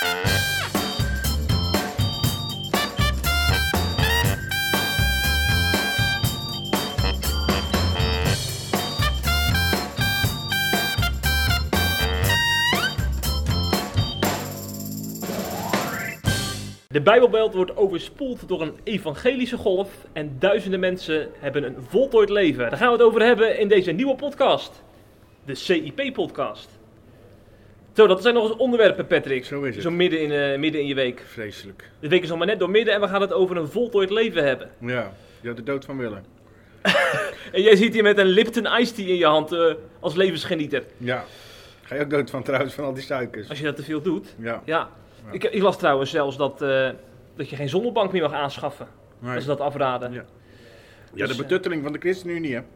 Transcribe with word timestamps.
De 0.00 0.06
Bijbelbelt 17.02 17.54
wordt 17.54 17.76
overspoeld 17.76 18.48
door 18.48 18.62
een 18.62 18.74
evangelische 18.84 19.56
golf 19.56 20.06
en 20.12 20.36
duizenden 20.38 20.80
mensen 20.80 21.28
hebben 21.38 21.64
een 21.64 21.76
voltooid 21.88 22.28
leven. 22.28 22.70
Daar 22.70 22.78
gaan 22.78 22.86
we 22.86 22.92
het 22.92 23.02
over 23.02 23.22
hebben 23.22 23.58
in 23.58 23.68
deze 23.68 23.92
nieuwe 23.92 24.14
podcast. 24.14 24.82
De 25.44 25.54
CIP-podcast. 25.54 26.79
Zo, 27.92 28.06
dat 28.06 28.22
zijn 28.22 28.34
nog 28.34 28.48
eens 28.48 28.56
onderwerpen, 28.56 29.06
Patrick. 29.06 29.44
Zo 29.44 29.62
is 29.62 29.74
het. 29.74 29.84
Zo 29.84 29.90
midden 29.90 30.20
in, 30.20 30.30
eh, 30.32 30.58
midden 30.58 30.80
in 30.80 30.86
je 30.86 30.94
week. 30.94 31.22
Vreselijk. 31.26 31.90
De 32.00 32.08
week 32.08 32.22
is 32.22 32.28
nog 32.28 32.38
maar 32.38 32.46
net 32.46 32.58
door 32.58 32.70
midden 32.70 32.94
en 32.94 33.00
we 33.00 33.08
gaan 33.08 33.20
het 33.20 33.32
over 33.32 33.56
een 33.56 33.68
voltooid 33.68 34.10
leven 34.10 34.44
hebben. 34.44 34.70
Ja, 34.78 35.12
ja 35.40 35.52
de 35.52 35.62
dood 35.62 35.84
van 35.84 35.96
willen. 35.98 36.24
En 37.52 37.62
jij 37.62 37.76
zit 37.76 37.92
hier 37.94 38.02
met 38.02 38.18
een 38.18 38.26
Lipton 38.26 38.66
Ice 38.80 38.92
Tea 38.94 39.06
in 39.06 39.16
je 39.16 39.24
hand 39.26 39.52
eh, 39.52 39.74
als 40.00 40.14
levensgenieter. 40.14 40.82
Ja. 40.96 41.24
Ga 41.82 41.94
je 41.94 42.00
ook 42.00 42.10
dood 42.10 42.30
van 42.30 42.42
trouwens, 42.42 42.74
van 42.74 42.84
al 42.84 42.94
die 42.94 43.02
suikers. 43.02 43.48
Als 43.48 43.58
je 43.58 43.64
dat 43.64 43.76
te 43.76 43.82
veel 43.82 44.00
doet. 44.02 44.34
Ja. 44.38 44.62
Ja. 44.64 44.88
Ik, 45.30 45.44
ik 45.44 45.62
las 45.62 45.78
trouwens 45.78 46.10
zelfs 46.10 46.36
dat, 46.36 46.62
eh, 46.62 46.88
dat 47.36 47.50
je 47.50 47.56
geen 47.56 47.68
zonnebank 47.68 48.12
meer 48.12 48.22
mag 48.22 48.32
aanschaffen. 48.32 48.86
Nee. 49.18 49.32
Dat 49.32 49.42
ze 49.42 49.48
dat 49.48 49.60
afraden. 49.60 50.12
Ja. 50.12 50.24
Ja, 51.14 51.22
de 51.22 51.26
Dus, 51.26 51.36
betutteling 51.36 51.82
van 51.82 51.92
de 51.92 51.98
ChristenUnie, 51.98 52.54
hè? 52.54 52.60
Oh, 52.60 52.66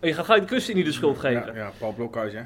Je 0.00 0.14
gaat 0.14 0.24
gelijk 0.24 0.42
de 0.42 0.48
ChristenUnie 0.48 0.84
de 0.84 0.92
schuld 0.92 1.18
geven. 1.18 1.46
Ja, 1.46 1.54
ja 1.54 1.70
Paul 1.78 1.92
Blokhuis, 1.92 2.32
hè? 2.32 2.42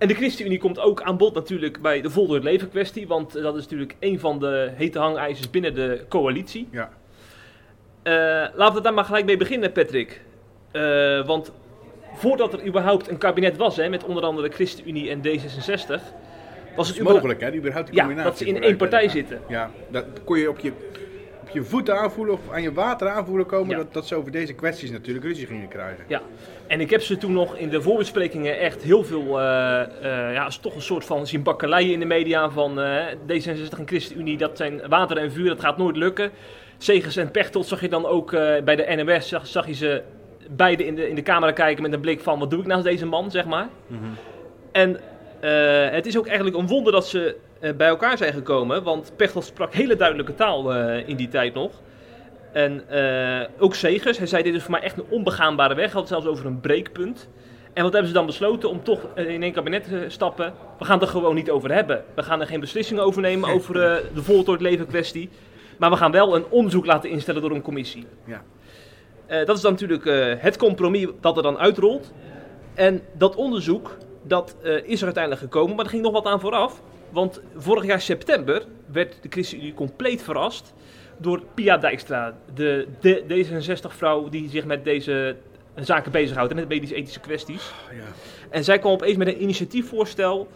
En 0.00 0.08
de 0.08 0.14
ChristenUnie 0.14 0.58
komt 0.58 0.78
ook 0.78 1.02
aan 1.02 1.16
bod 1.16 1.34
natuurlijk 1.34 1.80
bij 1.80 2.00
de 2.00 2.10
voltooid 2.10 2.44
leven 2.44 2.68
kwestie. 2.68 3.06
Want 3.06 3.34
eh, 3.36 3.42
dat 3.42 3.56
is 3.56 3.62
natuurlijk 3.62 3.96
een 3.98 4.20
van 4.20 4.38
de 4.38 4.70
hete 4.74 4.98
hangijzers 4.98 5.50
binnen 5.50 5.74
de 5.74 6.04
coalitie. 6.08 6.68
Ja. 6.70 6.90
Eh, 8.02 8.12
laten 8.54 8.74
we 8.74 8.80
daar 8.80 8.94
maar 8.94 9.04
gelijk 9.04 9.24
mee 9.24 9.36
beginnen, 9.36 9.72
Patrick. 9.72 10.20
Eh, 10.70 11.26
want 11.26 11.52
voordat 12.14 12.52
er 12.52 12.66
überhaupt 12.66 13.08
een 13.08 13.18
kabinet 13.18 13.56
was, 13.56 13.76
hè, 13.76 13.88
met 13.88 14.04
onder 14.04 14.22
andere 14.22 14.48
de 14.48 14.54
ChristenUnie 14.54 15.10
en 15.10 15.18
D66, 15.18 16.02
was 16.76 16.88
het 16.88 16.98
Het 16.98 17.08
mogelijk, 17.08 17.40
hè? 17.40 17.52
Überhaupt 17.52 17.86
die 17.86 17.96
Ja, 17.96 18.04
combinatie 18.04 18.30
dat 18.30 18.38
ze 18.38 18.46
in 18.46 18.62
één 18.62 18.76
partij 18.76 19.08
zitten. 19.08 19.40
Ja, 19.48 19.70
dat 19.90 20.04
kon 20.24 20.38
je 20.38 20.48
op 20.48 20.58
je, 20.58 20.72
je 21.52 21.62
voeten 21.62 21.98
aanvoelen 21.98 22.34
of 22.34 22.40
aan 22.52 22.62
je 22.62 22.72
water 22.72 23.08
aanvoelen 23.08 23.46
komen. 23.46 23.70
Ja. 23.70 23.76
Dat, 23.76 23.92
dat 23.92 24.06
ze 24.06 24.14
over 24.14 24.32
deze 24.32 24.52
kwesties 24.52 24.90
natuurlijk 24.90 25.24
ruzie 25.26 25.46
gingen 25.46 25.68
krijgen. 25.68 26.04
Ja, 26.08 26.22
en 26.66 26.80
ik 26.80 26.90
heb 26.90 27.00
ze 27.02 27.16
toen 27.16 27.32
nog 27.32 27.56
in 27.56 27.68
de 27.68 27.82
voorbesprekingen 27.82 28.58
echt 28.58 28.82
heel 28.82 29.04
veel, 29.04 29.40
eh 29.40 29.80
eh 29.80 30.34
ja, 30.34 30.46
is 30.46 30.56
toch 30.58 30.74
een 30.74 30.82
soort 30.82 31.04
van 31.04 31.26
zien 31.26 31.42
bakkeleien 31.42 31.92
in 31.92 32.00
de 32.00 32.06
media 32.06 32.50
van 32.50 32.80
eh, 32.80 33.06
D66 33.12 33.78
en 33.78 33.86
ChristenUnie, 33.86 34.36
dat 34.36 34.56
zijn 34.56 34.88
water 34.88 35.16
en 35.16 35.32
vuur, 35.32 35.48
dat 35.48 35.60
gaat 35.60 35.78
nooit 35.78 35.96
lukken. 35.96 36.30
Segers 36.78 37.16
en 37.16 37.30
Pechtold 37.30 37.66
zag 37.66 37.80
je 37.80 37.88
dan 37.88 38.06
ook 38.06 38.30
bij 38.64 38.76
de 38.76 38.84
NMS, 38.88 39.28
zag, 39.28 39.46
zag 39.46 39.66
je 39.66 39.74
ze 39.74 40.02
beide 40.50 40.86
in 40.86 40.94
de, 40.94 41.08
in 41.08 41.14
de 41.14 41.22
camera 41.22 41.52
kijken 41.52 41.82
met 41.82 41.92
een 41.92 42.00
blik 42.00 42.20
van, 42.20 42.38
wat 42.38 42.50
doe 42.50 42.60
ik 42.60 42.66
naast 42.66 42.84
deze 42.84 43.06
man, 43.06 43.30
zeg 43.30 43.44
maar. 43.44 43.68
En 44.72 45.00
eh, 45.40 45.90
het 45.90 46.06
is 46.06 46.18
ook 46.18 46.26
eigenlijk 46.26 46.56
een 46.56 46.66
wonder 46.66 46.92
dat 46.92 47.08
ze 47.08 47.36
bij 47.60 47.88
elkaar 47.88 48.18
zijn 48.18 48.32
gekomen, 48.32 48.82
want 48.82 49.12
Pechtold 49.16 49.44
sprak 49.44 49.74
hele 49.74 49.96
duidelijke 49.96 50.34
taal 50.34 50.74
eh, 50.74 51.08
in 51.08 51.16
die 51.16 51.28
tijd 51.28 51.54
nog. 51.54 51.72
En 52.52 52.88
eh, 52.88 53.48
ook 53.58 53.74
Segers, 53.74 54.18
hij 54.18 54.26
zei 54.26 54.42
dit 54.42 54.54
is 54.54 54.62
voor 54.62 54.70
mij 54.70 54.80
echt 54.80 54.98
een 54.98 55.04
onbegaanbare 55.08 55.74
weg, 55.74 55.84
hij 55.84 55.92
had 55.92 56.08
het 56.08 56.08
zelfs 56.08 56.26
over 56.26 56.46
een 56.46 56.60
breekpunt. 56.60 57.28
En 57.72 57.82
wat 57.82 57.92
hebben 57.92 58.10
ze 58.10 58.16
dan 58.16 58.26
besloten 58.26 58.70
om 58.70 58.82
toch 58.82 59.06
eh, 59.14 59.28
in 59.28 59.42
één 59.42 59.52
kabinet 59.52 59.84
te 59.84 60.04
stappen? 60.08 60.52
We 60.78 60.84
gaan 60.84 60.98
het 60.98 61.08
er 61.08 61.14
gewoon 61.14 61.34
niet 61.34 61.50
over 61.50 61.72
hebben. 61.72 62.04
We 62.14 62.22
gaan 62.22 62.40
er 62.40 62.46
geen 62.46 62.60
beslissingen 62.60 63.04
over 63.04 63.22
nemen 63.22 63.50
over 63.50 63.82
eh, 63.82 64.04
de 64.14 64.22
voltooid 64.22 64.60
leven 64.60 64.86
kwestie. 64.86 65.28
Maar 65.78 65.90
we 65.90 65.96
gaan 65.96 66.10
wel 66.10 66.36
een 66.36 66.44
onderzoek 66.48 66.86
laten 66.86 67.10
instellen 67.10 67.42
door 67.42 67.50
een 67.50 67.62
commissie. 67.62 68.06
Ja. 68.24 68.42
Eh, 69.30 69.46
dat 69.46 69.56
is 69.56 69.62
dan 69.62 69.72
natuurlijk 69.72 70.06
eh, 70.06 70.34
het 70.38 70.56
compromis 70.56 71.06
dat 71.20 71.36
er 71.36 71.42
dan 71.42 71.58
uitrolt. 71.58 72.12
En 72.74 73.02
dat 73.12 73.36
onderzoek, 73.36 73.96
dat 74.22 74.56
eh, 74.62 74.72
is 74.84 74.98
er 74.98 75.04
uiteindelijk 75.04 75.42
gekomen, 75.42 75.76
maar 75.76 75.84
er 75.84 75.90
ging 75.90 76.02
nog 76.02 76.12
wat 76.12 76.26
aan 76.26 76.40
vooraf. 76.40 76.82
Want 77.10 77.40
vorig 77.56 77.84
jaar 77.84 78.00
september 78.00 78.64
werd 78.86 79.18
de 79.22 79.28
ChristenUnie 79.28 79.74
compleet 79.74 80.22
verrast 80.22 80.74
door 81.16 81.42
Pia 81.54 81.76
Dijkstra, 81.76 82.34
de, 82.54 82.86
de 83.00 83.22
D66-vrouw 83.28 84.28
die 84.28 84.48
zich 84.48 84.64
met 84.64 84.84
deze 84.84 85.36
zaken 85.74 86.12
bezighoudt, 86.12 86.50
en 86.50 86.56
met 86.56 86.68
medisch-ethische 86.68 87.20
kwesties. 87.20 87.72
Ja. 87.90 88.04
En 88.50 88.64
zij 88.64 88.78
kwam 88.78 88.92
opeens 88.92 89.16
met 89.16 89.28
een 89.28 89.42
initiatiefvoorstel 89.42 90.48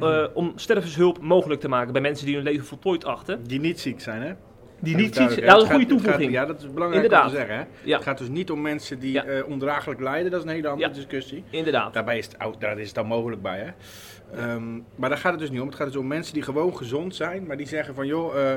eh, 0.00 0.24
om 0.34 0.52
stervenshulp 0.56 1.20
mogelijk 1.20 1.60
te 1.60 1.68
maken 1.68 1.92
bij 1.92 2.02
mensen 2.02 2.26
die 2.26 2.34
hun 2.34 2.44
leven 2.44 2.66
voltooid 2.66 3.04
achten. 3.04 3.44
Die 3.44 3.60
niet 3.60 3.80
ziek 3.80 4.00
zijn, 4.00 4.22
hè? 4.22 4.32
Die 4.80 4.96
niet? 4.96 5.14
Nou, 5.14 5.28
dat 5.28 5.38
is 5.38 5.44
een 5.44 5.58
goede 5.58 5.78
gaat- 5.78 5.88
toevoeging. 5.88 6.32
Ja, 6.32 6.46
dat 6.46 6.58
is 6.58 6.72
belangrijk 6.72 7.02
Inderdaad. 7.04 7.24
om 7.26 7.30
te 7.32 7.36
zeggen, 7.36 7.56
hè? 7.56 7.64
Ja. 7.82 7.94
Het 7.94 8.04
gaat 8.04 8.18
dus 8.18 8.28
niet 8.28 8.50
om 8.50 8.60
mensen 8.60 8.98
die 8.98 9.12
Ja. 9.12 9.24
eh, 9.24 9.46
ondraaglijk 9.48 10.00
lijden, 10.00 10.30
dat 10.30 10.40
is 10.40 10.46
een 10.46 10.54
hele 10.54 10.68
andere 10.68 10.88
Ja. 10.88 10.94
discussie. 10.94 11.44
Inderdaad. 11.50 11.94
Daarbij 11.94 12.18
is 12.18 12.26
het, 12.38 12.60
daar 12.60 12.78
is 12.78 12.86
het 12.86 12.94
dan 12.94 13.06
mogelijk 13.06 13.42
bij, 13.42 13.58
hè. 13.58 13.70
Ehm, 14.40 14.74
maar 14.96 15.08
daar 15.08 15.18
gaat 15.18 15.30
het 15.32 15.40
dus 15.40 15.50
niet 15.50 15.60
om. 15.60 15.66
Het 15.66 15.76
gaat 15.76 15.86
dus 15.86 15.96
om 15.96 16.06
mensen 16.06 16.34
die 16.34 16.42
gewoon 16.42 16.76
gezond 16.76 17.14
zijn, 17.14 17.46
maar 17.46 17.56
die 17.56 17.66
zeggen 17.66 17.94
van, 17.94 18.06
joh, 18.06 18.50
eh, 18.52 18.56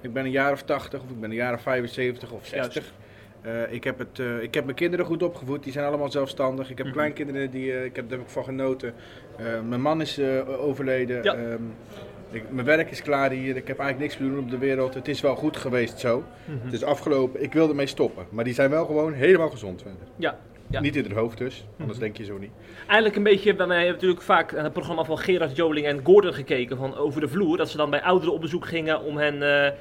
ik 0.00 0.12
ben 0.12 0.24
een 0.24 0.30
jaar 0.30 0.52
of 0.52 0.62
80 0.62 1.02
of 1.02 1.10
ik 1.10 1.20
ben 1.20 1.30
een 1.30 1.36
jaar 1.36 1.54
of 1.54 1.60
75 1.62 2.30
of 2.32 2.46
60. 2.46 2.92
Eh, 3.42 3.72
ik, 3.72 3.84
heb 3.84 3.98
het, 3.98 4.18
ik 4.40 4.54
heb 4.54 4.64
mijn 4.64 4.76
kinderen 4.76 5.06
goed 5.06 5.22
opgevoed, 5.22 5.62
die 5.62 5.72
zijn 5.72 5.86
allemaal 5.86 6.10
zelfstandig. 6.10 6.70
Ik 6.70 6.76
heb 6.78 6.86
Mhm. 6.86 6.94
kleinkinderen, 6.96 7.50
die, 7.50 7.84
ik 7.84 7.96
heb, 7.96 8.08
daar 8.08 8.18
heb 8.18 8.26
ik 8.26 8.32
van 8.32 8.44
genoten. 8.44 8.94
Mijn 9.68 9.80
man 9.80 10.00
is 10.00 10.20
overleden. 10.58 11.22
Ja. 11.22 11.34
Ehm, 11.34 11.62
ik, 12.34 12.42
mijn 12.50 12.66
werk 12.66 12.90
is 12.90 13.02
klaar 13.02 13.30
hier. 13.30 13.56
Ik 13.56 13.66
heb 13.68 13.78
eigenlijk 13.78 13.98
niks 13.98 14.18
meer 14.18 14.28
te 14.28 14.34
doen 14.34 14.44
op 14.44 14.50
de 14.50 14.58
wereld. 14.66 14.94
Het 14.94 15.08
is 15.08 15.20
wel 15.20 15.34
goed 15.34 15.56
geweest 15.56 15.98
zo. 15.98 16.22
Mhm. 16.44 16.64
Het 16.64 16.72
is 16.72 16.84
afgelopen. 16.84 17.42
Ik 17.42 17.52
wil 17.52 17.68
ermee 17.68 17.86
stoppen. 17.86 18.24
Maar 18.30 18.44
die 18.44 18.54
zijn 18.54 18.70
wel 18.70 18.84
gewoon 18.86 19.12
helemaal 19.12 19.50
gezond 19.50 19.82
verder. 19.82 20.00
Ja. 20.16 20.38
Ja. 20.70 20.80
Niet 20.80 20.96
in 20.96 21.02
het 21.04 21.12
hoofd 21.12 21.38
dus, 21.38 21.66
anders 21.78 21.98
Mhm. 21.98 22.06
denk 22.06 22.16
je 22.16 22.24
zo 22.24 22.38
niet. 22.38 22.50
Eigenlijk 22.86 23.16
een 23.16 23.22
beetje, 23.22 23.54
wij 23.54 23.66
hebben 23.76 23.86
natuurlijk 23.92 24.22
vaak 24.22 24.52
naar 24.52 24.64
het 24.64 24.72
programma 24.72 25.04
van 25.04 25.18
Gerard 25.18 25.56
Joling 25.56 25.86
en 25.86 26.00
Gordon 26.04 26.34
gekeken 26.34 26.76
van 26.76 26.96
over 26.96 27.20
de 27.20 27.28
vloer. 27.28 27.56
Dat 27.56 27.68
ze 27.70 27.76
dan 27.76 27.90
bij 27.90 28.02
ouderen 28.02 28.34
op 28.34 28.40
bezoek 28.40 28.66
gingen 28.66 29.02
om 29.02 29.16
hen 29.16 29.42
eh, 29.66 29.72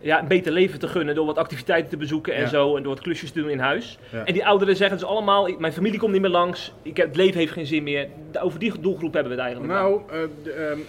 ja, 0.00 0.20
een 0.20 0.28
beter 0.28 0.52
leven 0.52 0.78
te 0.78 0.88
gunnen 0.88 1.14
door 1.14 1.26
wat 1.26 1.38
activiteiten 1.38 1.90
te 1.90 1.96
bezoeken 1.96 2.34
en 2.34 2.40
Ja. 2.40 2.48
zo. 2.48 2.76
En 2.76 2.82
door 2.82 2.94
wat 2.94 3.02
klusjes 3.02 3.30
te 3.30 3.40
doen 3.40 3.50
in 3.50 3.58
huis. 3.58 3.98
Ja. 4.12 4.24
En 4.24 4.32
die 4.32 4.46
ouderen 4.46 4.76
zeggen 4.76 4.98
dus 4.98 5.06
allemaal, 5.06 5.48
ik- 5.48 5.58
mijn 5.58 5.72
familie 5.72 5.98
komt 5.98 6.12
niet 6.12 6.20
meer 6.20 6.30
langs, 6.30 6.72
ik 6.82 6.96
heb, 6.96 7.06
het 7.06 7.16
leven 7.16 7.38
heeft 7.38 7.52
geen 7.52 7.66
zin 7.66 7.82
meer. 7.82 8.08
Over 8.40 8.58
die 8.58 8.80
doelgroep 8.80 9.12
hebben 9.12 9.36
we 9.36 9.42
het 9.42 9.46
eigenlijk. 9.52 9.72
Nou, 9.80 10.00
de, 10.42 10.82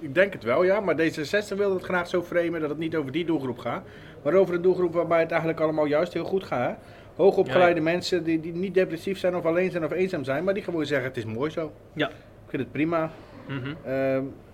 ik 0.00 0.14
denk 0.14 0.32
het 0.32 0.42
wel, 0.42 0.62
ja. 0.64 0.80
Maar 0.80 0.94
D66 1.00 1.56
wil 1.56 1.74
het 1.74 1.84
graag 1.84 2.08
zo 2.08 2.22
framen 2.22 2.60
dat 2.60 2.68
het 2.68 2.78
niet 2.78 2.96
over 2.96 3.12
die 3.12 3.24
doelgroep 3.24 3.58
gaat. 3.58 3.84
Maar 4.22 4.34
over 4.34 4.54
een 4.54 4.62
doelgroep 4.62 4.92
waarbij 4.92 5.20
het 5.20 5.30
eigenlijk 5.30 5.60
allemaal 5.60 5.86
juist 5.86 6.12
heel 6.12 6.24
goed 6.24 6.44
gaat. 6.44 6.68
Hè? 6.68 6.74
Hoogopgeleide 7.16 7.80
mensen 7.80 8.24
die, 8.24 8.40
die 8.40 8.52
niet 8.52 8.74
depressief 8.74 9.18
zijn 9.18 9.36
of 9.36 9.44
alleen 9.44 9.70
zijn 9.70 9.84
of 9.84 9.92
eenzaam 9.92 10.24
zijn. 10.24 10.44
Maar 10.44 10.54
die 10.54 10.62
gewoon 10.62 10.86
zeggen 10.86 11.08
het 11.08 11.16
is 11.16 11.24
mooi 11.24 11.50
zo. 11.50 11.72
Ja. 11.92 12.08
Ik 12.08 12.52
vind 12.52 12.62
het 12.62 12.72
prima. 12.72 13.10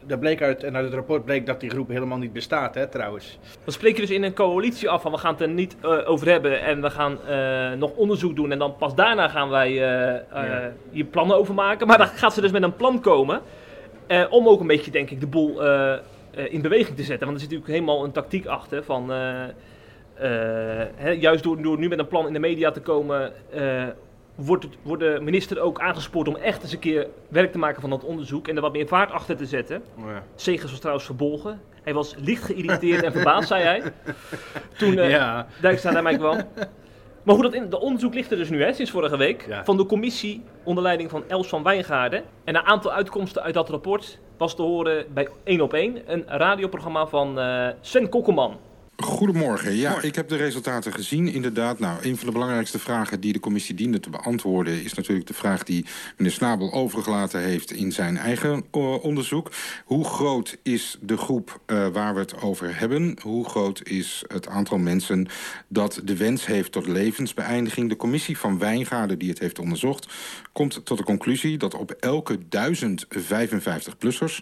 Daar 0.07 0.19
bleek 0.19 0.43
uit, 0.43 0.65
en 0.65 0.77
uit 0.77 0.85
het 0.85 0.95
rapport 0.95 1.25
bleek 1.25 1.47
dat 1.47 1.61
die 1.61 1.71
groep 1.71 1.89
helemaal 1.89 2.19
niet 2.19 2.33
bestaat, 2.33 2.75
hè, 2.75 2.87
trouwens. 2.87 3.39
Dan 3.65 3.73
spreek 3.73 3.95
je 3.95 4.01
dus 4.01 4.11
in 4.11 4.23
een 4.23 4.35
coalitie 4.35 4.89
af 4.89 5.03
van 5.03 5.13
we 5.13 5.19
gaan 5.19 5.33
het 5.33 5.41
er 5.41 5.49
niet 5.49 5.77
eh, 5.83 6.11
over 6.11 6.29
hebben 6.29 6.61
en 6.61 6.83
we 6.83 6.91
gaan 6.91 7.19
eh, 7.27 7.73
nog 7.79 7.93
onderzoek 7.97 8.37
doen 8.37 8.53
en 8.53 8.59
dan 8.59 8.77
pas 8.77 8.95
daarna 8.95 9.29
gaan 9.29 9.49
wij 9.49 9.69
eh, 9.69 10.21
Ja. 10.33 10.73
hier 10.91 11.05
plannen 11.05 11.37
over 11.37 11.55
maken. 11.55 11.87
Maar 11.87 11.99
dan 11.99 12.07
gaat 12.07 12.35
ze 12.35 12.41
dus 12.41 12.51
met 12.51 12.63
een 12.63 12.77
plan 12.77 13.01
komen 13.01 13.41
eh, 14.07 14.25
om 14.31 14.49
ook 14.49 14.61
een 14.61 14.67
beetje 14.67 14.91
denk 14.91 15.11
ik 15.11 15.21
de 15.21 15.27
boel 15.27 15.65
eh, 15.65 15.93
eh, 15.93 16.01
in 16.53 16.63
beweging 16.63 16.97
te 16.97 17.03
zetten. 17.03 17.27
Want 17.27 17.41
er 17.41 17.49
zit 17.49 17.51
natuurlijk 17.51 17.81
helemaal 17.81 18.05
een 18.05 18.13
tactiek 18.13 18.47
achter 18.47 18.85
van 18.85 19.11
hè, 20.97 21.11
juist 21.11 21.43
door, 21.43 21.63
door 21.63 21.79
nu 21.79 21.89
met 21.89 21.99
een 21.99 22.09
plan 22.09 22.27
in 22.27 22.33
de 22.33 22.39
media 22.39 22.71
te 22.71 22.81
komen 22.81 23.33
wordt, 24.35 24.65
het, 24.65 24.77
wordt 24.83 25.03
de 25.03 25.19
minister 25.23 25.61
ook 25.61 25.81
aangespoord 25.81 26.29
om 26.29 26.37
echt 26.37 26.63
eens 26.63 26.73
een 26.73 26.79
keer 26.79 27.07
werk 27.29 27.53
te 27.53 27.59
maken 27.59 27.81
van 27.81 27.91
dat 27.91 28.05
onderzoek 28.05 28.49
en 28.49 28.57
er 28.57 28.63
wat 28.63 28.73
meer 28.73 28.89
vaart 28.89 29.11
achter 29.11 29.37
te 29.37 29.47
zetten. 29.47 29.83
Ja. 29.97 30.23
Segers 30.35 30.71
was 30.71 30.81
trouwens 30.81 31.07
verbolgen. 31.07 31.61
Hij 31.83 31.95
was 31.95 32.15
licht 32.19 32.43
geïrriteerd 32.43 33.03
en 33.03 33.13
verbaasd, 33.13 33.49
zei 33.49 33.63
hij. 33.63 33.83
Toen 34.79 34.99
eh 34.99 35.11
ja. 35.11 35.47
Dijkstra 35.61 35.91
naar 35.91 36.03
mij 36.03 36.17
kwam. 36.17 36.41
Maar 37.23 37.35
hoe 37.35 37.45
dat 37.45 37.55
in, 37.55 37.71
de 37.71 37.81
onderzoek 37.81 38.15
ligt 38.15 38.31
er 38.31 38.37
dus 38.37 38.51
nu, 38.51 38.63
hè, 38.63 38.73
sinds 38.73 38.91
vorige 38.91 39.17
week. 39.17 39.47
Ja. 39.49 39.65
Van 39.65 39.77
de 39.77 39.87
commissie 39.87 40.43
onder 40.65 40.83
leiding 40.83 41.11
van 41.11 41.25
Els 41.29 41.49
van 41.49 41.63
Wijngaarden. 41.63 42.23
En 42.45 42.55
een 42.55 42.67
aantal 42.67 42.93
uitkomsten 42.93 43.43
uit 43.43 43.55
dat 43.55 43.69
rapport 43.69 44.19
was 44.37 44.55
te 44.55 44.63
horen 44.63 45.07
bij 45.15 45.29
1 45.45 45.61
op 45.61 45.73
1. 45.73 46.03
Een 46.07 46.25
radioprogramma 46.27 47.07
van 47.07 47.39
eh 47.39 47.69
Sven 47.81 48.09
Kokkelman. 48.09 48.59
Goedemorgen. 49.03 49.77
Ja, 49.77 50.03
ik 50.03 50.15
heb 50.15 50.29
de 50.29 50.37
resultaten 50.37 50.93
gezien. 50.93 51.29
Inderdaad, 51.29 51.79
nou, 51.79 51.99
een 52.03 52.17
van 52.17 52.27
de 52.27 52.33
belangrijkste 52.33 52.79
vragen 52.79 53.21
die 53.21 53.33
de 53.33 53.41
commissie 53.41 53.75
diende 53.75 54.01
te 54.01 54.11
beantwoorden... 54.11 54.85
is 54.85 54.95
natuurlijk 54.95 55.27
de 55.27 55.35
vraag 55.35 55.63
die 55.63 55.87
meneer 56.17 56.33
Snabel 56.33 56.73
overgelaten 56.73 57.41
heeft 57.41 57.73
in 57.73 57.93
zijn 57.93 58.17
eigen 58.17 58.65
uh, 58.73 59.05
onderzoek. 59.05 59.51
Hoe 59.85 60.05
groot 60.05 60.59
is 60.63 60.99
de 61.01 61.17
groep 61.17 61.61
uh, 61.67 61.89
waar 61.89 62.15
we 62.15 62.21
het 62.21 62.41
over 62.41 62.79
hebben? 62.79 63.17
Hoe 63.23 63.49
groot 63.49 63.89
is 63.89 64.25
het 64.27 64.49
aantal 64.49 64.79
mensen 64.79 65.27
dat 65.69 66.01
de 66.05 66.17
wens 66.17 66.47
heeft 66.47 66.73
tot 66.73 66.87
levensbeëindiging? 66.87 67.89
De 67.89 67.97
commissie 67.97 68.39
van 68.39 68.59
Wijngaarden 68.59 69.19
die 69.19 69.29
het 69.29 69.39
heeft 69.39 69.59
onderzocht... 69.59 70.13
komt 70.53 70.85
tot 70.85 70.99
de 70.99 71.05
conclusie 71.05 71.59
dat 71.59 71.75
op 71.75 71.91
elke 71.91 72.39
1055-plussers... 72.39 74.41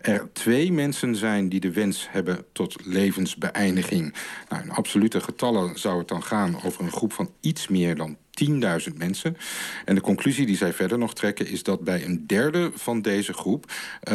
er 0.00 0.28
twee 0.32 0.72
mensen 0.72 1.16
zijn 1.16 1.48
die 1.48 1.60
de 1.60 1.72
wens 1.72 2.06
hebben 2.10 2.44
tot 2.52 2.76
levensbeëindiging. 2.84 4.01
Nou, 4.48 4.62
in 4.62 4.70
absolute 4.70 5.20
getallen 5.20 5.78
zou 5.78 5.98
het 5.98 6.08
dan 6.08 6.22
gaan 6.22 6.62
over 6.62 6.84
een 6.84 6.92
groep 6.92 7.12
van 7.12 7.30
iets 7.40 7.68
meer 7.68 7.96
dan 7.96 8.16
10.000 8.44 8.96
mensen. 8.96 9.36
En 9.84 9.94
de 9.94 10.00
conclusie 10.00 10.46
die 10.46 10.56
zij 10.56 10.72
verder 10.72 10.98
nog 10.98 11.14
trekken... 11.14 11.46
is 11.46 11.62
dat 11.62 11.80
bij 11.80 12.04
een 12.04 12.26
derde 12.26 12.70
van 12.74 13.02
deze 13.02 13.32
groep... 13.32 13.64
Uh, 13.64 14.12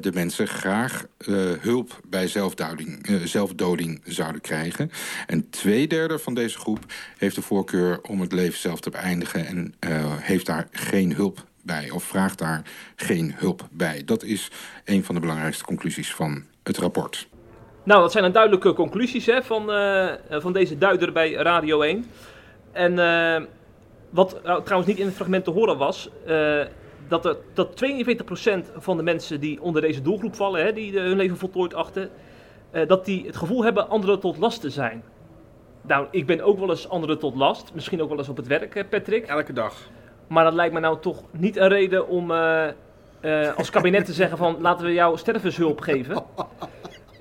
de 0.00 0.10
mensen 0.14 0.48
graag 0.48 1.06
uh, 1.18 1.52
hulp 1.60 2.00
bij 2.08 2.28
zelfdoding, 2.28 3.06
zelfdoding 3.24 4.00
zouden 4.04 4.40
krijgen. 4.40 4.90
En 5.26 5.50
twee 5.50 5.86
derde 5.86 6.18
van 6.18 6.34
deze 6.34 6.58
groep 6.58 6.92
heeft 7.18 7.34
de 7.34 7.42
voorkeur 7.42 8.00
om 8.02 8.20
het 8.20 8.32
leven 8.32 8.58
zelf 8.58 8.80
te 8.80 8.90
beëindigen... 8.90 9.46
en 9.46 9.74
heeft 10.20 10.46
daar 10.46 10.68
geen 10.70 11.14
hulp 11.14 11.44
bij 11.62 11.90
of 11.90 12.04
vraagt 12.04 12.38
daar 12.38 12.62
geen 12.96 13.32
hulp 13.36 13.68
bij. 13.70 14.02
Dat 14.04 14.22
is 14.22 14.50
een 14.84 15.04
van 15.04 15.14
de 15.14 15.20
belangrijkste 15.20 15.64
conclusies 15.64 16.14
van 16.14 16.44
het 16.62 16.78
rapport. 16.78 17.28
Nou, 17.84 18.00
dat 18.00 18.12
zijn 18.12 18.24
dan 18.24 18.32
duidelijke 18.32 18.72
conclusies 18.72 19.26
hè, 19.26 19.42
van, 19.42 19.70
uh, 19.70 20.12
van 20.30 20.52
deze 20.52 20.78
duider 20.78 21.12
bij 21.12 21.32
Radio 21.32 21.80
1. 21.80 22.04
En 22.72 22.92
uh, 22.92 23.46
wat 24.10 24.40
nou, 24.44 24.62
trouwens 24.62 24.90
niet 24.90 25.00
in 25.00 25.06
het 25.06 25.14
fragment 25.14 25.44
te 25.44 25.50
horen 25.50 25.78
was, 25.78 26.10
uh, 26.26 26.60
dat, 27.08 27.24
er, 27.24 27.36
dat 27.52 27.84
42% 27.84 28.72
van 28.76 28.96
de 28.96 29.02
mensen 29.02 29.40
die 29.40 29.62
onder 29.62 29.82
deze 29.82 30.02
doelgroep 30.02 30.34
vallen, 30.34 30.64
hè, 30.64 30.72
die 30.72 30.98
hun 30.98 31.16
leven 31.16 31.36
voltooid 31.36 31.74
achten, 31.74 32.10
dat 32.86 33.04
die 33.04 33.26
het 33.26 33.36
gevoel 33.36 33.64
hebben 33.64 33.88
anderen 33.88 34.20
tot 34.20 34.38
last 34.38 34.60
te 34.60 34.70
zijn. 34.70 35.02
Nou, 35.82 36.06
ik 36.10 36.26
ben 36.26 36.40
ook 36.40 36.58
wel 36.58 36.70
eens 36.70 36.88
anderen 36.88 37.18
tot 37.18 37.34
last, 37.34 37.70
misschien 37.74 38.02
ook 38.02 38.08
wel 38.08 38.18
eens 38.18 38.28
op 38.28 38.36
het 38.36 38.46
werk, 38.46 38.86
Patrick. 38.90 39.26
Elke 39.26 39.52
dag. 39.52 39.74
Maar 40.26 40.44
dat 40.44 40.52
lijkt 40.52 40.74
me 40.74 40.80
nou 40.80 41.00
toch 41.00 41.22
niet 41.30 41.56
een 41.56 41.68
reden 41.68 42.08
om 42.08 42.30
als 43.56 43.70
kabinet 43.70 44.04
te 44.04 44.12
zeggen 44.12 44.38
van 44.38 44.56
laten 44.60 44.86
we 44.86 44.92
jou 44.92 45.18
stervenshulp 45.18 45.80
geven. 45.80 46.22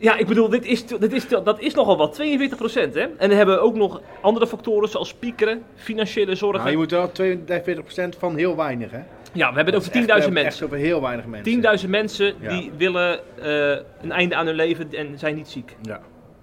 Ja, 0.03 0.17
ik 0.17 0.27
bedoel, 0.27 0.49
dit 0.49 0.65
is, 0.65 0.85
dit 0.85 1.13
is, 1.13 1.27
dat 1.27 1.59
is 1.59 1.73
nogal 1.73 1.97
wat. 1.97 2.13
42 2.13 2.57
procent, 2.57 2.93
hè? 2.93 3.07
En 3.17 3.29
we 3.29 3.35
hebben 3.35 3.61
ook 3.61 3.75
nog 3.75 4.01
andere 4.21 4.47
factoren 4.47 4.89
zoals 4.89 5.13
piekeren, 5.13 5.63
financiële 5.75 6.35
zorgen. 6.35 6.59
Nou, 6.59 6.71
je 6.71 6.77
moet 6.77 6.91
wel 6.91 7.11
42 7.11 7.83
procent 7.83 8.15
van 8.15 8.35
heel 8.35 8.55
weinig, 8.55 8.91
hè? 8.91 9.01
Ja, 9.31 9.49
we 9.49 9.55
hebben 9.55 9.73
het 9.73 9.87
over 9.87 10.01
10.000 10.01 10.07
mensen. 10.07 10.45
Echt 10.45 10.63
over 10.63 10.77
heel 10.77 11.01
weinig 11.01 11.25
mensen. 11.25 11.79
10.000 11.83 11.89
mensen 11.89 12.35
die 12.47 12.71
willen 12.77 13.19
uh, 13.39 13.69
een 14.01 14.11
einde 14.11 14.35
aan 14.35 14.45
hun 14.45 14.55
leven 14.55 14.93
en 14.93 15.19
zijn 15.19 15.35
niet 15.35 15.47
ziek. 15.47 15.75
Ja. 15.81 16.01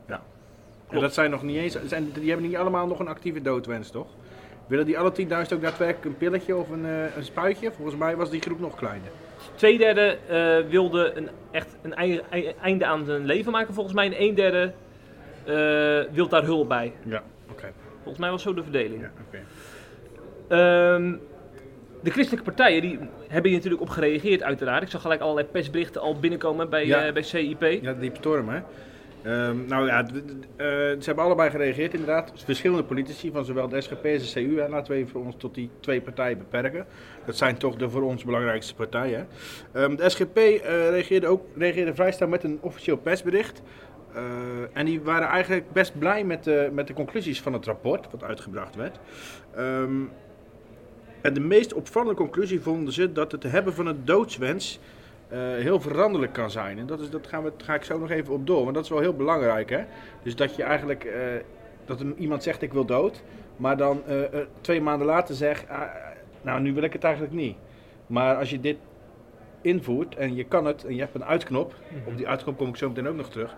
ja. 0.09 0.23
En 0.89 1.01
dat 1.01 1.15
zijn 1.15 1.31
nog 1.31 1.43
niet 1.43 1.57
eens, 1.57 1.77
zijn, 1.87 2.11
die 2.12 2.31
hebben 2.31 2.49
niet 2.49 2.57
allemaal 2.57 2.87
nog 2.87 2.99
een 2.99 3.09
actieve 3.09 3.43
doodwens, 3.43 3.91
toch? 3.91 4.07
Willen 4.67 4.87
die 4.87 4.99
alle 4.99 5.12
10.000 5.21 5.27
ook 5.29 5.62
daadwerkelijk 5.62 6.05
een 6.05 6.17
pilletje 6.17 6.57
of 6.57 6.71
een, 6.71 6.85
uh, 6.85 7.17
een 7.17 7.25
spuitje? 7.25 7.73
Volgens 7.73 7.97
mij 7.97 8.17
was 8.17 8.31
die 8.31 8.41
groep 8.41 8.61
nog 8.61 8.75
kleiner. 8.75 9.11
Tweederde 9.61 10.19
uh, 10.31 10.71
wilde 10.71 11.12
een, 11.15 11.29
echt 11.51 11.77
een 11.83 11.95
einde 12.61 12.85
aan 12.85 13.05
zijn 13.05 13.25
leven 13.25 13.53
maken, 13.53 13.75
volgens 13.75 13.95
mij. 13.95 14.07
En 14.07 14.23
een 14.23 14.35
derde 14.35 14.73
uh, 15.49 16.12
wil 16.15 16.29
daar 16.29 16.45
hulp 16.45 16.69
bij. 16.69 16.93
Ja, 17.05 17.23
oké. 17.43 17.53
Okay. 17.53 17.73
Volgens 17.97 18.19
mij 18.19 18.31
was 18.31 18.43
zo 18.43 18.55
de 18.55 18.62
verdeling. 18.62 19.01
Ja, 19.01 19.11
oké. 19.27 19.43
Okay. 20.49 20.95
Um, 20.95 21.21
de 22.03 22.11
christelijke 22.11 22.45
partijen 22.45 22.83
die 22.83 22.99
hebben 23.29 23.51
hier 23.51 23.59
natuurlijk 23.59 23.83
op 23.83 23.89
gereageerd, 23.89 24.43
uiteraard. 24.43 24.83
Ik 24.83 24.89
zag 24.89 25.01
gelijk 25.03 25.21
allerlei 25.21 25.47
persberichten 25.47 26.01
al 26.01 26.19
binnenkomen 26.19 26.71
bij, 26.71 26.87
ja. 26.87 27.07
uh, 27.07 27.12
bij 27.12 27.23
CIP. 27.23 27.62
Ja, 27.83 27.93
die 27.93 28.11
storm, 28.15 28.49
hè? 28.49 28.61
Um, 29.27 29.65
nou 29.69 29.87
ja, 29.87 30.07
uh, 30.07 30.15
ze 30.57 31.03
hebben 31.03 31.25
allebei 31.25 31.51
gereageerd 31.51 31.93
inderdaad. 31.93 32.33
Verschillende 32.45 32.85
politici 32.85 33.31
van 33.31 33.45
zowel 33.45 33.69
de 33.69 33.81
SGP 33.81 34.05
als 34.05 34.33
de 34.33 34.41
CU. 34.41 34.59
En 34.59 34.71
laten 34.71 34.93
we 34.93 34.99
even 34.99 35.11
voor 35.11 35.25
ons 35.25 35.35
tot 35.39 35.55
die 35.55 35.71
twee 35.81 36.01
partijen 36.01 36.39
beperken. 36.39 36.87
Dat 37.27 37.37
zijn 37.37 37.57
toch 37.57 37.77
de 37.77 37.91
voor 37.91 38.03
ons 38.03 38.25
belangrijkste 38.25 38.75
partijen. 38.75 39.29
Um, 39.75 39.97
de 39.97 40.09
SGP 40.09 40.37
uh, 40.37 40.61
reageerde, 40.63 41.27
ook, 41.27 41.45
reageerde 41.57 41.95
vrij 41.95 42.13
snel 42.13 42.29
met 42.29 42.45
een 42.45 42.59
officieel 42.61 42.97
persbericht. 42.97 43.63
Uh, 44.15 44.21
en 44.73 44.87
die 44.87 45.01
waren 45.01 45.29
eigenlijk 45.29 45.73
best 45.73 45.99
blij 45.99 46.25
met 46.25 46.45
de, 46.45 46.71
met 46.73 46.87
de 46.87 46.93
conclusies 46.93 47.41
van 47.41 47.53
het 47.53 47.67
rapport 47.67 48.11
wat 48.11 48.25
uitgebracht 48.25 48.77
werd. 48.77 48.99
Um, 49.59 50.11
en 51.23 51.35
de 51.35 51.41
meest 51.41 51.75
opvallende 51.75 52.15
conclusie 52.15 52.61
vonden 52.61 52.93
ze 52.93 53.13
dat 53.13 53.33
het 53.33 53.43
hebben 53.43 53.75
van 53.75 53.87
een 53.87 54.05
doodswens 54.05 54.81
heel 55.38 55.81
veranderlijk 55.81 56.32
kan 56.32 56.50
zijn. 56.50 56.79
En 56.79 56.87
dat, 56.87 57.00
is, 57.00 57.11
dat 57.11 57.27
gaan 57.27 57.43
we, 57.43 57.53
ga 57.56 57.75
ik 57.75 57.85
zo 57.85 57.99
nog 57.99 58.11
even 58.11 58.35
op 58.35 58.47
door, 58.47 58.62
want 58.62 58.75
dat 58.75 58.85
is 58.85 58.91
wel 58.91 59.00
heel 59.00 59.17
belangrijk. 59.17 59.71
Hè? 59.71 59.85
Dus 60.23 60.37
dat 60.37 60.56
je 60.56 60.62
eigenlijk, 60.62 61.05
uh, 61.05 61.12
dat 61.85 62.05
iemand 62.17 62.43
zegt 62.43 62.62
ik 62.62 62.73
wil 62.73 62.85
dood, 62.85 63.23
maar 63.56 63.77
dan 63.77 64.03
uh, 64.09 64.25
twee 64.61 64.81
maanden 64.81 65.06
later 65.06 65.35
zegt, 65.35 65.69
ah, 65.69 65.81
nou 66.43 66.61
nu 66.61 66.75
wil 66.75 66.82
ik 66.82 66.93
het 66.93 67.05
eigenlijk 67.05 67.35
niet. 67.35 67.56
Maar 68.06 68.37
als 68.37 68.50
je 68.50 68.61
dit 68.61 68.77
invoert 69.61 70.15
en 70.15 70.35
je 70.35 70.44
kan 70.44 70.65
het 70.65 70.85
en 70.85 70.94
je 70.94 71.00
hebt 71.00 71.15
een 71.15 71.25
uitknop, 71.25 71.75
op 72.06 72.17
die 72.17 72.29
uitknop 72.29 72.56
kom 72.56 72.69
ik 72.69 72.76
zo 72.76 72.88
meteen 72.88 73.09
ook 73.09 73.17
nog 73.17 73.31
terug, 73.31 73.56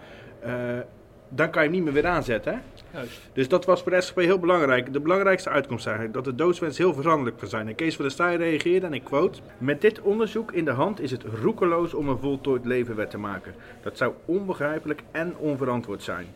dan 1.34 1.50
kan 1.50 1.62
je 1.62 1.68
hem 1.68 1.76
niet 1.76 1.84
meer 1.84 2.02
weer 2.02 2.10
aanzetten. 2.10 2.52
Hè? 2.52 2.58
Juist. 2.98 3.20
Dus 3.32 3.48
dat 3.48 3.64
was 3.64 3.82
voor 3.82 3.90
de 3.90 4.00
SGP 4.00 4.16
heel 4.16 4.38
belangrijk. 4.38 4.92
De 4.92 5.00
belangrijkste 5.00 5.50
uitkomst 5.50 5.86
eigenlijk, 5.86 6.14
dat 6.14 6.24
de 6.24 6.34
doodswens 6.34 6.78
heel 6.78 6.94
veranderlijk 6.94 7.38
kan 7.38 7.48
zijn. 7.48 7.68
En 7.68 7.74
Kees 7.74 7.94
van 7.94 8.04
der 8.04 8.12
Staaij 8.12 8.36
reageerde 8.36 8.86
en 8.86 8.94
ik 8.94 9.04
quote... 9.04 9.40
Met 9.58 9.80
dit 9.80 10.00
onderzoek 10.00 10.52
in 10.52 10.64
de 10.64 10.70
hand 10.70 11.00
is 11.00 11.10
het 11.10 11.24
roekeloos 11.42 11.94
om 11.94 12.08
een 12.08 12.18
voltooid 12.18 12.64
leven 12.64 12.96
wet 12.96 13.10
te 13.10 13.18
maken. 13.18 13.54
Dat 13.82 13.96
zou 13.96 14.12
onbegrijpelijk 14.24 15.02
en 15.10 15.36
onverantwoord 15.36 16.02
zijn. 16.02 16.26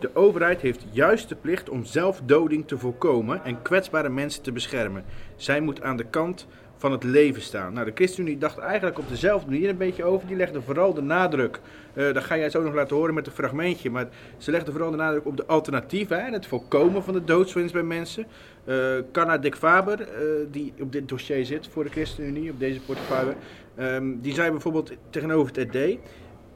De 0.00 0.10
overheid 0.14 0.60
heeft 0.60 0.84
juist 0.90 1.28
de 1.28 1.34
plicht 1.34 1.68
om 1.68 1.84
zelfdoding 1.84 2.68
te 2.68 2.78
voorkomen 2.78 3.44
en 3.44 3.62
kwetsbare 3.62 4.08
mensen 4.08 4.42
te 4.42 4.52
beschermen. 4.52 5.04
Zij 5.36 5.60
moet 5.60 5.82
aan 5.82 5.96
de 5.96 6.04
kant 6.04 6.46
van 6.76 6.92
het 6.92 7.04
leven 7.04 7.42
staan. 7.42 7.72
Nou, 7.72 7.86
de 7.86 7.92
ChristenUnie 7.94 8.38
dacht 8.38 8.58
eigenlijk 8.58 8.98
op 8.98 9.08
dezelfde 9.08 9.50
manier 9.50 9.68
een 9.68 9.76
beetje 9.76 10.04
over. 10.04 10.26
Die 10.26 10.36
legde 10.36 10.62
vooral 10.62 10.94
de 10.94 11.02
nadruk, 11.02 11.60
uh, 11.94 12.14
dat 12.14 12.24
ga 12.24 12.36
jij 12.36 12.50
zo 12.50 12.62
nog 12.62 12.74
laten 12.74 12.96
horen 12.96 13.14
met 13.14 13.26
een 13.26 13.32
fragmentje, 13.32 13.90
maar 13.90 14.08
ze 14.38 14.50
legde 14.50 14.70
vooral 14.72 14.90
de 14.90 14.96
nadruk 14.96 15.26
op 15.26 15.36
de 15.36 15.46
alternatieven 15.46 16.26
en 16.26 16.32
het 16.32 16.46
voorkomen 16.46 17.02
van 17.02 17.14
de 17.14 17.24
doodswens 17.24 17.72
bij 17.72 17.82
mensen. 17.82 18.26
Uh, 18.64 19.34
Dick 19.40 19.54
Faber, 19.54 20.00
uh, 20.00 20.06
die 20.50 20.72
op 20.80 20.92
dit 20.92 21.08
dossier 21.08 21.44
zit 21.44 21.68
voor 21.68 21.84
de 21.84 21.90
ChristenUnie, 21.90 22.50
op 22.50 22.58
deze 22.58 22.80
portefeuille, 22.80 23.34
um, 23.80 24.20
die 24.20 24.34
zei 24.34 24.50
bijvoorbeeld 24.50 24.92
tegenover 25.10 25.56
het 25.56 25.74
ED 25.74 25.98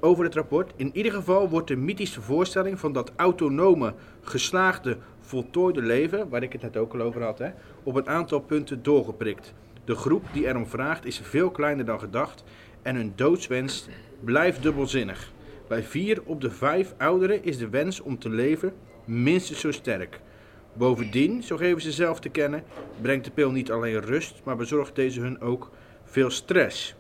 over 0.05 0.25
het 0.25 0.35
rapport. 0.35 0.73
In 0.77 0.91
ieder 0.93 1.13
geval 1.13 1.49
wordt 1.49 1.69
de 1.69 1.77
mythische 1.77 2.21
voorstelling 2.21 2.81
van 2.81 2.93
dat 2.93 3.13
autonome, 3.17 3.95
geslaagde, 4.23 4.97
voltooide 5.21 5.83
leven, 5.83 6.29
waar 6.29 6.43
ik 6.43 6.53
het 6.53 6.63
net 6.63 6.77
ook 6.77 6.95
al 6.95 7.01
over 7.01 7.23
had, 7.23 7.39
hè, 7.39 7.51
op 7.83 7.95
een 7.95 8.09
aantal 8.09 8.41
punten 8.41 8.83
doorgeprikt. 8.83 9.55
De 9.85 9.95
groep 9.95 10.25
die 10.33 10.47
erom 10.47 10.67
vraagt 10.67 11.05
is 11.05 11.21
veel 11.25 11.51
kleiner 11.51 11.85
dan 11.85 11.99
gedacht 11.99 12.45
en 12.83 12.97
hun 12.97 13.13
doodswens 13.17 13.89
blijft 14.21 14.63
dubbelzinnig. 14.63 15.33
Bij 15.69 15.83
vier 15.83 16.23
op 16.25 16.41
de 16.41 16.51
vijf 16.51 16.95
ouderen 16.99 17.45
is 17.45 17.59
de 17.59 17.69
wens 17.69 18.01
om 18.01 18.19
te 18.19 18.31
leven 18.31 18.73
minstens 19.05 19.61
zo 19.61 19.71
sterk. 19.71 20.21
Bovendien, 20.73 21.43
zo 21.43 21.57
geven 21.57 21.83
ze 21.83 21.93
zelf 21.93 22.21
te 22.21 22.29
kennen, 22.29 22.65
brengt 23.01 23.25
de 23.25 23.31
pil 23.31 23.51
niet 23.51 23.71
alleen 23.71 24.01
rust, 24.01 24.41
maar 24.45 24.57
bezorgt 24.57 24.95
deze 24.95 25.21
hun 25.21 25.41
ook 25.41 25.71
veel 26.05 26.31
stress. 26.31 26.95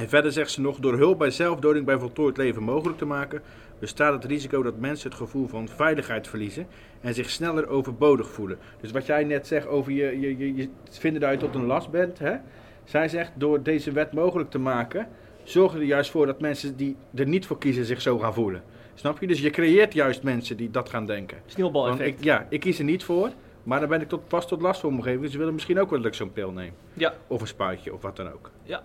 En 0.00 0.08
verder 0.08 0.32
zegt 0.32 0.50
ze 0.50 0.60
nog, 0.60 0.78
door 0.78 0.96
hulp 0.96 1.18
bij 1.18 1.30
zelfdoding 1.30 1.86
bij 1.86 1.98
voltooid 1.98 2.36
leven 2.36 2.62
mogelijk 2.62 2.98
te 2.98 3.04
maken, 3.04 3.42
bestaat 3.78 4.12
het 4.12 4.24
risico 4.24 4.62
dat 4.62 4.78
mensen 4.78 5.08
het 5.08 5.18
gevoel 5.18 5.46
van 5.46 5.68
veiligheid 5.68 6.28
verliezen 6.28 6.66
en 7.00 7.14
zich 7.14 7.30
sneller 7.30 7.68
overbodig 7.68 8.30
voelen. 8.30 8.58
Dus 8.80 8.90
wat 8.90 9.06
jij 9.06 9.24
net 9.24 9.46
zegt 9.46 9.66
over 9.66 9.92
je, 9.92 10.20
je, 10.20 10.38
je, 10.38 10.54
je 10.54 10.68
vinden 10.90 11.20
dat 11.20 11.30
je 11.30 11.36
tot 11.36 11.54
een 11.54 11.66
last 11.66 11.90
bent, 11.90 12.18
hè? 12.18 12.36
zij 12.84 13.08
zegt 13.08 13.32
door 13.34 13.62
deze 13.62 13.92
wet 13.92 14.12
mogelijk 14.12 14.50
te 14.50 14.58
maken, 14.58 15.08
zorgen 15.42 15.80
er 15.80 15.86
juist 15.86 16.10
voor 16.10 16.26
dat 16.26 16.40
mensen 16.40 16.76
die 16.76 16.96
er 17.14 17.26
niet 17.26 17.46
voor 17.46 17.58
kiezen 17.58 17.84
zich 17.84 18.00
zo 18.00 18.18
gaan 18.18 18.34
voelen. 18.34 18.62
Snap 18.94 19.20
je? 19.20 19.26
Dus 19.26 19.40
je 19.40 19.50
creëert 19.50 19.92
juist 19.92 20.22
mensen 20.22 20.56
die 20.56 20.70
dat 20.70 20.88
gaan 20.88 21.06
denken. 21.06 21.38
Sneeuwbaleffect. 21.46 22.24
Ja, 22.24 22.46
ik 22.48 22.60
kies 22.60 22.78
er 22.78 22.84
niet 22.84 23.04
voor, 23.04 23.30
maar 23.62 23.80
dan 23.80 23.88
ben 23.88 24.00
ik 24.00 24.08
tot, 24.08 24.28
pas 24.28 24.48
tot 24.48 24.62
last 24.62 24.80
voor 24.80 24.90
omgeving. 24.90 25.22
Dus 25.22 25.32
ze 25.32 25.38
willen 25.38 25.54
misschien 25.54 25.80
ook 25.80 25.90
wel 25.90 25.98
dat 25.98 26.08
ik 26.08 26.14
zo'n 26.14 26.32
pil 26.32 26.50
neem. 26.50 26.72
Ja. 26.92 27.14
Of 27.26 27.40
een 27.40 27.46
spuitje 27.46 27.94
of 27.94 28.02
wat 28.02 28.16
dan 28.16 28.32
ook. 28.32 28.50
Ja. 28.62 28.82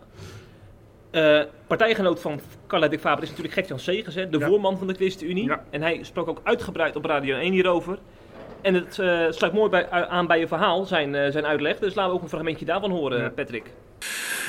Uh, 1.15 1.41
partijgenoot 1.67 2.21
van 2.21 2.39
Carla 2.67 2.87
Dick 2.87 2.99
Faber 2.99 3.23
is 3.23 3.29
natuurlijk 3.29 3.55
Gert-Jan 3.55 3.79
Segers, 3.79 4.15
hè, 4.15 4.29
de 4.29 4.37
ja. 4.37 4.47
voorman 4.47 4.77
van 4.77 4.87
de 4.87 4.93
ChristenUnie. 4.93 5.45
Ja. 5.45 5.63
En 5.69 5.81
hij 5.81 5.99
sprak 6.01 6.27
ook 6.27 6.41
uitgebreid 6.43 6.95
op 6.95 7.05
Radio 7.05 7.37
1 7.37 7.51
hierover. 7.51 7.99
En 8.61 8.73
het 8.73 8.97
uh, 8.97 9.25
sluit 9.29 9.53
mooi 9.53 9.69
bij, 9.69 9.89
aan 9.89 10.27
bij 10.27 10.39
je 10.39 10.47
verhaal, 10.47 10.85
zijn, 10.85 11.13
uh, 11.13 11.31
zijn 11.31 11.45
uitleg. 11.45 11.79
Dus 11.79 11.95
laten 11.95 12.11
we 12.11 12.17
ook 12.17 12.23
een 12.23 12.29
fragmentje 12.29 12.65
daarvan 12.65 12.91
horen, 12.91 13.21
ja. 13.21 13.29
Patrick. 13.29 13.63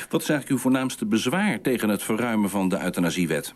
Wat 0.09 0.21
is 0.21 0.29
eigenlijk 0.29 0.49
uw 0.49 0.57
voornaamste 0.57 1.05
bezwaar 1.05 1.61
tegen 1.61 1.89
het 1.89 2.03
verruimen 2.03 2.49
van 2.49 2.69
de 2.69 2.79
euthanasiewet? 2.83 3.53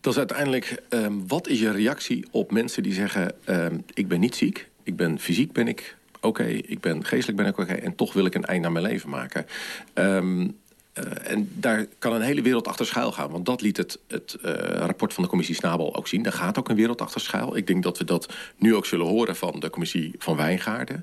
Dat 0.00 0.12
is 0.12 0.18
uiteindelijk, 0.18 0.82
ehm, 0.88 1.12
wat 1.26 1.48
is 1.48 1.60
je 1.60 1.70
reactie 1.70 2.26
op 2.30 2.50
mensen 2.52 2.82
die 2.82 2.92
zeggen... 2.92 3.32
Ehm, 3.44 3.78
ik 3.94 4.08
ben 4.08 4.20
niet 4.20 4.34
ziek, 4.34 4.68
ik 4.82 4.96
ben 4.96 5.18
fysiek 5.18 5.52
ben 5.52 5.68
ik 5.68 5.96
oké, 6.20 6.44
ik 6.44 6.80
ben 6.80 7.04
geestelijk 7.04 7.36
ben 7.36 7.46
ik 7.46 7.58
oké... 7.58 7.72
en 7.72 7.94
toch 7.94 8.12
wil 8.12 8.24
ik 8.24 8.34
een 8.34 8.44
eind 8.44 8.64
aan 8.64 8.72
mijn 8.72 8.84
leven 8.84 9.10
maken. 9.10 9.46
Ehm, 9.94 10.48
eh, 10.96 11.32
en 11.32 11.50
daar 11.54 11.86
kan 11.98 12.12
een 12.12 12.20
hele 12.20 12.42
wereld 12.42 12.68
achter 12.68 12.86
schuil 12.86 13.12
gaan. 13.12 13.30
Want 13.30 13.46
dat 13.46 13.60
liet 13.60 13.76
het, 13.76 13.98
het 14.08 14.36
uh, 14.44 14.52
rapport 14.62 15.14
van 15.14 15.22
de 15.22 15.28
commissie 15.28 15.54
Snabel 15.54 15.96
ook 15.96 16.08
zien. 16.08 16.22
Daar 16.22 16.32
gaat 16.32 16.58
ook 16.58 16.68
een 16.68 16.76
wereld 16.76 17.00
achter 17.00 17.20
schuil. 17.20 17.56
Ik 17.56 17.66
denk 17.66 17.82
dat 17.82 17.98
we 17.98 18.04
dat 18.04 18.32
nu 18.56 18.74
ook 18.74 18.86
zullen 18.86 19.06
horen 19.06 19.36
van 19.36 19.60
de 19.60 19.70
commissie 19.70 20.14
van 20.18 20.36
Wijngaarden. 20.36 21.02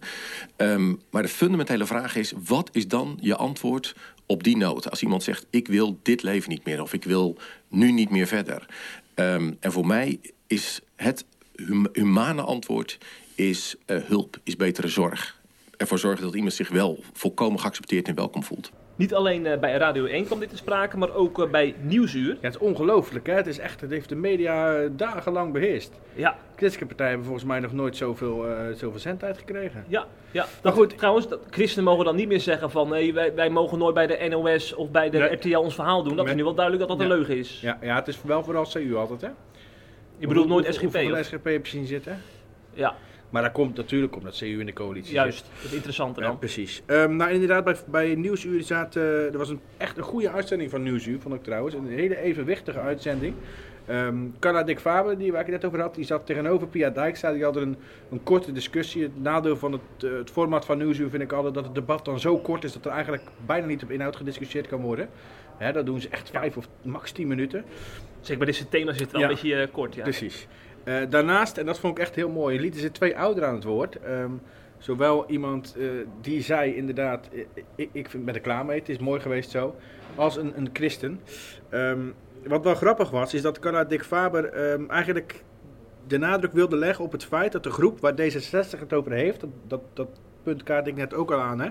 Um, 0.58 1.02
maar 1.10 1.22
de 1.22 1.28
fundamentele 1.28 1.86
vraag 1.86 2.16
is... 2.16 2.34
wat 2.46 2.70
is 2.72 2.88
dan 2.88 3.18
je 3.22 3.36
antwoord 3.36 3.96
op 4.26 4.44
die 4.44 4.58
noten? 4.58 4.92
Als 4.92 5.02
iemand 5.02 5.24
zegt, 5.24 5.46
ik 5.50 5.68
wil 5.68 6.00
dit 6.04 6.24
leven 6.24 6.50
niet 6.50 6.66
meer... 6.66 6.82
of 6.82 6.94
ik 6.94 7.04
wil 7.04 7.38
nu 7.68 7.92
niet 7.92 8.10
meer 8.10 8.28
verder. 8.28 8.66
Um, 9.16 9.58
en 9.60 9.72
voor 9.72 9.88
mij 9.88 10.20
is 10.48 10.82
het 10.96 11.26
hum 11.56 11.88
humane 11.94 12.42
antwoord... 12.42 12.98
is 13.36 13.76
uh, 13.88 14.04
hulp, 14.04 14.40
is 14.44 14.56
betere 14.56 14.88
zorg. 14.88 15.42
Ervoor 15.84 16.00
zorgen 16.00 16.24
dat 16.24 16.36
iemand 16.36 16.54
zich 16.54 16.70
wel 16.70 17.00
volkomen 17.14 17.60
geaccepteerd 17.60 18.08
en 18.08 18.16
welkom 18.16 18.44
voelt. 18.44 18.72
Niet 18.96 19.14
alleen 19.14 19.46
uh, 19.46 19.58
bij 19.58 19.74
Radio 19.78 20.06
1 20.06 20.26
kwam 20.26 20.40
dit 20.40 20.50
te 20.50 20.58
sprake, 20.58 20.98
maar 20.98 21.14
ook 21.14 21.40
uh, 21.40 21.50
bij 21.50 21.76
Nieuwsuur. 21.82 22.30
Ja, 22.30 22.38
het 22.42 22.54
is 22.54 22.60
ongelooflijk. 22.60 23.28
Hè? 23.28 23.34
Het, 23.34 23.48
is 23.48 23.60
echt, 23.60 23.82
het 23.82 23.90
heeft 23.90 24.10
de 24.10 24.16
media 24.16 24.80
uh, 24.80 24.90
dagenlang 24.92 25.54
beheerst. 25.54 25.92
Ja. 26.16 26.30
De 26.30 26.38
christelijke 26.56 26.86
partijen 26.86 27.12
hebben 27.12 27.28
volgens 27.28 27.48
mij 27.48 27.60
nog 27.60 27.74
nooit 27.74 27.98
zoveel, 27.98 28.46
zoveel 28.76 29.00
zendtijd 29.00 29.38
gekregen. 29.38 29.86
Ja, 29.88 30.06
ja. 30.32 30.46
maar 30.64 30.74
goed. 30.74 30.98
Trouwens, 30.98 31.28
dat, 31.28 31.40
christenen 31.50 31.84
mogen 31.84 32.06
dan 32.06 32.16
niet 32.16 32.28
meer 32.28 32.42
zeggen 32.42 32.72
van... 32.72 32.90
nee, 32.90 33.14
wij, 33.14 33.36
wij 33.36 33.50
mogen 33.50 33.78
nooit 33.78 33.94
bij 33.94 34.08
de 34.08 34.28
NOS 34.30 34.74
of 34.74 34.92
bij 34.92 35.10
de 35.10 35.18
nee. 35.18 35.34
RTL 35.34 35.58
ons 35.58 35.76
verhaal 35.76 36.04
doen. 36.04 36.16
Dat 36.16 36.28
is 36.28 36.36
nu 36.36 36.44
wel 36.44 36.56
duidelijk 36.56 36.88
dat 36.88 36.98
dat 36.98 37.08
ja. 37.08 37.14
een 37.14 37.18
leugen 37.20 37.38
is. 37.38 37.62
Ja, 37.62 37.78
ja, 37.82 37.96
het 37.96 38.08
is 38.08 38.22
wel 38.22 38.44
vooral 38.44 38.66
CU 38.66 38.96
altijd, 38.96 39.22
hè? 39.22 39.30
Je 40.18 40.28
bedoelt 40.28 40.48
nooit 40.48 40.74
SGP? 40.74 40.82
Hoeveel 40.82 41.24
SGP 41.24 41.46
heb 41.46 41.66
je 41.66 41.72
zien 41.72 41.86
zitten? 41.86 42.22
Ja. 42.74 42.96
Maar 43.34 43.42
dat 43.42 43.52
komt 43.52 43.76
natuurlijk 43.76 44.16
omdat 44.16 44.38
CU 44.38 44.60
in 44.60 44.66
de 44.66 44.74
coalitie 44.74 45.14
Juist, 45.14 45.38
zit. 45.38 45.56
dat 45.56 45.64
is 45.64 45.74
interessanter 45.74 46.22
dan. 46.22 46.32
Ja, 46.32 46.38
precies. 46.38 46.82
Um, 46.88 47.16
nou, 47.16 47.32
inderdaad, 47.32 47.64
bij, 47.64 47.76
bij 47.88 48.16
Nieuwsuur 48.16 48.64
zat, 48.64 48.96
uh, 48.96 49.32
er 49.32 49.38
was 49.38 49.50
een, 49.50 49.60
echt 49.78 49.98
een 49.98 50.04
goede 50.04 50.30
uitzending 50.30 50.70
van 50.70 50.84
Nieuwsuur, 50.84 51.20
vond 51.20 51.36
ik 51.36 51.44
trouwens. 51.44 51.76
Een 51.76 51.88
hele 51.88 52.18
evenwichtige 52.18 52.80
uitzending. 52.80 53.36
Um, 53.90 54.36
Carla 54.40 54.64
Dick 54.64 54.80
Faber, 54.80 55.18
die, 55.18 55.32
waar 55.32 55.40
ik 55.40 55.46
het 55.46 55.56
net 55.56 55.66
over 55.66 55.82
had, 55.82 55.96
die 55.96 56.06
zat 56.06 56.26
tegenover 56.26 56.68
Pia 56.68 56.90
Dijkstra. 56.90 57.32
Die 57.32 57.44
hadden 57.44 57.64
een, 57.64 57.78
een 58.12 58.24
korte 58.24 58.52
discussie. 58.52 59.04
Het 59.04 59.22
nadeel 59.22 59.58
van 59.58 59.72
het, 59.72 60.04
uh, 60.04 60.18
het 60.18 60.30
format 60.30 60.66
van 60.66 60.78
Nieuwsuur 60.78 61.10
vind 61.10 61.24
ik 61.24 61.32
altijd 61.32 61.54
dat 61.54 61.66
het 61.66 61.76
debat 61.76 62.06
dan 62.06 62.20
zo 62.20 62.38
kort 62.38 62.64
is 62.64 62.74
dat 62.74 62.86
er 62.86 62.92
eigenlijk 62.92 63.24
bijna 63.46 63.66
niet 63.66 63.84
op 63.84 63.92
inhoud 63.92 64.16
gediscussieerd 64.16 64.68
kan 64.68 64.82
worden. 64.82 65.10
Hè, 65.58 65.72
dat 65.72 65.86
doen 65.86 66.02
ze 66.02 66.10
echt 66.10 66.30
vijf 66.30 66.58
of 66.58 66.68
max 66.82 67.12
tien 67.12 67.28
minuten. 67.28 67.66
Zeker 68.20 68.38
bij 68.38 68.48
deze 68.48 68.70
thema's 68.70 68.98
zit 68.98 69.04
het 69.04 69.12
wel 69.12 69.22
ja. 69.22 69.28
een 69.28 69.34
beetje 69.34 69.62
uh, 69.62 69.68
kort. 69.72 69.96
Ja. 69.96 70.04
Precies. 70.04 70.48
Uh, 70.86 71.02
daarnaast, 71.10 71.58
en 71.58 71.66
dat 71.66 71.80
vond 71.80 71.98
ik 71.98 72.04
echt 72.04 72.16
heel 72.16 72.30
mooi, 72.30 72.60
lieten 72.60 72.82
ze 72.82 72.92
twee 72.92 73.18
ouderen 73.18 73.50
aan 73.50 73.56
het 73.56 73.64
woord. 73.64 73.98
Um, 74.08 74.42
zowel 74.78 75.30
iemand 75.30 75.76
uh, 75.78 75.92
die 76.22 76.42
zei 76.42 76.76
inderdaad, 76.76 77.30
ik, 77.76 77.90
ik 77.92 78.10
vind, 78.10 78.26
ben 78.26 78.34
er 78.34 78.40
klaar 78.40 78.66
mee, 78.66 78.80
het 78.80 78.90
is 78.90 78.98
mooi 78.98 79.20
geweest 79.20 79.52
zo, 79.52 79.76
als 80.16 80.38
een, 80.38 80.58
een 80.58 80.70
christen. 80.74 81.20
Um, 81.70 82.14
wat 82.48 82.64
wel 82.64 82.76
grappig 82.76 83.10
was, 83.10 83.34
is 83.34 83.42
dat 83.42 83.60
Carla 83.60 83.84
Dick 83.84 84.04
Faber 84.04 84.72
um, 84.72 84.90
eigenlijk 84.90 85.44
de 86.08 86.18
nadruk 86.18 86.52
wilde 86.52 86.76
leggen 86.76 87.06
op 87.06 87.12
het 87.12 87.26
feit 87.26 87.52
dat 87.52 87.64
de 87.64 87.72
groep 87.72 88.00
waar 88.00 88.14
D66 88.14 88.80
het 88.80 88.94
over 88.94 89.12
heeft, 89.12 89.40
dat, 89.40 89.50
dat, 89.68 89.82
dat 89.94 90.10
punt 90.44 90.64
kaart 90.64 90.88
ik 90.88 90.96
net 90.96 91.14
ook 91.14 91.32
al 91.32 91.40
aan, 91.40 91.60
hè, 91.60 91.70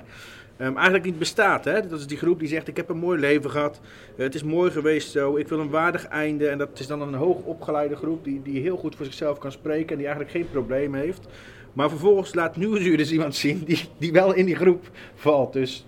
Um, 0.62 0.74
eigenlijk 0.74 1.04
niet 1.04 1.18
bestaat. 1.18 1.64
Hè? 1.64 1.86
Dat 1.86 1.98
is 1.98 2.06
die 2.06 2.16
groep 2.16 2.38
die 2.38 2.48
zegt: 2.48 2.68
Ik 2.68 2.76
heb 2.76 2.88
een 2.88 2.98
mooi 2.98 3.20
leven 3.20 3.50
gehad. 3.50 3.80
Uh, 4.16 4.24
het 4.24 4.34
is 4.34 4.42
mooi 4.42 4.70
geweest 4.70 5.10
zo. 5.10 5.36
Ik 5.36 5.48
wil 5.48 5.60
een 5.60 5.70
waardig 5.70 6.06
einde. 6.06 6.48
En 6.48 6.58
dat 6.58 6.78
is 6.78 6.86
dan 6.86 7.00
een 7.00 7.14
hoog 7.14 7.42
opgeleide 7.42 7.96
groep 7.96 8.24
die, 8.24 8.42
die 8.42 8.60
heel 8.60 8.76
goed 8.76 8.96
voor 8.96 9.04
zichzelf 9.04 9.38
kan 9.38 9.52
spreken 9.52 9.88
en 9.88 9.96
die 9.96 10.06
eigenlijk 10.06 10.30
geen 10.30 10.50
probleem 10.50 10.94
heeft. 10.94 11.26
Maar 11.72 11.88
vervolgens 11.88 12.34
laat 12.34 12.56
Nieuwsuur 12.56 12.96
dus 12.96 13.12
iemand 13.12 13.34
zien 13.34 13.64
die, 13.64 13.88
die 13.98 14.12
wel 14.12 14.34
in 14.34 14.46
die 14.46 14.56
groep 14.56 14.90
valt. 15.14 15.52
Dus 15.52 15.86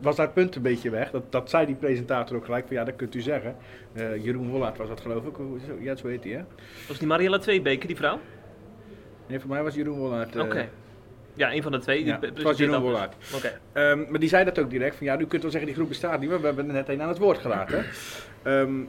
was 0.00 0.16
dat 0.16 0.34
punt 0.34 0.56
een 0.56 0.62
beetje 0.62 0.90
weg. 0.90 1.10
Dat, 1.10 1.32
dat 1.32 1.50
zei 1.50 1.66
die 1.66 1.74
presentator 1.74 2.36
ook 2.36 2.44
gelijk 2.44 2.66
van 2.66 2.76
ja, 2.76 2.84
dat 2.84 2.96
kunt 2.96 3.14
u 3.14 3.20
zeggen. 3.20 3.56
Uh, 3.92 4.24
Jeroen 4.24 4.50
Wollaert 4.50 4.78
was 4.78 4.88
dat 4.88 5.00
geloof 5.00 5.24
ik. 5.24 5.36
Ja, 5.80 5.96
zo 5.96 6.06
heet 6.06 6.24
hij 6.24 6.32
hè. 6.32 6.42
Was 6.88 6.98
die 6.98 7.08
Mariella 7.08 7.38
Tweebeke, 7.38 7.86
die 7.86 7.96
vrouw? 7.96 8.20
Nee, 9.26 9.40
voor 9.40 9.50
mij 9.50 9.62
was 9.62 9.74
Jeroen 9.74 9.98
Wollaert. 9.98 10.36
Uh, 10.36 10.42
Oké. 10.42 10.50
Okay. 10.50 10.68
Ja, 11.40 11.52
een 11.52 11.62
van 11.62 11.72
de 11.72 11.78
twee. 11.78 12.04
Ja, 12.04 12.20
was 12.42 12.56
Jeroen 12.56 12.80
Wollaert. 12.80 13.14
Okay. 13.34 13.90
Um, 13.90 14.06
maar 14.10 14.20
die 14.20 14.28
zei 14.28 14.44
dat 14.44 14.58
ook 14.58 14.70
direct. 14.70 14.96
Van 14.96 15.06
ja, 15.06 15.20
u 15.20 15.26
kunt 15.26 15.42
wel 15.42 15.50
zeggen 15.50 15.68
die 15.68 15.74
groep 15.74 15.88
bestaat 15.88 16.20
niet, 16.20 16.28
maar 16.30 16.40
we 16.40 16.46
hebben 16.46 16.66
er 16.66 16.72
net 16.72 16.88
een 16.88 17.02
aan 17.02 17.08
het 17.08 17.18
woord 17.18 17.38
gelaten. 17.38 17.84
um, 18.44 18.88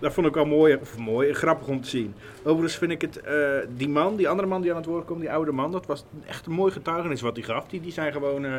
dat 0.00 0.12
vond 0.12 0.26
ik 0.26 0.34
wel 0.34 0.44
mooi, 0.44 0.74
of 0.74 0.98
mooi, 0.98 1.32
grappig 1.34 1.68
om 1.68 1.80
te 1.80 1.88
zien. 1.88 2.14
Overigens 2.42 2.76
vind 2.76 2.90
ik 2.90 3.00
het, 3.00 3.20
uh, 3.28 3.58
die 3.76 3.88
man, 3.88 4.16
die 4.16 4.28
andere 4.28 4.48
man 4.48 4.62
die 4.62 4.70
aan 4.70 4.76
het 4.76 4.86
woord 4.86 5.04
komt, 5.04 5.20
die 5.20 5.30
oude 5.30 5.52
man, 5.52 5.72
dat 5.72 5.86
was 5.86 6.04
echt 6.26 6.46
een 6.46 6.52
mooi 6.52 6.72
getuigenis 6.72 7.20
wat 7.20 7.36
hij 7.36 7.44
gaf. 7.44 7.66
Die, 7.66 7.80
die 7.80 7.92
zei 7.92 8.12
gewoon 8.12 8.44
uh, 8.44 8.54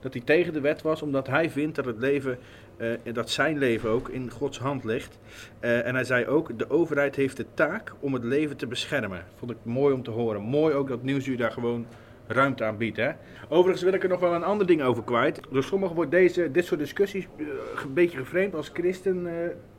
dat 0.00 0.12
hij 0.12 0.22
tegen 0.22 0.52
de 0.52 0.60
wet 0.60 0.82
was, 0.82 1.02
omdat 1.02 1.26
hij 1.26 1.50
vindt 1.50 1.76
dat 1.76 1.84
het 1.84 1.98
leven, 1.98 2.38
uh, 2.76 2.88
dat 3.12 3.30
zijn 3.30 3.58
leven 3.58 3.90
ook 3.90 4.08
in 4.08 4.30
Gods 4.30 4.58
hand 4.58 4.84
ligt. 4.84 5.18
en 5.60 5.94
hij 5.94 6.04
zei 6.04 6.26
ook, 6.26 6.58
de 6.58 6.70
overheid 6.70 7.16
heeft 7.16 7.36
de 7.36 7.46
taak 7.54 7.92
om 8.00 8.14
het 8.14 8.24
leven 8.24 8.56
te 8.56 8.66
beschermen. 8.66 9.24
Vond 9.38 9.50
ik 9.50 9.56
mooi 9.62 9.94
om 9.94 10.02
te 10.02 10.10
horen. 10.10 10.42
Mooi 10.42 10.74
ook 10.74 10.88
dat 10.88 11.02
Nieuwsuur 11.02 11.36
daar 11.36 11.52
gewoon 11.52 11.86
ruimte 12.26 12.64
aan 12.64 12.76
biedt. 12.76 12.96
Hè? 12.96 13.10
Overigens 13.48 13.82
wil 13.82 13.92
ik 13.92 14.02
er 14.02 14.08
nog 14.08 14.20
wel 14.20 14.34
een 14.34 14.44
ander 14.44 14.66
ding 14.66 14.82
over 14.82 15.02
kwijt. 15.02 15.40
Door 15.50 15.62
sommigen 15.62 15.96
wordt 15.96 16.10
deze, 16.10 16.50
dit 16.50 16.64
soort 16.64 16.80
discussies 16.80 17.26
uh, 17.36 17.46
een 17.84 17.94
beetje 17.94 18.18
geframed 18.18 18.54
als 18.54 18.70
christen 18.72 19.26
uh, 19.26 19.32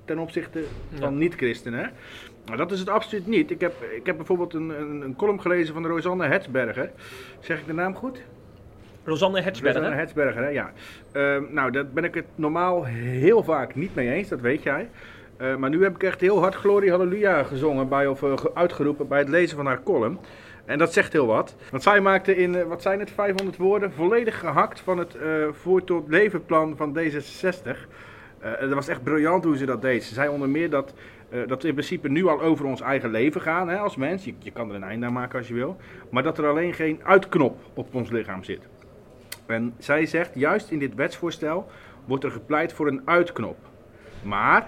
ten 0.06 0.20
opzichte 0.20 0.64
van 0.94 1.14
ja. 1.14 1.20
niet-christenen. 1.20 1.92
Nou, 2.46 2.58
dat 2.58 2.72
is 2.72 2.80
het 2.80 2.90
absoluut 2.90 3.28
niet. 3.28 3.52
Ik 3.52 3.62
heb, 3.62 3.74
ik 3.96 4.06
heb 4.06 4.16
bijvoorbeeld 4.16 4.54
een, 4.54 4.70
een, 4.70 5.02
een 5.02 5.16
column 5.16 5.42
gelezen 5.42 5.74
van 5.74 5.86
Rosanne 5.86 6.28
Hetsberger. 6.28 6.92
Zeg 7.40 7.60
ik 7.60 7.68
de 7.68 7.74
naam 7.74 7.96
goed? 7.96 8.22
Rosanne 9.04 9.42
Hetsberger? 9.42 9.80
Rosanne 9.82 10.00
Hetsberger, 10.00 10.44
hè? 10.44 10.50
ja. 10.50 10.72
Uh, 11.14 11.38
nou, 11.50 11.72
daar 11.72 11.88
ben 11.88 12.04
ik 12.04 12.14
het 12.14 12.26
normaal 12.36 12.84
heel 12.86 13.44
vaak 13.44 13.76
niet 13.76 13.96
mee 13.96 14.12
eens, 14.12 14.30
dat 14.30 14.42
weet 14.42 14.64
jij. 14.64 14.90
Uh, 15.42 15.56
maar 15.56 15.70
nu 15.70 15.84
heb 15.84 15.96
ik 15.96 16.04
echt 16.04 16.22
heel 16.22 16.40
hard 16.40 16.56
Glorie 16.56 16.90
Halleluja 16.90 17.44
gezongen 17.44 17.90
bij, 17.90 18.08
of 18.08 18.22
uh, 18.22 18.34
uitgeroepen 18.54 19.08
bij 19.08 19.20
het 19.20 19.30
lezen 19.30 19.58
van 19.58 19.66
haar 19.66 19.84
column. 19.84 20.20
En 20.66 20.78
dat 20.78 20.94
zegt 20.94 21.14
heel 21.14 21.26
wat. 21.26 21.56
Want 21.72 21.84
zij 21.84 22.02
maakte 22.02 22.36
in, 22.36 22.54
uh, 22.54 22.64
wat 22.64 22.82
zijn 22.82 23.00
het, 23.00 23.12
500 23.12 23.58
woorden, 23.58 23.92
volledig 23.92 24.40
gehakt 24.40 24.80
van 24.80 24.98
het 24.98 25.16
uh, 25.16 25.48
voor 25.52 25.84
tot 25.84 26.04
van 26.76 26.98
D66. 26.98 27.78
Uh, 28.44 28.60
dat 28.60 28.74
was 28.74 28.88
echt 28.88 29.04
briljant 29.04 29.44
hoe 29.44 29.58
ze 29.58 29.66
dat 29.66 29.82
deed. 29.82 30.04
Ze 30.04 30.14
zei 30.14 30.30
onder 30.30 30.50
meer 30.50 30.70
dat, 30.70 30.94
dat 31.48 31.62
we 31.62 31.68
in 31.68 31.74
principe 31.74 32.10
nu 32.10 32.28
al 32.28 32.42
over 32.42 32.66
ons 32.66 32.82
eigen 32.82 33.10
leven 33.10 33.42
gaan 33.42 33.70
hè, 33.70 33.78
als 33.78 33.96
mens. 33.96 34.26
Je, 34.26 34.34
je 34.40 34.52
kan 34.52 34.70
er 34.70 34.76
een 34.76 34.84
einde 34.84 35.06
aan 35.06 35.14
maken 35.14 35.40
als 35.40 35.48
je 35.48 35.54
wil. 35.54 35.78
Maar 36.10 36.24
dat 36.24 36.38
er 36.38 36.48
alleen 36.48 36.74
geen 36.74 37.00
uitknop 37.04 37.58
op 37.74 37.96
ons 37.96 38.10
lichaam 38.10 38.44
zit. 38.44 38.68
En 39.46 39.74
zij 39.78 40.06
zegt, 40.06 40.32
juist 40.36 40.72
in 40.72 40.80
dit 40.80 40.96
wetsvoorstel 40.96 41.68
wordt 42.06 42.24
er 42.24 42.32
gepleit 42.32 42.74
voor 42.74 42.88
een 42.88 43.02
uitknop. 43.06 43.58
Maar, 44.24 44.68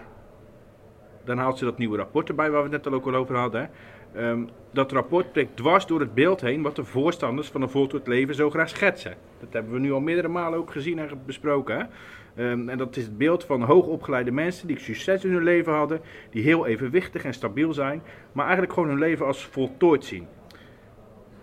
dan 1.25 1.37
haalt 1.37 1.57
ze 1.57 1.65
dat 1.65 1.77
nieuwe 1.77 1.97
rapport 1.97 2.29
erbij 2.29 2.51
waar 2.51 2.63
we 2.63 2.69
het 2.69 2.83
net 2.83 2.93
al 2.93 2.99
ook 2.99 3.05
al 3.05 3.15
over 3.15 3.35
hadden. 3.35 3.61
Hè. 3.61 3.67
Um, 4.17 4.49
dat 4.71 4.91
rapport 4.91 5.31
prikt 5.31 5.57
dwars 5.57 5.85
door 5.85 5.99
het 5.99 6.13
beeld 6.13 6.41
heen 6.41 6.61
wat 6.61 6.75
de 6.75 6.83
voorstanders 6.83 7.47
van 7.47 7.61
een 7.61 7.69
voltooid 7.69 8.07
leven 8.07 8.35
zo 8.35 8.49
graag 8.49 8.69
schetsen. 8.69 9.15
Dat 9.39 9.53
hebben 9.53 9.73
we 9.73 9.79
nu 9.79 9.91
al 9.91 9.99
meerdere 9.99 10.27
malen 10.27 10.59
ook 10.59 10.71
gezien 10.71 10.99
en 10.99 11.09
besproken. 11.25 11.89
Um, 12.35 12.69
en 12.69 12.77
dat 12.77 12.95
is 12.97 13.03
het 13.03 13.17
beeld 13.17 13.43
van 13.43 13.61
hoogopgeleide 13.61 14.31
mensen 14.31 14.67
die 14.67 14.79
succes 14.79 15.25
in 15.25 15.31
hun 15.31 15.43
leven 15.43 15.73
hadden, 15.73 16.01
die 16.29 16.43
heel 16.43 16.65
evenwichtig 16.65 17.23
en 17.23 17.33
stabiel 17.33 17.73
zijn, 17.73 18.01
maar 18.31 18.43
eigenlijk 18.43 18.73
gewoon 18.73 18.89
hun 18.89 18.99
leven 18.99 19.25
als 19.25 19.45
voltooid 19.45 20.05
zien. 20.05 20.27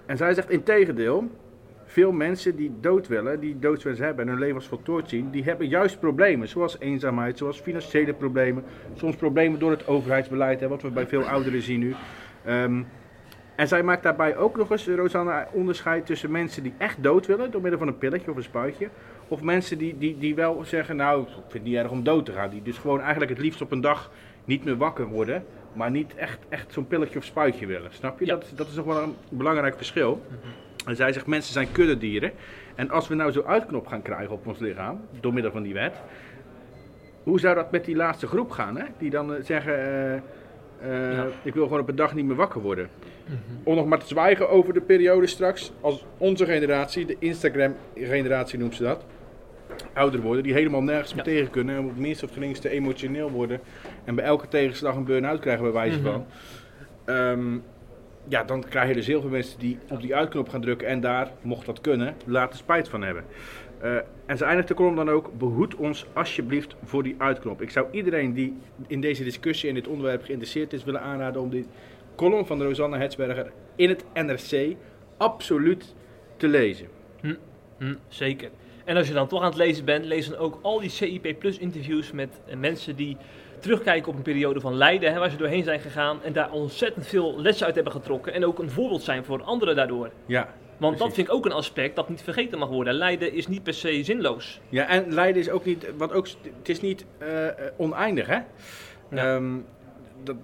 En 0.06 0.16
zij 0.16 0.34
zegt 0.34 0.50
in 0.50 0.62
tegendeel, 0.62 1.30
veel 1.84 2.12
mensen 2.12 2.56
die 2.56 2.72
dood 2.80 3.08
willen, 3.08 3.40
die 3.40 3.58
doodswens 3.58 3.98
hebben 3.98 4.24
en 4.24 4.30
hun 4.30 4.40
leven 4.40 4.56
als 4.56 4.66
voltooid 4.66 5.08
zien, 5.08 5.30
die 5.30 5.44
hebben 5.44 5.68
juist 5.68 6.00
problemen, 6.00 6.48
zoals 6.48 6.78
eenzaamheid, 6.78 7.38
zoals 7.38 7.60
financiële 7.60 8.12
problemen, 8.12 8.64
soms 8.94 9.16
problemen 9.16 9.58
door 9.58 9.70
het 9.70 9.86
overheidsbeleid, 9.86 10.60
hè, 10.60 10.68
wat 10.68 10.82
we 10.82 10.90
bij 10.90 11.06
veel 11.06 11.22
ouderen 11.22 11.62
zien 11.62 11.80
nu. 11.80 11.94
Um, 12.48 12.86
en 13.56 13.68
zij 13.68 13.82
maakt 13.82 14.02
daarbij 14.02 14.36
ook 14.36 14.56
nog 14.56 14.70
eens, 14.70 14.86
Rosanna, 14.86 15.48
onderscheid 15.52 16.06
tussen 16.06 16.30
mensen 16.30 16.62
die 16.62 16.74
echt 16.78 17.02
dood 17.02 17.26
willen 17.26 17.50
door 17.50 17.60
middel 17.60 17.78
van 17.78 17.88
een 17.88 17.98
pilletje 17.98 18.30
of 18.30 18.36
een 18.36 18.42
spuitje. 18.42 18.88
Of 19.28 19.42
mensen 19.42 19.78
die, 19.78 19.98
die, 19.98 20.18
die 20.18 20.34
wel 20.34 20.64
zeggen, 20.64 20.96
nou, 20.96 21.22
ik 21.22 21.28
vind 21.28 21.52
het 21.52 21.62
niet 21.62 21.74
erg 21.74 21.90
om 21.90 22.04
dood 22.04 22.24
te 22.24 22.32
gaan. 22.32 22.50
Die 22.50 22.62
dus 22.62 22.78
gewoon 22.78 23.00
eigenlijk 23.00 23.30
het 23.30 23.40
liefst 23.40 23.60
op 23.60 23.72
een 23.72 23.80
dag 23.80 24.10
niet 24.44 24.64
meer 24.64 24.76
wakker 24.76 25.06
worden. 25.06 25.44
Maar 25.72 25.90
niet 25.90 26.14
echt, 26.14 26.38
echt 26.48 26.72
zo'n 26.72 26.86
pilletje 26.86 27.18
of 27.18 27.24
spuitje 27.24 27.66
willen. 27.66 27.92
Snap 27.92 28.18
je? 28.18 28.26
Ja. 28.26 28.32
Dat, 28.34 28.52
dat 28.54 28.68
is 28.68 28.74
nog 28.74 28.84
wel 28.84 29.02
een 29.02 29.14
belangrijk 29.28 29.76
verschil. 29.76 30.22
Mm 30.28 30.36
-hmm. 30.42 30.88
En 30.88 30.96
zij 30.96 31.12
zegt, 31.12 31.26
mensen 31.26 31.52
zijn 31.52 31.72
kuddedieren. 31.72 32.32
En 32.74 32.90
als 32.90 33.08
we 33.08 33.14
nou 33.14 33.32
zo'n 33.32 33.46
uitknop 33.46 33.86
gaan 33.86 34.02
krijgen 34.02 34.34
op 34.34 34.46
ons 34.46 34.58
lichaam, 34.58 35.00
door 35.20 35.32
middel 35.32 35.52
van 35.52 35.62
die 35.62 35.74
wet. 35.74 35.94
Hoe 37.22 37.40
zou 37.40 37.54
dat 37.54 37.70
met 37.70 37.84
die 37.84 37.96
laatste 37.96 38.26
groep 38.26 38.50
gaan, 38.50 38.76
hè? 38.76 38.84
Die 38.98 39.10
dan 39.10 39.34
uh, 39.34 39.36
zeggen... 39.42 39.78
Uh, 40.14 40.20
uh, 40.84 41.12
ja. 41.12 41.26
Ik 41.42 41.54
wil 41.54 41.64
gewoon 41.64 41.80
op 41.80 41.88
een 41.88 41.96
dag 41.96 42.14
niet 42.14 42.24
meer 42.24 42.36
wakker 42.36 42.60
worden. 42.60 42.88
Mm 43.26 43.34
-hmm. 43.46 43.60
Om 43.64 43.74
nog 43.74 43.86
maar 43.86 43.98
te 43.98 44.06
zwijgen 44.06 44.48
over 44.48 44.74
de 44.74 44.80
periode 44.80 45.26
straks, 45.26 45.72
als 45.80 46.04
onze 46.18 46.44
generatie, 46.44 47.06
de 47.06 47.16
Instagram-generatie 47.18 48.58
noemt 48.58 48.74
ze 48.74 48.82
dat, 48.82 49.04
ouder 49.92 50.20
worden, 50.20 50.42
die 50.42 50.52
helemaal 50.52 50.82
nergens 50.82 51.14
meer 51.14 51.24
Ja. 51.24 51.30
tegen 51.32 51.50
kunnen. 51.50 51.74
En 51.76 51.80
op 51.82 51.88
het 51.88 51.98
minste 51.98 52.24
of 52.24 52.32
geringste 52.32 52.68
emotioneel 52.68 53.30
worden. 53.30 53.60
En 54.04 54.14
bij 54.14 54.24
elke 54.24 54.48
tegenslag 54.48 54.94
een 54.96 55.04
burn-out 55.04 55.40
krijgen 55.40 55.62
bij 55.64 55.72
wijze 55.72 55.98
Mhm. 56.00 56.10
van. 56.10 56.26
Ehm, 57.04 57.58
ja, 58.28 58.44
dan 58.44 58.64
krijg 58.68 58.88
je 58.88 58.94
dus 58.94 59.06
heel 59.06 59.20
veel 59.20 59.30
mensen 59.30 59.58
die 59.58 59.78
op 59.90 60.00
die 60.00 60.14
uitknop 60.14 60.48
gaan 60.48 60.60
drukken 60.60 60.88
en 60.88 61.00
daar, 61.00 61.30
mocht 61.40 61.66
dat 61.66 61.80
kunnen, 61.80 62.14
later 62.26 62.58
spijt 62.58 62.88
van 62.88 63.02
hebben. 63.02 63.24
Eh, 63.80 63.96
en 64.26 64.36
ze 64.36 64.44
eindigt 64.44 64.68
de 64.68 64.74
column 64.74 64.96
dan 64.96 65.10
ook, 65.10 65.38
behoed 65.38 65.74
ons 65.74 66.06
alsjeblieft 66.12 66.76
voor 66.84 67.02
die 67.02 67.14
uitknop. 67.18 67.62
Ik 67.62 67.70
zou 67.70 67.86
iedereen 67.90 68.32
die 68.32 68.56
in 68.86 69.00
deze 69.00 69.24
discussie 69.24 69.68
en 69.68 69.74
dit 69.74 69.88
onderwerp 69.88 70.24
geïnteresseerd 70.24 70.72
is 70.72 70.84
willen 70.84 71.00
aanraden 71.00 71.42
om 71.42 71.50
die 71.50 71.66
column 72.16 72.46
van 72.46 72.62
Rosanne 72.62 72.98
Hetsberger 72.98 73.52
in 73.76 73.88
het 73.88 74.04
NRC 74.14 74.76
absoluut 75.16 75.94
te 76.36 76.48
lezen. 76.48 76.88
Hm, 77.78 77.94
zeker. 78.08 78.50
En 78.84 78.96
als 78.96 79.08
je 79.08 79.14
dan 79.14 79.28
toch 79.28 79.40
aan 79.40 79.46
het 79.46 79.56
lezen 79.56 79.84
bent, 79.84 80.04
lees 80.04 80.28
dan 80.28 80.38
ook 80.38 80.58
al 80.62 80.80
die 80.80 80.90
CIP 80.90 81.38
Plus 81.38 81.58
interviews 81.58 82.12
met 82.12 82.40
eh, 82.46 82.56
mensen 82.56 82.96
die 82.96 83.16
terugkijken 83.58 84.08
op 84.08 84.16
een 84.16 84.22
periode 84.22 84.60
van 84.60 84.74
lijden, 84.74 85.12
hè, 85.12 85.18
waar 85.18 85.30
ze 85.30 85.36
doorheen 85.36 85.64
zijn 85.64 85.80
gegaan 85.80 86.22
en 86.22 86.32
daar 86.32 86.52
ontzettend 86.52 87.06
veel 87.06 87.40
lessen 87.40 87.66
uit 87.66 87.74
hebben 87.74 87.92
getrokken 87.92 88.32
en 88.32 88.44
ook 88.44 88.58
een 88.58 88.70
voorbeeld 88.70 89.02
zijn 89.02 89.24
voor 89.24 89.42
anderen 89.42 89.76
daardoor. 89.76 90.10
Ja, 90.26 90.54
Want 90.84 90.98
dat 90.98 91.14
vind 91.14 91.28
ik 91.28 91.34
ook 91.34 91.44
een 91.44 91.52
aspect 91.52 91.96
dat 91.96 92.08
niet 92.08 92.22
vergeten 92.22 92.58
mag 92.58 92.68
worden. 92.68 92.94
Lijden 92.94 93.32
is 93.32 93.46
niet 93.46 93.62
per 93.62 93.74
se 93.74 94.04
zinloos. 94.04 94.60
Ja, 94.68 94.88
en 94.88 95.12
lijden 95.12 95.42
is 95.42 95.50
ook 95.50 95.64
niet, 95.64 95.86
wat 95.96 96.12
ook, 96.12 96.28
het 96.58 96.68
is 96.68 96.80
niet 96.80 97.04
eh, 97.18 97.48
eh, 97.48 97.54
oneindig, 97.76 98.26
hè? 98.26 98.38
Ja. 99.10 99.34
Ehm, 99.34 99.52
dat, 100.22 100.36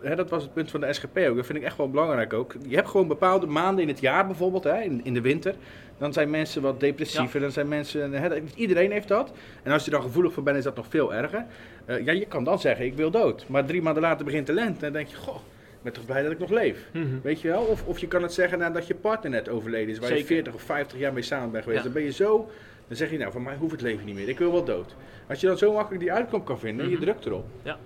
hè, 0.00 0.16
dat 0.16 0.30
was 0.30 0.42
het 0.42 0.52
punt 0.52 0.70
van 0.70 0.80
de 0.80 0.92
SGP 0.92 1.18
ook. 1.18 1.36
Dat 1.36 1.46
vind 1.46 1.58
ik 1.58 1.64
echt 1.64 1.76
wel 1.76 1.90
belangrijk 1.90 2.32
ook. 2.32 2.54
Je 2.68 2.74
hebt 2.74 2.88
gewoon 2.88 3.08
bepaalde 3.08 3.46
maanden 3.46 3.82
in 3.82 3.88
het 3.88 4.00
jaar 4.00 4.26
bijvoorbeeld, 4.26 4.64
hè, 4.64 4.80
in, 4.80 5.00
in 5.04 5.14
de 5.14 5.20
winter. 5.20 5.54
Dan 5.98 6.12
zijn 6.12 6.30
mensen 6.30 6.62
wat 6.62 6.80
depressiever, 6.80 7.40
dan 7.40 7.52
zijn 7.52 7.68
mensen, 7.68 8.12
hè, 8.12 8.42
iedereen 8.54 8.90
heeft 8.90 9.08
dat. 9.08 9.32
En 9.62 9.72
als 9.72 9.84
je 9.84 9.90
dan 9.90 10.02
gevoelig 10.02 10.32
voor 10.32 10.42
bent, 10.42 10.56
is 10.56 10.64
dat 10.64 10.76
nog 10.76 10.86
veel 10.88 11.14
erger. 11.14 11.46
Eh, 11.84 12.04
ja, 12.04 12.12
je 12.12 12.26
kan 12.26 12.44
dan 12.44 12.58
zeggen, 12.58 12.84
ik 12.84 12.94
wil 12.94 13.10
dood. 13.10 13.44
Maar 13.48 13.64
drie 13.64 13.82
maanden 13.82 14.02
later 14.02 14.24
begint 14.24 14.46
de 14.46 14.52
lente 14.52 14.86
en 14.86 14.92
dan 14.92 15.02
denk 15.02 15.08
je, 15.08 15.16
goh, 15.16 15.36
ben 15.82 15.92
toch 15.92 16.04
blij 16.04 16.22
dat 16.22 16.32
ik 16.32 16.38
nog 16.38 16.50
leef. 16.50 16.88
Mhm. 16.92 17.06
Weet 17.22 17.40
je 17.40 17.48
wel? 17.48 17.62
Of, 17.62 17.86
of 17.86 17.98
je 17.98 18.08
kan 18.08 18.22
het 18.22 18.32
zeggen 18.32 18.58
nadat 18.58 18.86
je 18.86 18.94
partner 18.94 19.30
net 19.30 19.48
overleden 19.48 19.88
is, 19.88 19.98
waar 19.98 20.08
je 20.08 20.14
Zeker. 20.14 20.28
40 20.34 20.54
of 20.54 20.62
50 20.62 20.98
jaar 20.98 21.12
mee 21.12 21.22
samen 21.22 21.50
bent 21.50 21.62
geweest. 21.64 21.82
Ja. 21.84 21.88
Dan 21.88 21.94
ben 21.98 22.04
je 22.04 22.12
zo, 22.12 22.48
dan 22.88 22.96
zeg 22.96 23.10
je 23.10 23.18
nou, 23.18 23.32
van 23.32 23.42
mij 23.42 23.56
hoeft 23.56 23.72
het 23.72 23.80
leven 23.80 24.04
niet 24.06 24.14
meer, 24.14 24.28
ik 24.28 24.38
wil 24.38 24.52
wel 24.52 24.64
dood. 24.64 24.94
Als 25.28 25.40
je 25.40 25.46
dan 25.46 25.58
zo 25.58 25.72
makkelijk 25.72 26.00
die 26.02 26.12
uitkomst 26.12 26.46
kan 26.46 26.58
vinden, 26.58 26.84
Mhm. 26.86 26.94
je 26.94 27.00
drukt 27.00 27.26
erop. 27.26 27.44
Ja. 27.62 27.78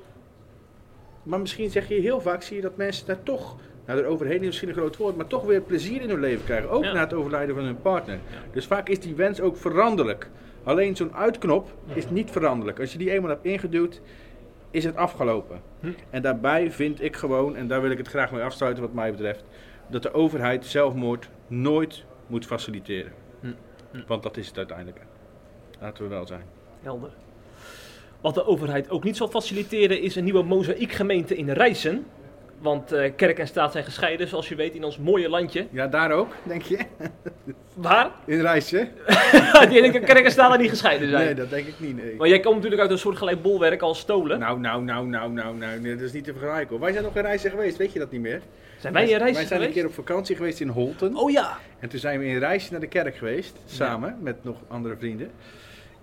Maar 1.22 1.40
misschien 1.40 1.70
zeg 1.70 1.88
je 1.88 1.94
heel 1.94 2.20
vaak, 2.20 2.42
zie 2.42 2.56
je 2.56 2.62
dat 2.62 2.76
mensen 2.76 3.06
daar 3.06 3.22
toch, 3.22 3.56
nou 3.86 3.98
er 4.00 4.06
overheen 4.06 4.40
is 4.40 4.46
misschien 4.46 4.68
een 4.68 4.74
groot 4.74 4.96
woord, 4.96 5.16
maar 5.16 5.26
toch 5.26 5.44
weer 5.44 5.60
plezier 5.60 6.02
in 6.02 6.08
hun 6.08 6.20
leven 6.20 6.44
krijgen. 6.44 6.70
Ook 6.70 6.84
Ja. 6.84 6.92
na 6.92 7.00
het 7.00 7.12
overlijden 7.14 7.54
van 7.54 7.64
hun 7.64 7.80
partner. 7.80 8.14
Ja. 8.14 8.38
Dus 8.52 8.66
vaak 8.66 8.88
is 8.88 9.00
die 9.00 9.14
wens 9.14 9.40
ook 9.40 9.56
veranderlijk. 9.56 10.28
Alleen 10.62 10.96
zo'n 10.96 11.14
uitknop 11.14 11.72
is 11.94 12.10
niet 12.10 12.30
veranderlijk. 12.30 12.80
Als 12.80 12.92
je 12.92 12.98
die 12.98 13.10
eenmaal 13.10 13.30
hebt 13.30 13.44
ingeduwd, 13.44 14.00
is 14.76 14.84
het 14.84 14.96
afgelopen. 14.96 15.60
Hm. 15.80 15.92
En 16.10 16.22
daarbij 16.22 16.72
vind 16.72 17.02
ik 17.02 17.16
gewoon, 17.16 17.56
en 17.56 17.68
daar 17.68 17.80
wil 17.80 17.90
ik 17.90 17.98
het 17.98 18.08
graag 18.08 18.32
mee 18.32 18.42
afsluiten 18.42 18.82
wat 18.82 18.92
mij 18.92 19.10
betreft, 19.10 19.44
dat 19.86 20.02
de 20.02 20.12
overheid 20.12 20.66
zelfmoord 20.66 21.28
nooit 21.46 22.04
moet 22.26 22.46
faciliteren. 22.46 23.12
Hm. 23.40 23.46
Hm. 23.92 24.02
Want 24.06 24.22
dat 24.22 24.36
is 24.36 24.46
het 24.46 24.56
uiteindelijk. 24.56 25.00
Laten 25.80 26.02
we 26.02 26.08
wel 26.08 26.26
zijn. 26.26 26.44
Helder. 26.82 27.10
Wat 28.20 28.34
de 28.34 28.46
overheid 28.46 28.90
ook 28.90 29.04
niet 29.04 29.16
zal 29.16 29.28
faciliteren 29.28 30.00
is 30.00 30.16
een 30.16 30.24
nieuwe 30.24 30.42
mozaïekgemeente 30.42 31.36
in 31.36 31.50
Rijssen. 31.50 32.06
Want 32.58 32.92
eh, 32.92 33.12
kerk 33.16 33.38
en 33.38 33.46
staat 33.46 33.72
zijn 33.72 33.84
gescheiden, 33.84 34.28
zoals 34.28 34.48
je 34.48 34.54
weet, 34.54 34.74
in 34.74 34.84
ons 34.84 34.98
mooie 34.98 35.28
landje. 35.28 35.66
Ja, 35.70 35.86
daar 35.86 36.10
ook, 36.10 36.32
denk 36.42 36.62
je? 36.62 36.78
Waar? 37.74 38.10
In 38.24 38.40
Rijssen? 38.40 38.88
Die 39.68 39.82
ene 39.82 40.00
kerk 40.00 40.24
en 40.24 40.30
staat 40.30 40.52
er 40.52 40.58
niet 40.58 40.70
gescheiden 40.70 41.08
zijn. 41.08 41.24
Nee, 41.24 41.34
dat 41.34 41.50
denk 41.50 41.66
ik 41.66 41.74
niet. 41.78 41.96
Nee. 41.96 42.14
Maar 42.18 42.28
jij 42.28 42.40
komt 42.40 42.54
natuurlijk 42.54 42.82
uit 42.82 42.90
een 42.90 42.98
soort 42.98 43.16
gelijk 43.16 43.42
bolwerk 43.42 43.82
als 43.82 43.98
stolen. 43.98 44.38
Nou, 44.38 44.60
nou, 44.60 44.82
nou, 44.82 45.06
nou, 45.06 45.30
nou, 45.32 45.56
nou, 45.56 45.80
nee, 45.80 45.94
dat 45.94 46.04
is 46.04 46.12
niet 46.12 46.24
te 46.24 46.32
vergelijken 46.32 46.68
hoor. 46.68 46.80
Wij 46.80 46.92
zijn 46.92 47.04
nog 47.04 47.16
in 47.16 47.22
Rijssen 47.22 47.50
geweest, 47.50 47.76
weet 47.76 47.92
je 47.92 47.98
dat 47.98 48.10
niet 48.10 48.20
meer? 48.20 48.40
zijn 48.78 48.92
wij 48.92 49.02
in 49.02 49.08
Rijssen 49.08 49.34
Wij 49.34 49.46
zijn 49.46 49.60
geweest? 49.60 49.66
een 49.76 49.82
keer 49.82 49.86
op 49.86 49.94
vakantie 50.06 50.36
geweest 50.36 50.60
in 50.60 50.68
Holten. 50.68 51.16
Oh 51.16 51.30
ja. 51.30 51.58
En 51.78 51.88
toen 51.88 51.98
zijn 51.98 52.18
we 52.18 52.26
in 52.26 52.38
Rijssen 52.38 52.72
naar 52.72 52.80
de 52.80 52.86
kerk 52.86 53.16
geweest, 53.16 53.56
samen 53.64 54.18
met 54.20 54.44
nog 54.44 54.56
andere 54.68 54.96
vrienden. 54.96 55.30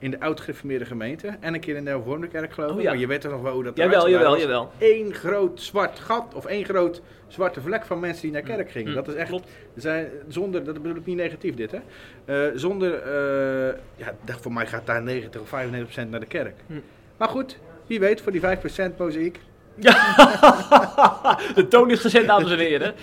In 0.04 0.12
de 0.12 0.20
oud-gereformeerde 0.20 0.86
gemeente. 0.86 1.36
En 1.40 1.54
een 1.54 1.60
keer 1.60 1.76
in 1.76 1.84
de 1.84 1.90
hervormde 1.90 2.28
kerk 2.28 2.54
geloof 2.54 2.70
ik. 2.72 2.76
Oh 2.76 2.82
ja. 2.82 2.90
Maar 2.90 3.00
je 3.00 3.08
weet 3.08 3.22
toch 3.22 3.32
nog 3.32 3.42
wel 3.42 3.54
hoe 3.54 3.64
dat 3.64 3.78
Jawel, 3.78 4.10
jawel, 4.10 4.32
was 4.32 4.42
jawel. 4.42 4.72
één 4.78 5.14
groot 5.14 5.62
zwart 5.62 6.00
gat 6.00 6.34
of 6.34 6.46
één 6.46 6.66
groot 6.66 7.02
zwarte 7.28 7.62
vlek 7.62 7.86
van 7.86 8.00
mensen 8.00 8.22
die 8.22 8.32
naar 8.32 8.42
kerk 8.42 8.72
gingen. 8.72 8.90
Mm, 8.90 8.96
Dat 8.96 9.08
is 9.08 9.14
echt, 9.14 9.30
klopt. 9.30 9.50
zijn, 9.76 10.08
zonder, 10.28 10.64
dat 10.64 10.82
bedoel 10.82 10.96
ik 10.98 11.06
niet 11.06 11.16
negatief 11.18 11.56
dit 11.56 11.72
hè. 11.72 11.80
Eh, 12.26 12.52
zonder, 12.56 12.94
eh, 12.94 13.76
ja, 13.96 14.14
voor 14.26 14.54
mij 14.54 14.68
gaat 14.68 14.86
daar 14.86 15.02
90 15.04 15.42
of 15.42 15.50
95 15.50 15.92
procent 15.94 16.12
naar 16.12 16.20
de 16.20 16.26
kerk. 16.26 16.56
Mm. 16.66 16.82
Maar 17.18 17.30
goed, 17.30 17.58
wie 17.88 18.00
weet 18.00 18.22
voor 18.22 18.32
die 18.32 18.42
5 18.42 18.60
procent 18.60 18.98
mozaïek. 18.98 19.40
De 21.56 21.68
toon 21.70 21.92
is 21.92 22.00
gezet, 22.00 22.28
dames 22.28 22.52
en 22.52 22.58
heren. 22.58 22.94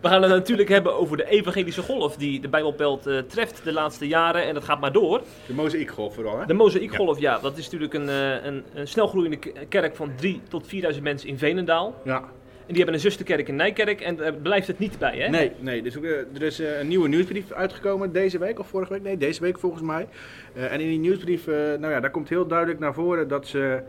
We 0.00 0.08
gaan 0.08 0.22
het 0.22 0.30
natuurlijk 0.30 0.68
hebben 0.68 0.96
over 0.96 1.16
de 1.16 1.28
evangelische 1.28 1.82
golf 1.82 2.16
die 2.16 2.40
de 2.40 2.48
Bijbelbelt 2.48 3.06
eh, 3.06 3.18
treft 3.18 3.60
de 3.64 3.72
laatste 3.72 4.08
jaren. 4.08 4.44
En 4.44 4.54
dat 4.54 4.64
gaat 4.64 4.80
maar 4.80 4.92
door. 4.92 5.22
De 5.46 5.54
mozaïekgolf 5.54 6.14
vooral 6.14 6.38
hè. 6.38 6.46
De 6.46 6.54
Mozaïekgolf, 6.54 7.18
ja. 7.18 7.38
dat 7.38 7.56
is 7.58 7.64
natuurlijk 7.64 7.94
een, 7.94 8.08
eh, 8.08 8.44
een, 8.44 8.64
een 8.74 8.88
snelgroeiende 8.88 9.38
kerk 9.68 9.96
van 9.96 10.12
3 10.16 10.40
tot 10.48 10.66
4000 10.66 11.04
mensen 11.04 11.28
in 11.28 11.38
Veenendaal. 11.38 11.94
Ja. 12.04 12.18
En 12.66 12.76
die 12.76 12.84
hebben 12.84 12.94
een 12.94 13.10
zusterkerk 13.10 13.48
in 13.48 13.56
Nijkerk 13.56 14.00
en 14.00 14.16
daar 14.16 14.32
blijft 14.32 14.66
het 14.66 14.78
niet 14.78 14.98
bij, 14.98 15.16
hè? 15.16 15.28
Nee, 15.28 15.52
nee 15.58 15.82
dus 15.82 15.96
ook, 15.96 16.04
er 16.04 16.42
is 16.42 16.60
eh, 16.60 16.78
een 16.78 16.88
nieuwe 16.88 17.08
nieuwsbrief 17.08 17.52
uitgekomen 17.52 18.12
deze 18.12 18.38
week 18.38 18.58
of 18.58 18.66
vorige 18.66 18.92
week. 18.92 19.02
Nee, 19.02 19.16
deze 19.16 19.40
week 19.40 19.58
volgens 19.58 19.82
mij. 19.82 20.08
En 20.54 20.80
in 20.80 20.88
die 20.88 20.98
nieuwsbrief, 20.98 21.46
nou 21.46 21.88
ja, 21.90 22.00
daar 22.00 22.10
komt 22.10 22.28
heel 22.28 22.46
duidelijk 22.46 22.78
naar 22.78 22.94
voren 22.94 23.28
dat 23.28 23.46
ze 23.46 23.82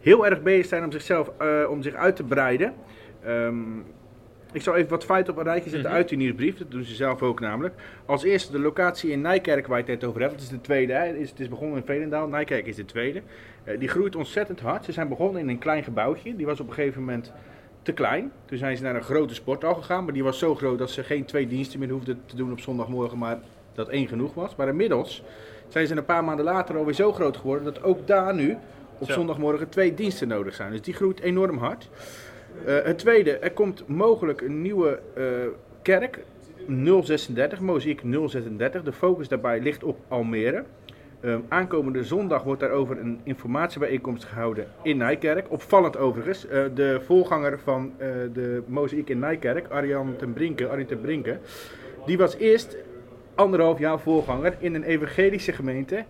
heel 0.00 0.26
erg 0.26 0.42
bezig 0.42 0.66
zijn 0.66 0.84
om 0.84 0.92
zichzelf, 0.92 1.30
eh, 1.38 1.70
om 1.70 1.82
zich 1.82 1.94
uit 1.94 2.16
te 2.16 2.24
breiden. 2.24 2.74
Ehm, 3.24 3.78
ik 4.52 4.62
zal 4.62 4.74
even 4.76 4.90
wat 4.90 5.04
feiten 5.04 5.32
op 5.32 5.38
een 5.38 5.44
rijtje 5.44 5.70
zetten 5.70 5.88
Mhm. 5.88 5.98
uit 5.98 6.08
die 6.08 6.18
nieuwsbrief. 6.18 6.58
Dat 6.58 6.70
doen 6.70 6.84
ze 6.84 6.94
zelf 6.94 7.22
ook 7.22 7.40
namelijk. 7.40 7.74
Als 8.06 8.22
eerste 8.22 8.52
de 8.52 8.58
locatie 8.58 9.10
in 9.10 9.20
Nijkerk 9.20 9.66
waar 9.66 9.78
je 9.78 9.84
het 9.90 10.00
net 10.00 10.08
over 10.08 10.20
hebt. 10.20 10.32
Dat 10.32 10.42
is 10.42 10.48
de 10.48 10.60
tweede. 10.60 10.92
Hè. 10.92 11.06
Het, 11.06 11.16
is, 11.16 11.30
het 11.30 11.40
is 11.40 11.48
begonnen 11.48 11.76
in 11.76 11.84
Veenendaal. 11.86 12.28
Nijkerk 12.28 12.66
is 12.66 12.76
de 12.76 12.84
tweede. 12.84 13.22
Eh, 13.64 13.78
die 13.78 13.88
groeit 13.88 14.16
ontzettend 14.16 14.60
hard. 14.60 14.84
Ze 14.84 14.92
zijn 14.92 15.08
begonnen 15.08 15.40
in 15.42 15.48
een 15.48 15.58
klein 15.58 15.82
gebouwtje. 15.84 16.36
Die 16.36 16.46
was 16.46 16.60
op 16.60 16.68
een 16.68 16.74
gegeven 16.74 17.00
moment 17.00 17.32
te 17.82 17.92
klein. 17.92 18.32
Toen 18.44 18.58
zijn 18.58 18.76
ze 18.76 18.82
naar 18.82 18.94
een 18.94 19.02
grote 19.02 19.34
sporthal 19.34 19.74
gegaan. 19.74 20.04
Maar 20.04 20.12
die 20.12 20.24
was 20.24 20.38
zo 20.38 20.54
groot 20.54 20.78
dat 20.78 20.90
ze 20.90 21.02
geen 21.04 21.24
twee 21.24 21.46
diensten 21.46 21.78
meer 21.78 21.90
hoefden 21.90 22.20
te 22.26 22.36
doen 22.36 22.52
op 22.52 22.60
zondagmorgen. 22.60 23.18
Maar 23.18 23.38
dat 23.72 23.88
één 23.88 24.08
genoeg 24.08 24.34
was. 24.34 24.56
Maar 24.56 24.68
inmiddels 24.68 25.22
zijn 25.68 25.86
ze 25.86 25.96
een 25.96 26.04
paar 26.04 26.24
maanden 26.24 26.44
later 26.44 26.76
alweer 26.76 26.94
zo 26.94 27.12
groot 27.12 27.36
geworden. 27.36 27.64
Dat 27.64 27.82
ook 27.82 28.06
daar 28.06 28.34
nu 28.34 28.56
op 28.98 29.06
Zo. 29.06 29.12
zondagmorgen 29.12 29.68
twee 29.68 29.94
diensten 29.94 30.28
nodig 30.28 30.54
zijn. 30.54 30.70
Dus 30.70 30.82
die 30.82 30.94
groeit 30.94 31.20
enorm 31.20 31.58
hard. 31.58 31.88
Eh, 32.64 32.76
het 32.82 32.98
tweede, 32.98 33.38
er 33.38 33.50
komt 33.52 33.88
mogelijk 33.88 34.40
een 34.40 34.62
nieuwe 34.62 35.00
eh, 35.14 35.24
kerk, 35.82 36.24
036, 36.66 37.60
Mozaïek 37.60 38.00
036. 38.26 38.82
De 38.82 38.92
focus 38.92 39.28
daarbij 39.28 39.60
ligt 39.60 39.84
op 39.84 39.98
Almere. 40.08 40.64
Ehm, 41.20 41.40
aankomende 41.48 42.04
zondag 42.04 42.42
wordt 42.42 42.60
daarover 42.60 42.98
een 42.98 43.20
informatiebijeenkomst 43.22 44.24
gehouden 44.24 44.66
in 44.82 44.96
Nijkerk. 44.96 45.50
Opvallend 45.50 45.96
overigens, 45.96 46.46
eh, 46.46 46.64
de 46.74 47.00
voorganger 47.04 47.58
van 47.58 47.92
de 48.32 48.62
Mozaïek 48.66 49.08
in 49.08 49.18
Nijkerk, 49.18 49.68
Arjan 49.68 50.16
ten 50.16 50.32
Brinke, 50.32 50.68
Arjen 50.68 50.86
ten 50.86 51.00
Brinke, 51.00 51.38
die 52.06 52.18
was 52.18 52.36
eerst 52.36 52.76
anderhalf 53.34 53.78
jaar 53.78 54.00
voorganger 54.00 54.56
in 54.58 54.74
een 54.74 54.82
evangelische 54.82 55.52
gemeente 55.52 56.04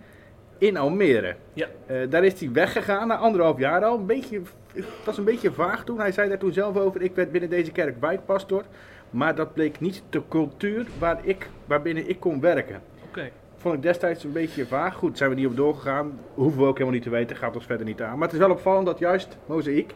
in 0.58 0.76
Almere. 0.76 1.34
Ja. 1.52 1.66
Eh, 1.86 1.96
daar 2.10 2.24
is 2.24 2.40
hij 2.40 2.52
weggegaan 2.52 3.08
na 3.08 3.16
anderhalf 3.16 3.58
jaar 3.58 3.84
al. 3.84 3.98
Een 3.98 4.06
beetje, 4.06 4.40
het 4.72 4.84
was 5.04 5.18
een 5.18 5.24
beetje 5.24 5.52
vaag 5.52 5.84
toen. 5.84 5.98
Hij 5.98 6.12
zei 6.12 6.28
daar 6.28 6.38
toen 6.38 6.52
zelf 6.52 6.76
over, 6.76 7.02
ik 7.02 7.14
werd 7.14 7.32
binnen 7.32 7.50
deze 7.50 7.72
kerk 7.72 8.00
wijkpastor. 8.00 8.64
Maar 9.10 9.34
dat 9.34 9.54
bleek 9.54 9.80
niet 9.80 10.02
de 10.10 10.22
cultuur 10.28 10.86
waar 10.98 11.18
ik, 11.22 11.48
waarbinnen 11.66 12.08
ik 12.08 12.20
kon 12.20 12.40
werken. 12.40 12.80
Oké. 13.08 13.30
Vond 13.56 13.74
ik 13.74 13.82
destijds 13.82 14.24
een 14.24 14.32
beetje 14.32 14.66
vaag. 14.66 14.94
Goed, 14.94 15.18
zijn 15.18 15.30
we 15.30 15.36
niet 15.36 15.46
op 15.46 15.56
doorgegaan. 15.56 16.18
Hoeven 16.34 16.60
we 16.60 16.66
ook 16.66 16.72
helemaal 16.72 16.94
niet 16.94 17.02
te 17.02 17.10
weten. 17.10 17.36
Gaat 17.36 17.54
ons 17.54 17.66
verder 17.66 17.86
niet 17.86 18.02
aan. 18.02 18.18
Maar 18.18 18.28
het 18.28 18.32
is 18.32 18.42
wel 18.42 18.50
opvallend 18.50 18.86
dat 18.86 18.98
juist 18.98 19.36
Mozaïek 19.46 19.94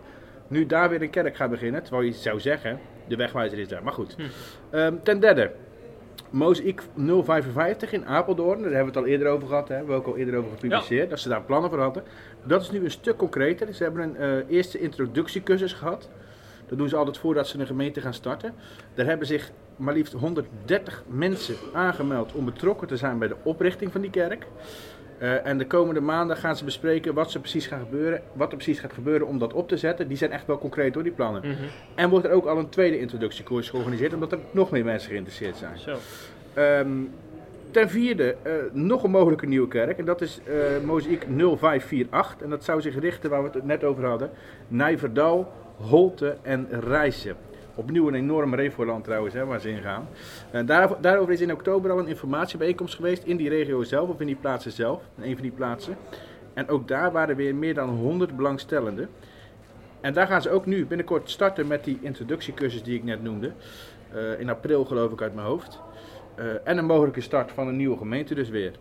nu 0.48 0.66
daar 0.66 0.88
weer 0.88 1.02
een 1.02 1.10
kerk 1.10 1.36
gaat 1.36 1.50
beginnen. 1.50 1.82
Terwijl 1.82 2.04
je 2.04 2.12
zou 2.12 2.40
zeggen, 2.40 2.80
de 3.08 3.16
wegwijzer 3.16 3.58
is 3.58 3.68
daar. 3.68 3.82
Maar 3.82 3.92
goed. 3.92 4.14
Hm. 4.16 4.22
Ehm, 4.76 4.94
ten 5.02 5.20
derde, 5.20 5.50
Mozaïek 6.32 6.82
055 6.96 7.92
in 7.92 8.06
Apeldoorn. 8.06 8.62
Daar 8.62 8.72
hebben 8.72 8.92
we 8.92 8.98
het 8.98 9.06
al 9.08 9.12
eerder 9.12 9.28
over 9.28 9.48
gehad. 9.48 9.68
Hè. 9.68 9.74
Hebben 9.74 9.94
we 9.94 10.00
ook 10.00 10.06
al 10.06 10.16
eerder 10.16 10.36
over 10.36 10.50
gepubliceerd. 10.50 11.10
Dat 11.10 11.20
ze 11.20 11.28
daar 11.28 11.42
plannen 11.42 11.70
voor 11.70 11.80
hadden. 11.80 12.02
Dat 12.44 12.62
is 12.62 12.70
nu 12.70 12.84
een 12.84 12.90
stuk 12.90 13.16
concreter. 13.16 13.74
Ze 13.74 13.82
hebben 13.82 14.02
een 14.02 14.16
eh, 14.16 14.56
eerste 14.56 14.78
introductiecursus 14.78 15.72
gehad. 15.72 16.08
Dat 16.66 16.78
doen 16.78 16.88
ze 16.88 16.96
altijd 16.96 17.18
voordat 17.18 17.46
ze 17.48 17.58
een 17.58 17.66
gemeente 17.66 18.00
gaan 18.00 18.14
starten. 18.14 18.54
Daar 18.94 19.06
hebben 19.06 19.26
zich 19.26 19.50
maar 19.76 19.94
liefst 19.94 20.12
130 20.12 21.04
mensen 21.06 21.54
aangemeld 21.72 22.32
om 22.32 22.44
betrokken 22.44 22.88
te 22.88 22.96
zijn 22.96 23.18
bij 23.18 23.28
de 23.28 23.36
oprichting 23.42 23.92
van 23.92 24.00
die 24.00 24.10
kerk. 24.10 24.46
Eh, 25.22 25.46
en 25.46 25.58
de 25.58 25.66
komende 25.66 26.00
maanden 26.00 26.36
gaan 26.36 26.56
ze 26.56 26.64
bespreken 26.64 27.14
wat, 27.14 27.30
ze 27.30 27.38
precies 27.38 27.66
gaan 27.66 27.80
gebeuren, 27.80 28.22
wat 28.32 28.50
er 28.50 28.56
precies 28.56 28.78
gaat 28.78 28.92
gebeuren 28.92 29.26
om 29.26 29.38
dat 29.38 29.52
op 29.52 29.68
te 29.68 29.76
zetten. 29.76 30.08
Die 30.08 30.16
zijn 30.16 30.32
echt 30.32 30.46
wel 30.46 30.58
concreet 30.58 30.94
hoor, 30.94 31.02
die 31.02 31.12
plannen. 31.12 31.42
Mhm. 31.44 31.62
En 31.94 32.10
wordt 32.10 32.26
er 32.26 32.32
ook 32.32 32.46
al 32.46 32.58
een 32.58 32.68
tweede 32.68 32.98
introductiekoers 32.98 33.70
georganiseerd, 33.70 34.14
omdat 34.14 34.32
er 34.32 34.38
nog 34.50 34.70
meer 34.70 34.84
mensen 34.84 35.10
geïnteresseerd 35.10 35.56
zijn. 35.56 35.78
Zo. 35.78 35.96
Ehm, 36.54 36.88
Ten 37.70 37.88
vierde, 37.88 38.36
uh, 38.46 38.52
nog 38.72 39.02
een 39.02 39.10
mogelijke 39.10 39.46
nieuwe 39.46 39.68
kerk. 39.68 39.98
En 39.98 40.04
dat 40.04 40.20
is 40.20 40.40
uh, 40.48 40.54
Mozaïek 40.86 41.26
0548. 41.36 42.36
En 42.42 42.50
dat 42.50 42.64
zou 42.64 42.80
zich 42.80 42.98
richten, 42.98 43.30
waar 43.30 43.42
we 43.42 43.50
het 43.52 43.64
net 43.64 43.84
over 43.84 44.04
hadden, 44.04 44.30
Nijverdal, 44.68 45.52
Holte 45.76 46.36
en 46.42 46.68
Rijssen. 46.70 47.36
Opnieuw 47.74 48.08
een 48.08 48.14
enorm 48.14 48.54
Revoland 48.54 49.04
trouwens, 49.04 49.34
hè, 49.34 49.44
waar 49.44 49.60
ze 49.60 49.70
in 49.70 49.82
gaan. 49.82 50.08
En 50.50 50.66
daar, 50.66 51.00
daarover 51.00 51.32
is 51.32 51.40
in 51.40 51.52
oktober 51.52 51.90
al 51.90 51.98
een 51.98 52.08
informatiebijeenkomst 52.08 52.94
geweest 52.94 53.24
in 53.24 53.36
die 53.36 53.48
regio 53.48 53.82
zelf, 53.82 54.08
of 54.08 54.20
in 54.20 54.26
die 54.26 54.36
plaatsen 54.36 54.72
zelf, 54.72 55.02
in 55.16 55.22
een 55.22 55.34
van 55.34 55.42
die 55.42 55.52
plaatsen. 55.52 55.96
En 56.54 56.68
ook 56.68 56.88
daar 56.88 57.12
waren 57.12 57.36
weer 57.36 57.54
meer 57.54 57.74
dan 57.74 57.88
100 57.88 58.36
belangstellenden. 58.36 59.08
En 60.00 60.12
daar 60.12 60.26
gaan 60.26 60.42
ze 60.42 60.50
ook 60.50 60.66
nu 60.66 60.86
binnenkort 60.86 61.30
starten 61.30 61.66
met 61.66 61.84
die 61.84 61.98
introductiecursus 62.00 62.82
die 62.82 62.96
ik 62.96 63.04
net 63.04 63.22
noemde. 63.22 63.52
Uh, 64.14 64.40
in 64.40 64.48
april 64.48 64.84
geloof 64.84 65.12
ik 65.12 65.22
uit 65.22 65.34
mijn 65.34 65.46
hoofd. 65.46 65.80
Uh, 66.38 66.44
en 66.64 66.78
een 66.78 66.84
mogelijke 66.84 67.20
start 67.20 67.52
van 67.52 67.68
een 67.68 67.76
nieuwe 67.76 67.96
gemeente 67.96 68.34
dus 68.34 68.48
weer. 68.48 68.72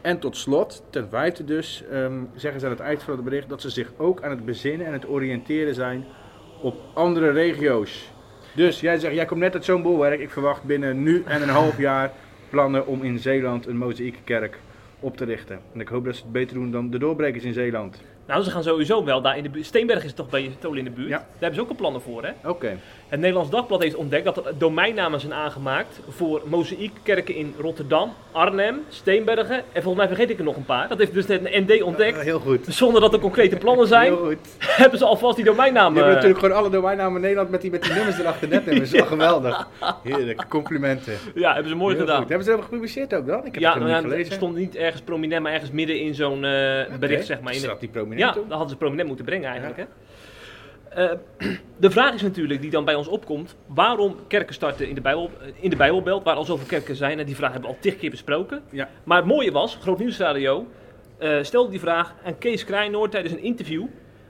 En 0.00 0.18
tot 0.18 0.36
slot, 0.36 0.82
ten 0.90 1.08
vijfde 1.08 1.44
dus, 1.44 1.84
um, 1.92 2.30
zeggen 2.34 2.60
ze 2.60 2.66
aan 2.66 2.72
het 2.72 2.80
eind 2.80 3.02
van 3.02 3.14
het 3.14 3.24
bericht 3.24 3.48
dat 3.48 3.60
ze 3.60 3.70
zich 3.70 3.92
ook 3.96 4.22
aan 4.22 4.30
het 4.30 4.44
bezinnen 4.44 4.86
en 4.86 4.92
het 4.92 5.08
oriënteren 5.08 5.74
zijn 5.74 6.04
op 6.60 6.76
andere 6.94 7.30
regio's. 7.30 8.12
Dus 8.56 8.80
jij 8.80 8.98
zegt, 8.98 9.14
jij 9.14 9.24
komt 9.24 9.40
net 9.40 9.54
uit 9.54 9.64
zo'n 9.64 9.82
bolwerk. 9.82 10.20
Ik 10.20 10.30
verwacht 10.30 10.62
binnen 10.62 11.02
nu 11.02 11.22
en 11.26 11.42
een 11.42 11.48
half 11.48 11.78
jaar 11.78 12.12
plannen 12.50 12.86
om 12.86 13.02
in 13.02 13.18
Zeeland 13.18 13.66
een 13.66 13.76
mozaïekkerk 13.76 14.58
op 15.00 15.16
te 15.16 15.24
richten. 15.24 15.60
En 15.74 15.80
ik 15.80 15.88
hoop 15.88 16.04
dat 16.04 16.16
ze 16.16 16.22
het 16.22 16.32
beter 16.32 16.54
doen 16.54 16.70
dan 16.70 16.90
de 16.90 16.98
doorbrekers 16.98 17.44
in 17.44 17.52
Zeeland. 17.52 18.02
Nou, 18.26 18.42
ze 18.42 18.50
gaan 18.50 18.62
sowieso 18.62 19.04
wel 19.04 19.22
daar 19.22 19.36
in 19.36 19.42
de 19.42 19.48
buurt. 19.48 19.66
Steenberg 19.66 20.04
is 20.04 20.12
toch 20.12 20.28
bij 20.28 20.50
Tolen 20.58 20.78
in 20.78 20.84
de 20.84 20.90
buurt. 20.90 21.08
Ja. 21.08 21.16
Daar 21.18 21.26
hebben 21.38 21.54
ze 21.54 21.60
ook 21.60 21.68
al 21.68 21.76
plannen 21.76 22.00
voor, 22.00 22.24
hè? 22.24 22.48
Oké. 22.48 22.78
Het 23.08 23.20
Nederlands 23.20 23.50
Dagblad 23.50 23.82
heeft 23.82 23.94
ontdekt 23.94 24.24
dat 24.24 24.46
er 24.46 24.58
domeinnamen 24.58 25.20
zijn 25.20 25.34
aangemaakt 25.34 26.00
voor 26.08 26.42
mozaïekkerken 26.44 27.34
in 27.34 27.54
Rotterdam, 27.58 28.12
Arnhem, 28.32 28.84
Steenbergen 28.88 29.56
en 29.56 29.82
volgens 29.82 29.96
mij 29.96 30.06
vergeet 30.06 30.30
ik 30.30 30.38
er 30.38 30.44
nog 30.44 30.56
een 30.56 30.64
paar. 30.64 30.88
Dat 30.88 30.98
heeft 30.98 31.14
dus 31.14 31.26
net 31.26 31.40
een 31.44 31.62
ND 31.62 31.82
ontdekt. 31.82 32.20
heel 32.20 32.38
goed. 32.38 32.66
Zonder 32.68 33.00
dat 33.00 33.12
er 33.12 33.18
concrete 33.18 33.56
plannen 33.56 33.86
zijn, 33.86 34.12
heel 34.12 34.16
goed. 34.16 34.38
hebben 34.82 34.98
ze 34.98 35.04
alvast 35.04 35.36
die 35.36 35.44
domeinnamen. 35.44 35.94
Je 35.94 36.02
hebt 36.02 36.14
natuurlijk 36.14 36.40
gewoon 36.40 36.56
alle 36.56 36.70
domeinnamen 36.70 37.14
in 37.14 37.20
Nederland 37.20 37.50
met 37.50 37.60
die, 37.60 37.70
met 37.70 37.82
die 37.82 37.92
nummers 37.92 38.18
erachter 38.18 38.48
net 38.48 38.64
hebben. 38.64 38.86
Geweldig. 39.16 39.68
Heerlijk, 40.02 40.44
complimenten. 40.48 41.14
Ja, 41.34 41.52
hebben 41.52 41.70
ze 41.70 41.76
mooi 41.76 41.94
heel 41.94 42.04
gedaan. 42.04 42.20
Goed. 42.20 42.28
Hebben 42.28 42.46
ze 42.46 42.52
dat 42.52 42.62
gepubliceerd 42.62 43.14
ook 43.14 43.26
dan? 43.26 43.38
Ik 43.38 43.54
heb 43.54 43.62
ja, 43.62 43.72
het 43.72 43.82
nou, 43.82 43.92
niet 43.92 44.02
gelezen. 44.02 44.24
Het 44.24 44.32
stond 44.32 44.56
niet 44.56 44.76
ergens 44.76 45.02
prominent, 45.02 45.42
maar 45.42 45.52
ergens 45.52 45.70
midden 45.70 46.00
in 46.00 46.14
zo'n 46.14 46.44
uh, 46.44 46.82
bericht, 46.98 47.26
zeg 47.26 47.40
maar. 47.40 47.54
In 47.54 47.60
de... 47.60 47.76
die 47.80 47.88
prominent 47.88 48.20
Ja, 48.20 48.32
dat 48.32 48.44
hadden 48.48 48.68
ze 48.68 48.76
prominent 48.76 49.08
moeten 49.08 49.24
brengen 49.24 49.48
eigenlijk, 49.48 49.78
ja. 49.78 49.82
hè? 49.84 50.05
Uh, 50.96 51.10
de 51.76 51.90
vraag 51.90 52.14
is 52.14 52.22
natuurlijk 52.22 52.60
die 52.60 52.70
dan 52.70 52.84
bij 52.84 52.94
ons 52.94 53.08
opkomt: 53.08 53.56
waarom 53.66 54.16
kerken 54.28 54.54
starten 54.54 54.88
in 54.88 54.94
de, 54.94 55.00
Bijbel, 55.00 55.30
in 55.60 55.70
de 55.70 55.76
Bijbelbelt, 55.76 56.24
waar 56.24 56.36
al 56.36 56.44
zoveel 56.44 56.66
kerken 56.66 56.96
zijn? 56.96 57.18
En 57.18 57.26
die 57.26 57.36
vraag 57.36 57.52
hebben 57.52 57.70
we 57.70 57.76
al 57.76 57.82
tig 57.82 57.96
keer 57.96 58.10
besproken. 58.10 58.62
Ja. 58.70 58.88
Maar 59.04 59.18
het 59.18 59.26
mooie 59.26 59.52
was, 59.52 59.78
Groot 59.80 59.98
Nieuwsradio 59.98 60.66
uh, 61.18 61.42
stelde 61.42 61.70
die 61.70 61.80
vraag 61.80 62.14
aan 62.24 62.38
Kees 62.38 62.64
Krijnoord 62.64 63.10
tijdens 63.10 63.34
een 63.34 63.42
interview. 63.42 63.84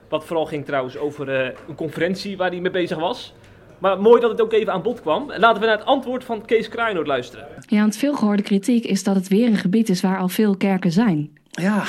Wat 0.09 0.25
vooral 0.25 0.45
ging 0.45 0.65
trouwens 0.65 0.97
over 0.97 1.29
uh, 1.29 1.49
een 1.67 1.75
conferentie 1.75 2.37
waar 2.37 2.49
hij 2.49 2.59
mee 2.59 2.71
bezig 2.71 2.97
was. 2.97 3.33
Maar 3.77 4.01
mooi 4.01 4.21
dat 4.21 4.31
het 4.31 4.41
ook 4.41 4.53
even 4.53 4.73
aan 4.73 4.81
bod 4.81 5.01
kwam. 5.01 5.31
Laten 5.37 5.61
we 5.61 5.67
naar 5.67 5.77
het 5.77 5.85
antwoord 5.85 6.23
van 6.23 6.45
Kees 6.45 6.69
Krijnoord 6.69 7.07
luisteren. 7.07 7.47
Ja, 7.67 7.79
want 7.79 7.97
veel 7.97 8.13
gehoorde 8.13 8.43
kritiek 8.43 8.85
is 8.85 9.03
dat 9.03 9.15
het 9.15 9.27
weer 9.27 9.47
een 9.47 9.57
gebied 9.57 9.89
is 9.89 10.01
waar 10.01 10.19
al 10.19 10.27
veel 10.27 10.57
kerken 10.57 10.91
zijn. 10.91 11.37
Ja, 11.49 11.83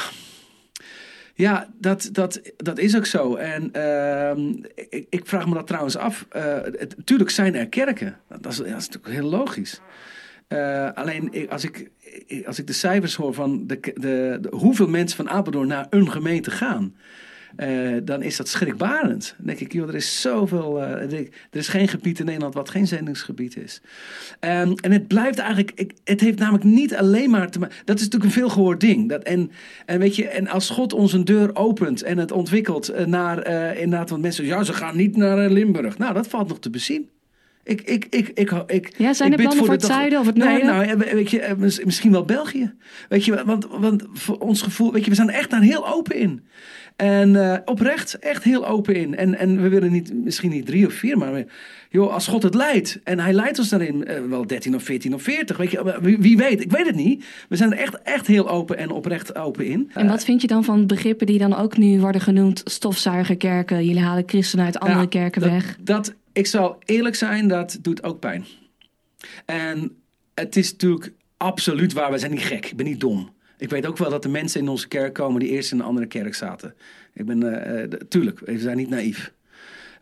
ja, 1.38 1.68
dat, 1.80 2.08
dat, 2.12 2.40
dat 2.56 2.78
is 2.78 2.96
ook 2.96 3.06
zo. 3.06 3.34
En 3.34 3.70
uh, 3.76 4.54
ik, 4.74 5.06
ik, 5.10 5.26
vraag 5.26 5.46
me 5.46 5.54
dat 5.54 5.66
trouwens 5.66 5.96
af. 5.96 6.26
Natuurlijk 6.96 7.28
uh, 7.28 7.34
zijn 7.34 7.54
er 7.54 7.68
kerken. 7.68 8.18
Dat 8.28 8.52
is, 8.52 8.56
dat 8.56 8.66
is 8.66 8.72
natuurlijk 8.72 9.08
heel 9.08 9.28
logisch. 9.28 9.80
Uh, 10.48 10.90
alleen 10.94 11.48
als, 11.48 11.64
ik, 11.64 11.90
als 12.46 12.58
ik 12.58 12.66
de 12.66 12.72
cijfers 12.72 13.14
hoor 13.14 13.34
van 13.34 13.66
de, 13.66 13.80
de, 13.80 14.38
de, 14.40 14.48
hoeveel 14.50 14.88
mensen 14.88 15.16
van 15.16 15.30
Apeldoorn 15.30 15.68
naar 15.68 15.86
een 15.90 16.10
gemeente 16.10 16.50
gaan. 16.50 16.94
Uh, 17.56 17.96
dan 18.02 18.22
is 18.22 18.36
dat 18.36 18.48
schrikbarend. 18.48 19.34
Dan 19.36 19.46
denk 19.46 19.58
ik, 19.58 19.72
joh, 19.72 19.88
er 19.88 19.94
is 19.94 20.20
zoveel. 20.20 20.78
Uh, 20.78 21.12
er 21.12 21.28
is 21.50 21.68
geen 21.68 21.88
gebied 21.88 22.18
in 22.18 22.24
Nederland 22.24 22.54
wat 22.54 22.70
geen 22.70 22.86
zendingsgebied 22.86 23.56
is. 23.56 23.80
Um, 24.40 24.74
en 24.74 24.92
het 24.92 25.06
blijft 25.06 25.38
eigenlijk. 25.38 25.72
Ik, 25.74 25.92
het 26.04 26.20
heeft 26.20 26.38
namelijk 26.38 26.64
niet 26.64 26.94
alleen 26.94 27.30
maar 27.30 27.50
te 27.50 27.58
maken. 27.58 27.76
Dat 27.84 27.96
is 27.96 28.02
natuurlijk 28.02 28.30
een 28.30 28.40
veelgehoord 28.40 28.80
ding. 28.80 29.08
Dat, 29.08 29.22
en, 29.22 29.50
en 29.86 29.98
weet 29.98 30.16
je, 30.16 30.28
en 30.28 30.48
als 30.48 30.70
God 30.70 30.92
ons 30.92 31.12
een 31.12 31.24
deur 31.24 31.50
opent 31.56 32.02
en 32.02 32.18
het 32.18 32.32
ontwikkelt 32.32 32.90
uh, 32.90 33.04
naar. 33.04 33.46
inderdaad, 33.76 34.10
want 34.10 34.22
mensen 34.22 34.44
ja, 34.44 34.62
ze 34.62 34.72
gaan 34.72 34.96
niet 34.96 35.16
naar 35.16 35.50
Limburg. 35.50 35.98
Nou, 35.98 36.14
dat 36.14 36.26
valt 36.26 36.48
nog 36.48 36.58
te 36.58 36.70
bezien. 36.70 37.08
Ik, 37.64 37.80
ik, 37.80 38.06
ik, 38.10 38.28
ik, 38.28 38.52
ik, 38.66 38.94
ja, 38.96 39.12
zijn 39.12 39.32
er 39.32 39.38
plannen 39.38 39.64
voor 39.64 39.74
het 39.74 39.84
zuiden 39.84 40.20
of 40.20 40.26
het 40.26 40.36
nee, 40.36 40.64
noorden? 40.64 40.98
Nou, 40.98 41.14
weet 41.14 41.30
je, 41.30 41.54
misschien 41.84 42.12
wel 42.12 42.24
België. 42.24 42.74
Weet 43.08 43.24
je, 43.24 43.44
want, 43.44 43.66
want 43.70 44.06
voor 44.12 44.38
ons 44.38 44.62
gevoel, 44.62 44.92
weet 44.92 45.04
je, 45.04 45.10
we 45.10 45.16
zijn 45.16 45.28
er 45.28 45.34
echt 45.34 45.50
daar 45.50 45.60
heel 45.60 45.88
open 45.88 46.16
in. 46.16 46.46
En 46.98 47.34
uh, 47.34 47.56
oprecht, 47.64 48.18
echt 48.18 48.44
heel 48.44 48.66
open 48.66 48.94
in. 48.94 49.16
En, 49.16 49.38
en 49.38 49.62
we 49.62 49.68
willen 49.68 49.92
niet, 49.92 50.14
misschien 50.14 50.50
niet 50.50 50.66
drie 50.66 50.86
of 50.86 50.92
vier, 50.92 51.18
maar 51.18 51.44
joh, 51.90 52.12
als 52.12 52.26
God 52.26 52.42
het 52.42 52.54
leidt. 52.54 53.00
En 53.04 53.18
hij 53.18 53.32
leidt 53.32 53.58
ons 53.58 53.68
daarin 53.68 54.04
uh, 54.08 54.28
wel 54.28 54.46
13 54.46 54.74
of 54.74 54.82
14 54.82 55.14
of 55.14 55.22
40. 55.22 55.56
Weet 55.56 55.70
je, 55.70 55.98
wie, 56.00 56.18
wie, 56.18 56.36
weet, 56.36 56.60
ik 56.60 56.70
weet 56.70 56.86
het 56.86 56.94
niet. 56.94 57.24
We 57.48 57.56
zijn 57.56 57.72
er 57.72 57.78
echt, 57.78 58.02
echt 58.02 58.26
heel 58.26 58.48
open 58.48 58.78
en 58.78 58.90
oprecht 58.90 59.36
open 59.36 59.66
in. 59.66 59.90
En 59.94 60.08
wat 60.08 60.24
vind 60.24 60.40
je 60.40 60.46
dan 60.46 60.64
van 60.64 60.86
begrippen 60.86 61.26
die 61.26 61.38
dan 61.38 61.56
ook 61.56 61.76
nu 61.76 62.00
worden 62.00 62.20
genoemd? 62.20 62.60
Stofzuigerkerken, 62.64 63.84
jullie 63.84 64.02
halen 64.02 64.24
christenen 64.26 64.64
uit 64.64 64.78
andere 64.78 65.00
ja, 65.00 65.06
kerken 65.06 65.42
dat, 65.42 65.50
weg. 65.50 65.76
Dat, 65.80 66.14
ik 66.32 66.46
zal 66.46 66.78
eerlijk 66.84 67.14
zijn, 67.14 67.48
dat 67.48 67.78
doet 67.82 68.02
ook 68.02 68.20
pijn. 68.20 68.44
En 69.44 69.96
het 70.34 70.56
is 70.56 70.70
natuurlijk 70.70 71.12
absoluut 71.36 71.92
waar, 71.92 72.10
we 72.10 72.18
zijn 72.18 72.30
niet 72.30 72.40
gek, 72.40 72.66
ik 72.66 72.76
ben 72.76 72.86
niet 72.86 73.00
dom. 73.00 73.36
Ik 73.58 73.70
weet 73.70 73.86
ook 73.86 73.98
wel 73.98 74.10
dat 74.10 74.24
er 74.24 74.30
mensen 74.30 74.60
in 74.60 74.68
onze 74.68 74.88
kerk 74.88 75.14
komen 75.14 75.40
die 75.40 75.48
eerst 75.48 75.72
in 75.72 75.78
een 75.78 75.84
andere 75.84 76.06
kerk 76.06 76.34
zaten. 76.34 76.74
Ik 77.14 77.26
ben, 77.26 77.42
uh, 77.44 77.82
uh, 77.82 77.84
tuurlijk, 78.08 78.40
we 78.40 78.58
zijn 78.58 78.76
niet 78.76 78.88
naïef. 78.88 79.32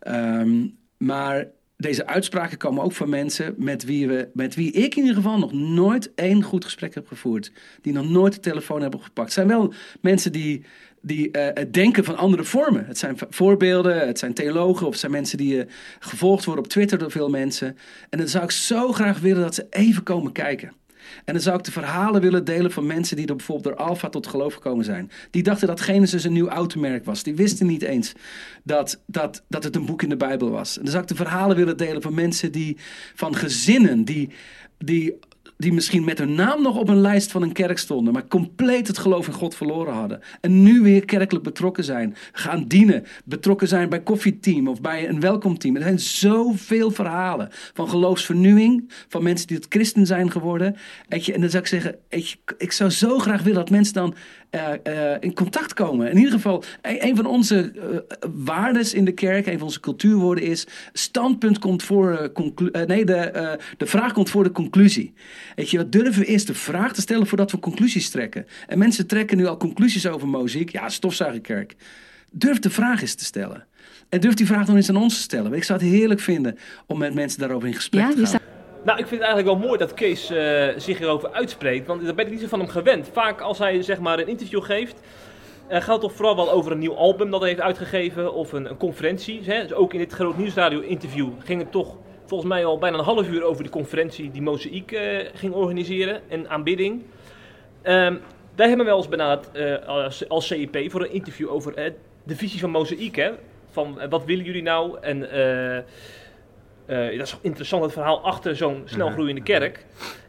Um, 0.07 0.77
maar 0.97 1.47
deze 1.77 2.05
uitspraken 2.05 2.57
komen 2.57 2.83
ook 2.83 2.91
van 2.91 3.09
mensen 3.09 3.53
met 3.57 3.83
wie, 3.83 4.07
we, 4.07 4.29
met 4.33 4.55
wie 4.55 4.71
ik 4.71 4.95
in 4.95 5.01
ieder 5.01 5.15
geval 5.15 5.39
nog 5.39 5.53
nooit 5.53 6.13
één 6.15 6.43
goed 6.43 6.63
gesprek 6.63 6.93
heb 6.93 7.07
gevoerd. 7.07 7.51
Die 7.81 7.93
nog 7.93 8.09
nooit 8.09 8.33
de 8.33 8.39
telefoon 8.39 8.81
hebben 8.81 9.01
gepakt. 9.01 9.27
Het 9.27 9.33
zijn 9.33 9.47
wel 9.47 9.73
mensen 10.01 10.31
die, 10.31 10.65
die 11.01 11.27
uh, 11.31 11.47
het 11.53 11.73
denken 11.73 12.03
van 12.03 12.17
andere 12.17 12.43
vormen. 12.43 12.85
Het 12.85 12.97
zijn 12.97 13.17
voorbeelden, 13.29 14.07
het 14.07 14.19
zijn 14.19 14.33
theologen 14.33 14.85
of 14.85 14.91
het 14.91 14.99
zijn 14.99 15.11
mensen 15.11 15.37
die 15.37 15.65
gevolgd 15.99 16.45
worden 16.45 16.63
op 16.63 16.69
Twitter 16.69 16.97
door 16.97 17.11
veel 17.11 17.29
mensen. 17.29 17.77
En 18.09 18.17
dan 18.17 18.27
zou 18.27 18.43
ik 18.43 18.51
zo 18.51 18.91
graag 18.91 19.19
willen 19.19 19.41
dat 19.41 19.55
ze 19.55 19.67
even 19.69 20.03
komen 20.03 20.31
kijken. 20.31 20.71
En 21.25 21.33
dan 21.33 21.41
zou 21.41 21.57
ik 21.57 21.63
de 21.63 21.71
verhalen 21.71 22.21
willen 22.21 22.45
delen 22.45 22.71
van 22.71 22.85
mensen 22.85 23.15
die 23.15 23.27
er 23.27 23.35
bijvoorbeeld 23.35 23.75
door 23.75 23.85
Alfa 23.85 24.09
tot 24.09 24.27
geloof 24.27 24.53
gekomen 24.53 24.85
zijn. 24.85 25.11
Die 25.31 25.43
dachten 25.43 25.67
dat 25.67 25.81
Genesis 25.81 26.23
een 26.23 26.33
nieuw 26.33 26.49
automerk 26.49 27.05
was. 27.05 27.23
Die 27.23 27.35
wisten 27.35 27.67
niet 27.67 27.81
eens 27.81 28.13
dat, 28.63 29.01
dat, 29.05 29.43
dat 29.47 29.63
het 29.63 29.75
een 29.75 29.85
boek 29.85 30.03
in 30.03 30.09
de 30.09 30.17
Bijbel 30.17 30.49
was. 30.49 30.77
En 30.77 30.81
dan 30.81 30.91
zou 30.91 31.03
ik 31.03 31.09
de 31.09 31.15
verhalen 31.15 31.55
willen 31.55 31.77
delen 31.77 32.01
van 32.01 32.13
mensen 32.13 32.51
die, 32.51 32.77
van 33.15 33.35
gezinnen 33.35 34.03
die, 34.03 34.29
die 34.77 35.19
die 35.57 35.73
misschien 35.73 36.03
met 36.03 36.17
hun 36.17 36.35
naam 36.35 36.61
nog 36.61 36.77
op 36.77 36.89
een 36.89 37.01
lijst 37.01 37.31
van 37.31 37.41
een 37.41 37.51
kerk 37.51 37.77
stonden, 37.77 38.13
maar 38.13 38.27
compleet 38.27 38.87
het 38.87 38.97
geloof 38.97 39.27
in 39.27 39.33
God 39.33 39.55
verloren 39.55 39.93
hadden. 39.93 40.21
En 40.41 40.63
nu 40.63 40.81
weer 40.81 41.05
kerkelijk 41.05 41.45
betrokken 41.45 41.83
zijn, 41.83 42.15
gaan 42.31 42.65
dienen, 42.67 43.03
betrokken 43.25 43.67
zijn 43.67 43.89
bij 43.89 44.01
koffieteam 44.01 44.67
of 44.67 44.81
bij 44.81 45.09
een 45.09 45.19
welkomteam. 45.19 45.75
Er 45.75 45.81
zijn 45.81 45.99
zoveel 45.99 46.91
verhalen 46.91 47.49
van 47.73 47.89
geloofsvernieuwing, 47.89 48.91
van 49.07 49.23
mensen 49.23 49.47
die 49.47 49.57
het 49.57 49.65
christen 49.69 50.05
zijn 50.05 50.31
geworden. 50.31 50.75
En 51.07 51.41
dan 51.41 51.49
zou 51.49 51.63
ik 51.63 51.69
zeggen, 51.69 51.95
ik 52.57 52.71
zou 52.71 52.89
zo 52.89 53.19
graag 53.19 53.41
willen 53.41 53.59
dat 53.59 53.69
mensen 53.69 53.93
dan 53.93 54.15
in 55.19 55.33
contact 55.33 55.73
komen. 55.73 56.09
In 56.09 56.17
ieder 56.17 56.31
geval, 56.31 56.63
een, 56.81 57.05
een 57.05 57.15
van 57.15 57.25
onze 57.25 57.71
uh, 57.75 57.97
waardes 58.35 58.93
in 58.93 59.05
de 59.05 59.11
kerk, 59.11 59.45
een 59.45 59.57
van 59.57 59.67
onze 59.67 59.79
cultuurwoorden 59.79 60.43
is: 60.43 60.67
standpunt 60.93 61.59
komt 61.59 61.83
voor. 61.83 62.31
nee, 62.87 63.05
de, 63.05 63.57
de 63.77 63.85
vraag 63.85 64.13
komt 64.13 64.29
voor 64.29 64.43
de 64.43 64.51
conclusie. 64.51 65.13
Weet 65.55 65.69
je, 65.69 65.77
we 65.77 65.89
durven 65.89 66.25
eerst 66.25 66.47
de 66.47 66.53
vraag 66.53 66.93
te 66.93 67.01
stellen 67.01 67.27
voordat 67.27 67.51
we 67.51 67.59
conclusies 67.59 68.09
trekken. 68.09 68.45
En 68.67 68.77
mensen 68.77 69.07
trekken 69.07 69.37
nu 69.37 69.45
al 69.45 69.57
conclusies 69.57 70.07
over 70.07 70.27
muziek. 70.27 70.71
Ja, 70.71 70.89
stofzuigerkerk. 70.89 71.75
Durf 72.31 72.59
de 72.59 72.69
vraag 72.69 73.01
eens 73.01 73.15
te 73.15 73.25
stellen. 73.25 73.65
En 74.09 74.19
durf 74.19 74.33
die 74.33 74.45
vraag 74.45 74.65
dan 74.65 74.75
eens 74.75 74.89
aan 74.89 74.97
ons 74.97 75.15
te 75.15 75.21
stellen. 75.21 75.53
Ik 75.53 75.63
zou 75.63 75.79
het 75.79 75.89
heerlijk 75.89 76.19
vinden 76.19 76.57
om 76.85 76.97
met 76.97 77.13
mensen 77.13 77.39
daarover 77.39 77.67
in 77.67 77.73
gesprek 77.73 78.01
ja, 78.01 78.13
te 78.13 78.25
gaan. 78.25 78.46
Nou, 78.83 78.99
ik 78.99 79.07
vind 79.07 79.21
het 79.21 79.29
eigenlijk 79.29 79.59
wel 79.59 79.67
mooi 79.67 79.77
dat 79.77 79.93
Kees 79.93 80.31
uh, 80.31 80.67
zich 80.77 80.97
hierover 80.97 81.31
uitspreekt. 81.31 81.87
Want 81.87 82.05
daar 82.05 82.15
ben 82.15 82.25
ik 82.25 82.31
niet 82.31 82.41
zo 82.41 82.47
van 82.47 82.59
hem 82.59 82.67
gewend. 82.67 83.09
Vaak 83.11 83.41
als 83.41 83.57
hij 83.57 83.81
zeg 83.81 83.99
maar 83.99 84.19
een 84.19 84.27
interview 84.27 84.63
geeft, 84.63 85.01
uh, 85.69 85.75
gaat 85.75 85.87
het 85.87 86.01
toch 86.01 86.13
vooral 86.13 86.35
wel 86.35 86.51
over 86.51 86.71
een 86.71 86.79
nieuw 86.79 86.95
album 86.95 87.31
dat 87.31 87.39
hij 87.39 87.49
heeft 87.49 87.61
uitgegeven. 87.61 88.33
Of 88.33 88.53
een, 88.53 88.69
een 88.69 88.77
conferentie. 88.77 89.41
Hè. 89.43 89.61
Dus 89.61 89.73
ook 89.73 89.93
in 89.93 89.99
dit 89.99 90.13
Groot 90.13 90.37
Nieuwsradio 90.37 90.79
interview 90.79 91.29
ging 91.39 91.61
het 91.61 91.71
toch 91.71 91.95
volgens 92.25 92.49
mij 92.49 92.65
al 92.65 92.77
bijna 92.77 92.97
een 92.97 93.03
half 93.03 93.27
uur 93.27 93.43
over 93.43 93.63
de 93.63 93.69
conferentie 93.69 94.31
die 94.31 94.41
Mozaïek 94.41 94.91
uh, 94.91 95.19
ging 95.33 95.53
organiseren. 95.53 96.21
En 96.29 96.49
aanbidding. 96.49 97.03
Um, 97.83 98.21
wij 98.55 98.67
hebben 98.67 98.85
wel 98.85 98.97
eens 98.97 99.09
benaderd 99.09 99.49
als, 99.85 100.29
als 100.29 100.47
CEP 100.47 100.91
voor 100.91 101.01
een 101.01 101.11
interview 101.11 101.51
over 101.51 101.93
de 102.23 102.35
visie 102.35 102.59
van 102.59 102.69
Mozaïek. 102.69 103.31
Van 103.71 103.99
wat 104.09 104.25
willen 104.25 104.45
jullie 104.45 104.61
nou? 104.61 104.97
En... 105.01 105.29
Uh, 106.89 107.17
dat 107.17 107.27
is 107.27 107.37
interessant, 107.41 107.83
het 107.83 107.93
verhaal 107.93 108.21
achter 108.23 108.55
zo'n 108.55 108.81
snelgroeiende 108.85 109.41
kerk. 109.43 109.85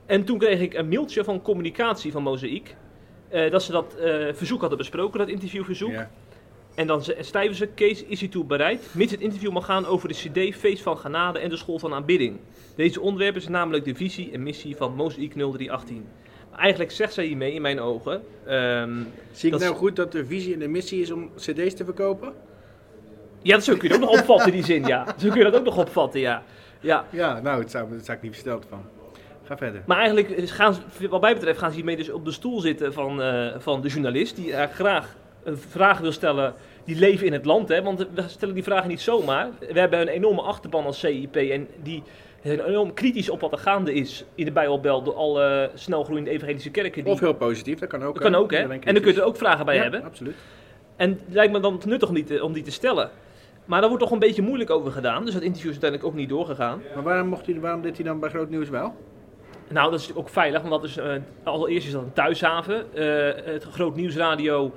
En 0.06 0.24
toen 0.24 0.38
kreeg 0.38 0.60
ik 0.60 0.74
een 0.74 0.88
mailtje 0.88 1.24
van 1.24 1.42
communicatie 1.42 2.12
van 2.12 2.22
Mozaïek. 2.22 2.76
eh, 3.28 3.50
dat 3.50 3.62
ze 3.62 3.72
dat 3.72 3.94
eh, 3.94 4.26
verzoek 4.32 4.60
hadden 4.60 4.78
besproken, 4.78 5.18
dat 5.18 5.28
interviewverzoek. 5.28 5.92
Ja. 5.92 6.10
En 6.74 6.86
dan 6.86 7.02
schrijven 7.20 7.56
ze, 7.56 7.66
Kees 7.66 8.04
is 8.04 8.20
hiertoe 8.20 8.44
bereid, 8.44 8.86
mits 8.92 9.10
het 9.12 9.20
interview 9.20 9.52
mag 9.52 9.64
gaan 9.64 9.86
over 9.86 10.08
de 10.08 10.14
cd 10.14 10.56
Feest 10.56 10.82
van 10.82 10.98
Genade 10.98 11.38
en 11.38 11.48
de 11.48 11.56
School 11.56 11.78
van 11.78 11.94
Aanbidding. 11.94 12.38
Deze 12.76 13.00
onderwerpen 13.00 13.40
zijn 13.40 13.52
namelijk 13.52 13.84
de 13.84 13.94
visie 13.94 14.30
en 14.32 14.42
missie 14.42 14.76
van 14.76 14.94
Mozaïek 14.94 15.34
0318. 15.34 16.06
Maar 16.50 16.60
eigenlijk 16.60 16.90
zegt 16.90 17.12
zij 17.12 17.24
hiermee, 17.24 17.52
in 17.52 17.62
mijn 17.62 17.80
ogen, 17.80 18.22
ehm, 18.46 19.02
Zie 19.32 19.52
ik 19.52 19.60
nou 19.60 19.74
goed 19.74 19.96
dat 19.96 20.12
de 20.12 20.26
visie 20.26 20.52
en 20.52 20.58
de 20.58 20.68
missie 20.68 21.00
is 21.00 21.10
om 21.10 21.30
cd's 21.36 21.74
te 21.74 21.84
verkopen? 21.84 22.32
Ja, 23.42 23.54
dat 23.54 23.64
zo 23.64 23.76
kun 23.76 23.88
je 23.88 23.94
ook 23.94 24.00
nog 24.00 24.20
opvatten, 24.20 24.52
die 24.52 24.64
zin, 24.64 24.84
ja. 24.84 25.04
Zo 25.18 25.28
kun 25.28 25.38
je 25.38 25.44
dat 25.44 25.56
ook 25.56 25.64
nog 25.64 25.78
opvatten, 25.78 26.20
ja. 26.20 26.42
Ja, 26.80 27.04
Ja, 27.10 27.40
nou, 27.40 27.60
daar 27.60 27.70
zou, 27.70 28.16
ik 28.16 28.22
niet 28.22 28.30
versteld 28.32 28.66
van. 28.68 28.80
Ga 29.44 29.56
verder. 29.56 29.82
Maar 29.86 29.98
eigenlijk 29.98 30.50
gaan 30.50 30.74
ze, 30.74 31.08
wat 31.08 31.20
mij 31.20 31.34
betreft 31.34 31.58
gaan 31.58 31.70
ze 31.70 31.76
hiermee 31.76 31.96
dus 31.96 32.10
op 32.10 32.24
de 32.24 32.32
stoel 32.32 32.60
zitten 32.60 32.92
van, 32.92 33.22
eh, 33.22 33.46
van 33.58 33.80
de 33.80 33.88
journalist. 33.88 34.36
Die 34.36 34.52
er 34.52 34.68
graag 34.68 35.14
een 35.44 35.58
vraag 35.58 35.98
wil 35.98 36.12
stellen 36.12 36.54
die 36.84 36.96
leven 36.98 37.26
in 37.26 37.32
het 37.32 37.44
land. 37.44 37.68
Hè? 37.68 37.82
Want 37.82 37.98
we 38.14 38.22
stellen 38.26 38.54
die 38.54 38.62
vragen 38.62 38.88
niet 38.88 39.00
zomaar. 39.00 39.48
We 39.72 39.78
hebben 39.80 40.00
een 40.00 40.08
enorme 40.08 40.40
achterban 40.40 40.84
als 40.84 40.98
CIP 40.98 41.36
en 41.36 41.68
die 41.82 42.02
zijn 42.42 42.60
enorm 42.60 42.94
kritisch 42.94 43.30
op 43.30 43.40
wat 43.40 43.52
er 43.52 43.58
gaande 43.58 43.94
is 43.94 44.24
in 44.34 44.44
de 44.44 44.52
Bijbelbelt 44.52 45.04
door 45.04 45.14
alle 45.14 45.70
snelgroeiende 45.74 46.30
evangelische 46.30 46.70
kerken. 46.70 47.04
Die, 47.04 47.12
Of 47.12 47.20
heel 47.20 47.34
positief, 47.34 47.78
dat 47.78 47.88
kan 47.88 48.02
ook. 48.02 48.14
dat 48.14 48.22
kan 48.22 48.34
ook, 48.34 48.50
hè? 48.50 48.58
En 48.58 48.68
dan 48.68 49.02
kun 49.02 49.12
je 49.14 49.20
er 49.20 49.26
ook 49.26 49.36
vragen 49.36 49.64
bij 49.64 49.74
Ja, 49.76 49.82
hebben. 49.82 50.02
absoluut. 50.04 50.36
En 50.96 51.10
het 51.10 51.34
lijkt 51.34 51.52
me 51.52 51.60
dan 51.60 51.80
nuttig 51.86 52.08
om 52.08 52.14
die, 52.14 52.24
te, 52.24 52.44
om 52.44 52.52
die 52.52 52.62
te 52.62 52.70
stellen. 52.70 53.10
Maar 53.68 53.80
daar 53.80 53.88
wordt 53.88 54.04
toch 54.04 54.12
een 54.12 54.18
beetje 54.18 54.42
moeilijk 54.42 54.70
over 54.70 54.92
gedaan. 54.92 55.24
Dus 55.24 55.34
dat 55.34 55.42
interview 55.42 55.70
is 55.70 55.80
uiteindelijk 55.80 56.10
ook 56.12 56.18
niet 56.20 56.28
doorgegaan. 56.28 56.82
Maar 56.94 57.02
waarom, 57.02 57.28
mocht 57.28 57.46
hij, 57.46 57.60
waarom 57.60 57.82
deed 57.82 57.96
hij 57.96 58.04
dan 58.06 58.20
bij 58.20 58.28
Groot 58.30 58.50
Nieuws 58.50 58.68
wel? 58.68 58.94
Nou, 59.68 59.90
dat 59.90 60.00
is 60.00 60.14
ook 60.14 60.28
veilig, 60.28 60.60
want 60.62 60.72
dat 60.82 60.84
is, 60.84 60.96
eh, 60.96 61.12
allereerst 61.42 61.86
is 61.86 61.92
dat 61.92 62.02
een 62.02 62.12
thuishaven. 62.12 62.94
Eh, 62.94 63.52
het 63.52 63.64
Groot 63.64 63.96
Nieuwsradio 63.96 64.72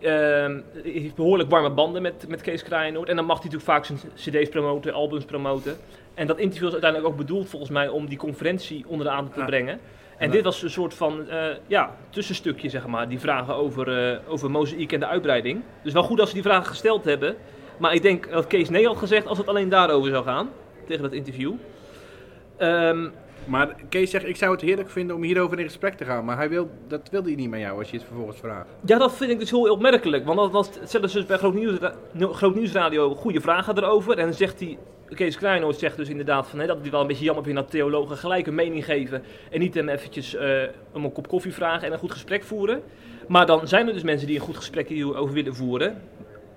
ehm, 0.00 0.60
heeft 0.82 1.14
behoorlijk 1.14 1.50
warme 1.50 1.70
banden 1.70 2.02
met, 2.02 2.24
met 2.28 2.40
Kees 2.40 2.62
Kraaienoord. 2.62 3.08
En 3.08 3.16
dan 3.16 3.24
mag 3.24 3.36
hij 3.42 3.44
natuurlijk 3.50 3.70
vaak 3.70 3.84
zijn 3.84 3.98
cd's 4.14 4.48
promoten, 4.48 4.92
albums 4.92 5.24
promoten. 5.24 5.76
En 6.14 6.26
dat 6.26 6.38
interview 6.38 6.66
is 6.66 6.72
uiteindelijk 6.72 7.10
ook 7.12 7.18
bedoeld 7.18 7.48
volgens 7.48 7.70
mij 7.70 7.88
om 7.88 8.08
die 8.08 8.18
conferentie 8.18 8.84
onder 8.88 9.06
de 9.06 9.12
aandacht 9.12 9.34
te 9.34 9.40
Ah. 9.40 9.46
brengen. 9.46 9.78
En 10.18 10.26
Ja. 10.26 10.32
dit 10.32 10.44
was 10.44 10.62
een 10.62 10.70
soort 10.70 10.94
van 10.94 11.28
eh, 11.28 11.44
ja, 11.66 11.96
tussenstukje, 12.10 12.68
zeg 12.68 12.86
maar. 12.86 13.08
Die 13.08 13.20
vragen 13.20 13.54
over, 13.54 14.12
eh 14.12 14.18
over 14.28 14.50
mozaïek 14.50 14.92
en 14.92 15.00
de 15.00 15.06
uitbreiding. 15.06 15.62
Dus 15.82 15.92
wel 15.92 16.02
goed 16.02 16.20
als 16.20 16.28
ze 16.28 16.34
die 16.34 16.44
vragen 16.44 16.66
gesteld 16.66 17.04
hebben. 17.04 17.36
Maar 17.82 17.94
ik 17.94 18.02
denk 18.02 18.30
dat 18.30 18.46
Kees 18.46 18.68
nee 18.68 18.86
had 18.86 18.96
gezegd 18.96 19.26
als 19.26 19.38
het 19.38 19.46
alleen 19.46 19.68
daarover 19.68 20.10
zou 20.10 20.24
gaan. 20.24 20.50
Tegen 20.86 21.02
dat 21.02 21.12
interview. 21.12 21.52
Ehm, 22.56 23.08
Maar 23.44 23.74
Kees 23.88 24.10
zegt, 24.10 24.26
ik 24.26 24.36
zou 24.36 24.52
het 24.52 24.60
heerlijk 24.60 24.90
vinden 24.90 25.16
om 25.16 25.22
hierover 25.22 25.58
in 25.58 25.64
gesprek 25.64 25.94
te 25.94 26.04
gaan. 26.04 26.24
Maar 26.24 26.36
hij 26.36 26.48
wil, 26.48 26.70
dat 26.88 27.08
wilde 27.10 27.28
hij 27.28 27.36
niet 27.36 27.50
met 27.50 27.60
jou 27.60 27.78
als 27.78 27.90
je 27.90 27.96
het 27.96 28.06
vervolgens 28.06 28.38
vraagt. 28.38 28.68
Ja, 28.84 28.98
dat 28.98 29.16
vind 29.16 29.30
ik 29.30 29.38
dus 29.38 29.50
heel 29.50 29.70
opmerkelijk. 29.70 30.24
Want 30.24 30.38
dat 30.38 30.50
was 30.50 30.70
stellen 30.84 31.10
ze 31.10 31.16
dus 31.16 31.26
bij 31.26 31.36
Groot, 31.38 31.54
Nieuws, 31.54 31.78
Groot 32.18 32.54
Nieuwsradio 32.54 33.14
goede 33.14 33.40
vragen 33.40 33.76
erover. 33.76 34.18
En 34.18 34.24
dan 34.24 34.34
zegt 34.34 34.60
hij, 34.60 34.78
Kees 35.08 35.36
Kleinoord 35.36 35.78
zegt 35.78 35.96
dus 35.96 36.08
inderdaad 36.08 36.48
van, 36.48 36.58
hè, 36.58 36.66
dat 36.66 36.78
hij 36.82 36.90
wel 36.90 37.00
een 37.00 37.06
beetje 37.06 37.24
jammer 37.24 37.44
vindt 37.44 37.60
dat 37.60 37.70
theologen 37.70 38.16
gelijk 38.16 38.46
een 38.46 38.54
mening 38.54 38.84
geven. 38.84 39.22
En 39.50 39.60
niet 39.60 39.74
hem 39.74 39.88
eventjes 39.88 40.34
eh, 40.34 40.62
om 40.92 41.04
een 41.04 41.12
kop 41.12 41.28
koffie 41.28 41.54
vragen 41.54 41.86
en 41.86 41.92
een 41.92 41.98
goed 41.98 42.12
gesprek 42.12 42.42
voeren. 42.42 42.82
Maar 43.28 43.46
dan 43.46 43.68
zijn 43.68 43.86
er 43.86 43.92
dus 43.92 44.02
mensen 44.02 44.26
die 44.26 44.36
een 44.36 44.44
goed 44.44 44.56
gesprek 44.56 44.88
hierover 44.88 45.34
willen 45.34 45.54
voeren. 45.54 46.02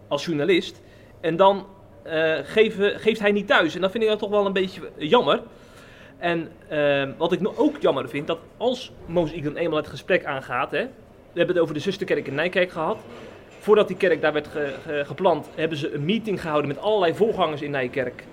Als 0.08 0.26
journalist. 0.26 0.82
En 1.22 1.36
dan 1.36 1.66
eh, 2.04 2.34
geven, 2.44 3.00
geeft 3.00 3.20
hij 3.20 3.32
niet 3.32 3.48
thuis. 3.48 3.76
En 3.76 3.82
dat 3.82 3.92
vind 3.92 4.04
ik 4.04 4.10
dan 4.10 4.18
toch 4.18 4.30
wel 4.30 4.46
een 4.46 4.54
beetje 4.54 4.82
jammer. 4.98 5.42
En 6.18 6.52
ehm, 6.70 7.12
wat 7.18 7.32
ik 7.32 7.42
nog 7.42 7.58
ook 7.58 7.82
jammer 7.82 8.10
vind, 8.10 8.28
dat 8.28 8.40
als 8.58 8.92
Mozaïek 9.06 9.44
dan 9.44 9.56
eenmaal 9.56 9.78
het 9.78 9.88
gesprek 9.88 10.26
aangaat, 10.26 10.72
hè, 10.72 10.84
we 11.32 11.42
hebben 11.42 11.56
het 11.56 11.64
over 11.64 11.74
de 11.76 11.82
zusterkerk 11.82 12.28
in 12.28 12.36
Nijkerk 12.36 12.72
gehad. 12.72 12.98
Voordat 13.60 13.88
die 13.88 13.98
kerk 13.98 14.22
daar 14.22 14.34
werd 14.34 14.48
ge- 14.48 14.74
ge- 14.86 15.04
geplant, 15.06 15.50
hebben 15.56 15.78
ze 15.78 15.94
een 15.94 16.06
meeting 16.06 16.42
gehouden 16.42 16.68
met 16.68 16.80
allerlei 16.82 17.14
voorgangers 17.16 17.62
in 17.62 17.72
Nijkerk. 17.72 18.24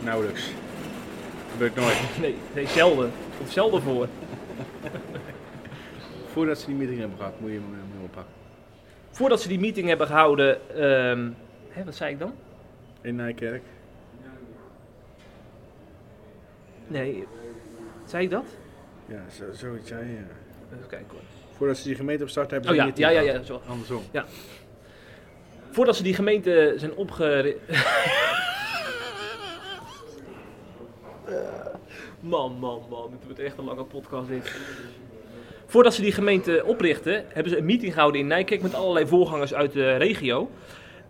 Nauwelijks. 0.00 0.50
Gebeurt 1.52 1.74
nooit. 1.74 1.96
Nee, 2.20 2.34
nee 2.54 2.66
zelden. 2.66 3.12
Komt 3.38 3.50
zelden 3.50 3.82
voor. 3.82 4.08
Voordat 6.34 6.58
ze 6.58 6.66
die 6.66 6.74
meeting 6.74 6.98
hebben 6.98 7.18
gehad, 7.18 7.40
moet 7.40 7.50
je 7.50 7.56
hem 7.56 7.64
hem 7.72 8.02
oppakken. 8.04 8.32
Voordat 9.10 9.40
ze 9.40 9.48
die 9.48 9.58
meeting 9.58 9.88
hebben 9.88 10.06
gehouden, 10.06 10.68
ehm, 10.70 11.30
hè, 11.68 11.84
wat 11.84 11.94
zei 11.94 12.12
ik 12.12 12.18
dan? 12.18 12.34
In 13.00 13.16
Nijkerk. 13.16 13.62
Nee, 16.86 17.26
zei 18.04 18.24
ik 18.24 18.30
dat? 18.30 18.44
Ja, 19.06 19.24
zo, 19.30 19.44
zoiets 19.52 19.88
zei 19.88 20.06
je. 20.06 20.12
ja. 20.12 20.20
Even 20.76 20.88
kijken 20.88 21.08
hoor. 21.10 21.20
Voordat 21.56 21.76
ze 21.76 21.84
die 21.84 21.96
gemeente 21.96 22.22
opstarten 22.22 22.52
hebben 22.52 22.70
Oh 22.70 22.76
ja, 22.76 23.10
ja, 23.10 23.20
ja, 23.20 23.32
ja, 23.32 23.42
zo. 23.42 23.60
Andersom. 23.66 24.02
Voordat 25.70 25.96
ze 25.96 26.02
die 26.02 26.14
gemeente 26.14 26.74
zijn 26.76 26.94
opgericht. 26.94 27.58
man, 32.20 32.58
man, 32.58 32.82
man. 32.90 33.10
Dit 33.10 33.24
wordt 33.24 33.38
echt 33.38 33.58
een 33.58 33.64
lange 33.64 33.84
podcast 33.84 34.28
dit. 34.28 34.52
Voordat 35.74 35.94
ze 35.94 36.02
die 36.02 36.12
gemeente 36.12 36.62
oprichten, 36.66 37.24
hebben 37.28 37.52
ze 37.52 37.58
een 37.58 37.64
meeting 37.64 37.92
gehouden 37.92 38.20
in 38.20 38.26
Nijkerk 38.26 38.62
met 38.62 38.74
allerlei 38.74 39.06
voorgangers 39.06 39.54
uit 39.54 39.72
de 39.72 39.96
regio. 39.96 40.50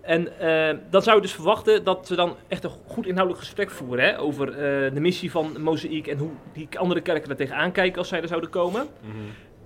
En 0.01 0.39
eh, 0.39 0.79
dan 0.91 1.03
zou 1.03 1.17
je 1.17 1.23
dus 1.23 1.33
verwachten 1.33 1.85
dat 1.85 2.07
ze 2.07 2.15
dan 2.15 2.37
echt 2.49 2.65
een 2.65 2.71
goed 2.87 3.07
inhoudelijk 3.07 3.45
gesprek 3.45 3.71
voeren 3.71 4.05
hè, 4.05 4.19
over 4.19 4.49
eh, 4.49 4.95
de 4.95 5.01
missie 5.01 5.31
van 5.31 5.57
Mozaïek 5.61 6.07
en 6.07 6.19
hoe 6.19 6.31
die 6.53 6.69
andere 6.79 7.01
kerken 7.01 7.31
er 7.31 7.37
tegenaan 7.37 7.73
kijken 7.73 7.99
als 7.99 8.09
zij 8.09 8.23
er 8.23 8.29
zouden 8.29 8.51
komen. 8.51 8.87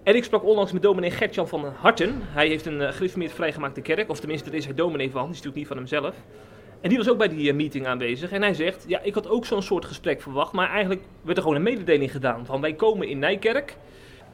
En 0.03 0.17
ik 0.17 0.25
sprak 0.25 0.45
onlangs 0.45 0.73
met 0.73 0.83
dominee 0.83 1.11
Gertjan 1.11 1.49
van 1.49 1.65
Harten. 1.81 2.15
Hij 2.23 2.49
heeft 2.49 2.67
een 2.67 2.81
uh, 2.81 2.89
gereformeerd 2.91 3.33
vrijgemaakte 3.33 3.81
kerk, 3.81 4.11
of 4.11 4.19
tenminste, 4.19 4.51
daar 4.51 4.59
is 4.59 4.65
hij 4.65 4.75
dominee 4.75 5.11
van, 5.11 5.23
die 5.23 5.31
is 5.31 5.43
natuurlijk 5.43 5.57
niet 5.57 5.67
van 5.67 5.77
hemzelf. 5.77 6.15
En 6.81 6.89
die 6.89 6.99
was 6.99 7.09
ook 7.09 7.19
bij 7.19 7.29
die 7.29 7.53
meeting 7.53 7.87
aanwezig. 7.87 8.31
En 8.31 8.43
hij 8.43 8.55
zegt, 8.55 8.85
ja, 8.87 9.01
ik 9.03 9.15
had 9.15 9.29
ook 9.29 9.47
zo'n 9.47 9.63
soort 9.63 9.85
gesprek 9.85 10.23
verwacht, 10.23 10.53
maar 10.53 10.71
eigenlijk 10.71 11.03
werd 11.23 11.37
er 11.37 11.43
gewoon 11.43 11.59
een 11.59 11.63
mededeling 11.63 12.11
gedaan. 12.11 12.47
Van 12.47 12.61
wij 12.61 12.73
komen 12.75 13.09
in 13.09 13.19
Nijkerk. 13.19 13.77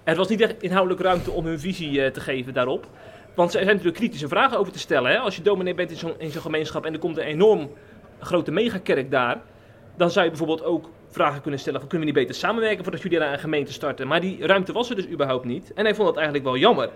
Er 0.04 0.16
was 0.16 0.28
niet 0.28 0.40
echt 0.40 0.62
inhoudelijk 0.62 1.02
ruimte 1.02 1.30
om 1.30 1.46
hun 1.46 1.60
visie 1.60 1.90
uh, 1.90 2.06
te 2.06 2.20
geven 2.20 2.54
daarop. 2.54 2.86
Want 3.34 3.48
er 3.48 3.62
zijn 3.62 3.66
natuurlijk 3.66 3.96
kritische 3.96 4.28
vragen 4.28 4.58
over 4.58 4.72
te 4.72 4.78
stellen. 4.78 5.10
Hè? 5.10 5.18
Als 5.18 5.36
je 5.36 5.42
dominee 5.42 5.74
bent 5.74 5.90
in 5.90 5.96
zo'n, 5.96 6.14
zo'n 6.18 6.42
gemeenschap 6.42 6.84
en 6.84 6.92
er 6.92 6.98
komt 6.98 7.16
een 7.16 7.24
enorm 7.24 7.70
grote 8.20 8.50
megakerk 8.50 9.10
daar, 9.10 9.40
dan 9.96 10.10
zou 10.10 10.24
je 10.24 10.30
bijvoorbeeld 10.30 10.64
ook 10.64 10.90
vragen 11.08 11.40
kunnen 11.40 11.60
stellen 11.60 11.80
van 11.80 11.88
kunnen 11.88 12.06
we 12.06 12.12
niet 12.12 12.22
beter 12.26 12.40
samenwerken 12.40 12.82
voordat 12.82 13.02
jullie 13.02 13.18
daar 13.18 13.32
een 13.32 13.38
gemeente 13.38 13.72
starten. 13.72 14.06
Maar 14.06 14.20
die 14.20 14.46
ruimte 14.46 14.72
was 14.72 14.90
er 14.90 14.96
dus 14.96 15.08
überhaupt 15.08 15.44
niet. 15.44 15.72
En 15.74 15.84
hij 15.84 15.94
vond 15.94 16.06
dat 16.06 16.16
eigenlijk 16.16 16.44
wel 16.44 16.56
jammer. 16.56 16.90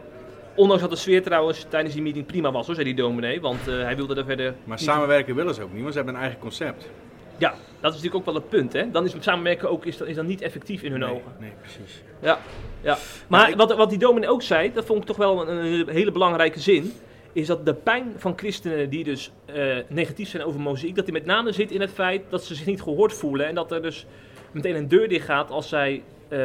Ondanks 0.54 0.82
dat 0.82 0.90
de 0.90 0.96
sfeer 0.96 1.22
trouwens 1.22 1.66
tijdens 1.68 1.94
die 1.94 2.02
meeting 2.02 2.26
prima 2.26 2.52
was 2.52 2.66
hoor, 2.66 2.74
zei 2.74 2.86
die 2.86 2.96
dominee. 2.96 3.40
Want 3.40 3.68
uh, 3.68 3.82
hij 3.82 3.96
wilde 3.96 4.14
er 4.14 4.24
verder... 4.24 4.54
Maar 4.64 4.76
niet... 4.76 4.86
samenwerken 4.86 5.34
willen 5.34 5.54
ze 5.54 5.62
ook 5.62 5.72
niet, 5.72 5.80
want 5.80 5.92
ze 5.92 5.96
hebben 5.96 6.14
een 6.14 6.20
eigen 6.20 6.40
concept. 6.40 6.90
Ja, 7.38 7.50
dat 7.50 7.94
is 7.94 8.02
natuurlijk 8.02 8.14
ook 8.14 8.24
wel 8.24 8.34
het 8.34 8.48
punt 8.48 8.72
hè. 8.72 8.90
Dan 8.90 9.04
is 9.04 9.14
samenwerken 9.20 9.70
ook 9.70 9.86
is 9.86 10.00
is 10.00 10.16
dan 10.16 10.26
niet 10.26 10.40
effectief 10.40 10.82
in 10.82 10.90
hun 10.90 11.00
nee, 11.00 11.10
ogen. 11.10 11.32
Nee, 11.40 11.52
precies. 11.60 12.02
Ja, 12.20 12.38
ja. 12.80 12.98
maar 13.28 13.40
ja, 13.40 13.48
ik... 13.48 13.56
wat, 13.56 13.76
wat 13.76 13.90
die 13.90 13.98
dominee 13.98 14.28
ook 14.28 14.42
zei, 14.42 14.72
dat 14.72 14.84
vond 14.84 15.00
ik 15.00 15.06
toch 15.06 15.16
wel 15.16 15.48
een, 15.48 15.64
een 15.64 15.88
hele 15.88 16.12
belangrijke 16.12 16.60
zin 16.60 16.92
is 17.32 17.46
dat 17.46 17.66
de 17.66 17.74
pijn 17.74 18.12
van 18.16 18.32
christenen 18.36 18.90
die 18.90 19.04
dus 19.04 19.32
uh, 19.54 19.76
negatief 19.88 20.28
zijn 20.28 20.44
over 20.44 20.60
mozaïek, 20.60 20.94
dat 20.94 21.04
die 21.04 21.14
met 21.14 21.24
name 21.24 21.52
zit 21.52 21.70
in 21.70 21.80
het 21.80 21.90
feit 21.90 22.22
dat 22.28 22.44
ze 22.44 22.54
zich 22.54 22.66
niet 22.66 22.82
gehoord 22.82 23.12
voelen 23.12 23.46
en 23.46 23.54
dat 23.54 23.72
er 23.72 23.82
dus 23.82 24.06
meteen 24.50 24.74
een 24.74 24.88
deur 24.88 25.08
dicht 25.08 25.24
gaat 25.24 25.50
als 25.50 25.68
zij 25.68 25.94
uh, 25.94 26.38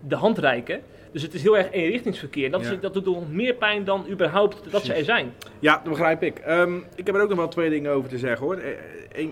de 0.00 0.16
hand 0.16 0.38
reiken. 0.38 0.82
Dus 1.12 1.22
het 1.22 1.34
is 1.34 1.42
heel 1.42 1.56
erg 1.56 1.70
eenrichtingsverkeer. 1.70 2.50
Dat, 2.50 2.60
is, 2.60 2.80
dat 2.80 2.94
doet 2.94 3.04
nog 3.04 3.30
meer 3.30 3.54
pijn 3.54 3.84
dan 3.84 4.06
überhaupt 4.10 4.54
dat 4.62 4.70
Precies. 4.70 4.88
ze 4.88 4.94
er 4.94 5.04
zijn. 5.04 5.32
Ja, 5.58 5.74
dat 5.74 5.88
begrijp 5.88 6.22
ik. 6.22 6.42
Um, 6.48 6.84
ik 6.94 7.06
heb 7.06 7.14
er 7.14 7.22
ook 7.22 7.28
nog 7.28 7.38
wel 7.38 7.48
twee 7.48 7.70
dingen 7.70 7.92
over 7.92 8.08
te 8.08 8.18
zeggen 8.18 8.46
hoor. 8.46 8.62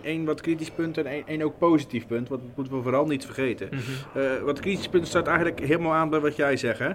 Eén 0.02 0.24
wat 0.24 0.40
kritisch 0.40 0.70
punt 0.70 0.98
en 0.98 1.26
één 1.26 1.42
ook 1.42 1.58
positief 1.58 2.06
punt. 2.06 2.28
Dat 2.28 2.40
moeten 2.54 2.76
we 2.76 2.82
vooral 2.82 3.06
niet 3.06 3.24
vergeten. 3.24 3.68
Mm 3.70 3.78
-hmm. 3.78 4.22
uh, 4.22 4.42
wat 4.42 4.60
kritisch 4.60 4.88
punt 4.88 5.06
staat 5.06 5.26
eigenlijk 5.26 5.60
helemaal 5.60 5.92
aan 5.92 6.10
bij 6.10 6.20
wat 6.20 6.36
jij 6.36 6.56
zegt. 6.56 6.78
Hè? 6.78 6.90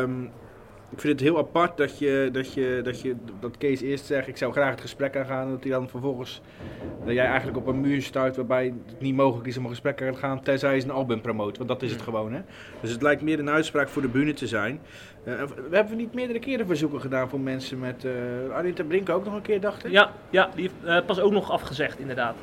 Um, 0.00 0.30
ik 0.96 1.02
vind 1.02 1.20
het 1.20 1.28
heel 1.28 1.38
apart 1.38 1.76
dat, 1.76 1.98
je, 1.98 2.28
dat, 2.32 2.52
je, 2.52 2.80
dat, 2.84 3.00
je, 3.00 3.16
dat 3.40 3.56
Kees 3.56 3.80
eerst 3.80 4.04
zegt, 4.04 4.28
ik 4.28 4.36
zou 4.36 4.52
graag 4.52 4.70
het 4.70 4.80
gesprek 4.80 5.16
aangaan. 5.16 5.44
En 5.44 5.50
dat 5.50 5.62
hij 5.62 5.72
dan 5.72 5.88
vervolgens, 5.88 6.40
dat 7.04 7.14
jij 7.14 7.26
eigenlijk 7.26 7.56
op 7.56 7.66
een 7.66 7.80
muur 7.80 8.02
stuit 8.02 8.36
waarbij 8.36 8.64
het 8.64 9.00
niet 9.00 9.14
mogelijk 9.14 9.46
is 9.46 9.56
om 9.56 9.64
een 9.64 9.70
gesprek 9.70 10.02
aan 10.02 10.12
te 10.12 10.18
gaan. 10.18 10.42
Tenzij 10.42 10.80
ze 10.80 10.86
een 10.86 10.92
album 10.92 11.20
promoten, 11.20 11.56
want 11.56 11.68
dat 11.68 11.82
is 11.82 11.92
het 11.92 12.02
gewoon. 12.02 12.32
Hè? 12.32 12.40
Dus 12.80 12.90
het 12.90 13.02
lijkt 13.02 13.22
meer 13.22 13.38
een 13.38 13.50
uitspraak 13.50 13.88
voor 13.88 14.02
de 14.02 14.08
bühne 14.08 14.32
te 14.32 14.46
zijn. 14.46 14.80
Uh, 15.24 15.42
we 15.70 15.76
hebben 15.76 15.96
niet 15.96 16.14
meerdere 16.14 16.38
keren 16.38 16.66
verzoeken 16.66 17.00
gedaan 17.00 17.28
voor 17.28 17.40
mensen 17.40 17.78
met... 17.78 18.04
Uh, 18.04 18.54
Arjen 18.54 18.74
ten 18.74 18.86
Brink 18.86 19.08
ook 19.08 19.24
nog 19.24 19.34
een 19.34 19.42
keer, 19.42 19.60
dacht 19.60 19.84
ik? 19.84 19.90
Ja, 19.90 20.12
ja 20.30 20.50
die 20.54 20.62
heeft 20.62 20.74
uh, 21.00 21.06
pas 21.06 21.20
ook 21.20 21.32
nog 21.32 21.50
afgezegd 21.50 21.98
inderdaad. 21.98 22.36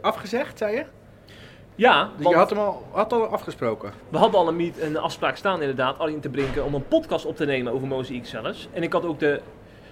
Afgezegd, 0.00 0.58
zei 0.58 0.76
je? 0.76 0.84
Ja, 1.76 2.10
dus 2.16 2.28
je 2.28 2.34
had 2.34 2.50
hem 2.50 2.58
al, 2.58 2.86
had 2.90 3.12
al 3.12 3.26
afgesproken? 3.26 3.92
We 4.08 4.18
hadden 4.18 4.40
al 4.40 4.48
een, 4.48 4.56
meet, 4.56 4.82
een 4.82 4.96
afspraak 4.96 5.36
staan 5.36 5.60
inderdaad, 5.60 5.98
Arjen 5.98 6.20
te 6.20 6.28
Brinken, 6.28 6.64
om 6.64 6.74
een 6.74 6.88
podcast 6.88 7.26
op 7.26 7.36
te 7.36 7.44
nemen 7.44 7.72
over 7.72 7.86
Mozaïek 7.86 8.26
zelfs. 8.26 8.68
En 8.72 8.82
ik 8.82 8.92
had 8.92 9.04
ook 9.04 9.18
de 9.18 9.40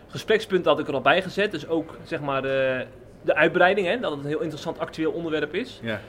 gesprekspunten 0.06 0.70
had 0.70 0.80
ik 0.80 0.88
er 0.88 0.94
al 0.94 1.00
bij 1.00 1.22
gezet, 1.22 1.50
dus 1.50 1.68
ook 1.68 1.96
zeg 2.04 2.20
maar 2.20 2.42
de, 2.42 2.86
de 3.22 3.34
uitbreiding, 3.34 3.86
hè, 3.86 4.00
dat 4.00 4.10
het 4.10 4.20
een 4.20 4.26
heel 4.26 4.40
interessant 4.40 4.78
actueel 4.78 5.12
onderwerp 5.12 5.54
is. 5.54 5.80
Ja, 5.82 6.00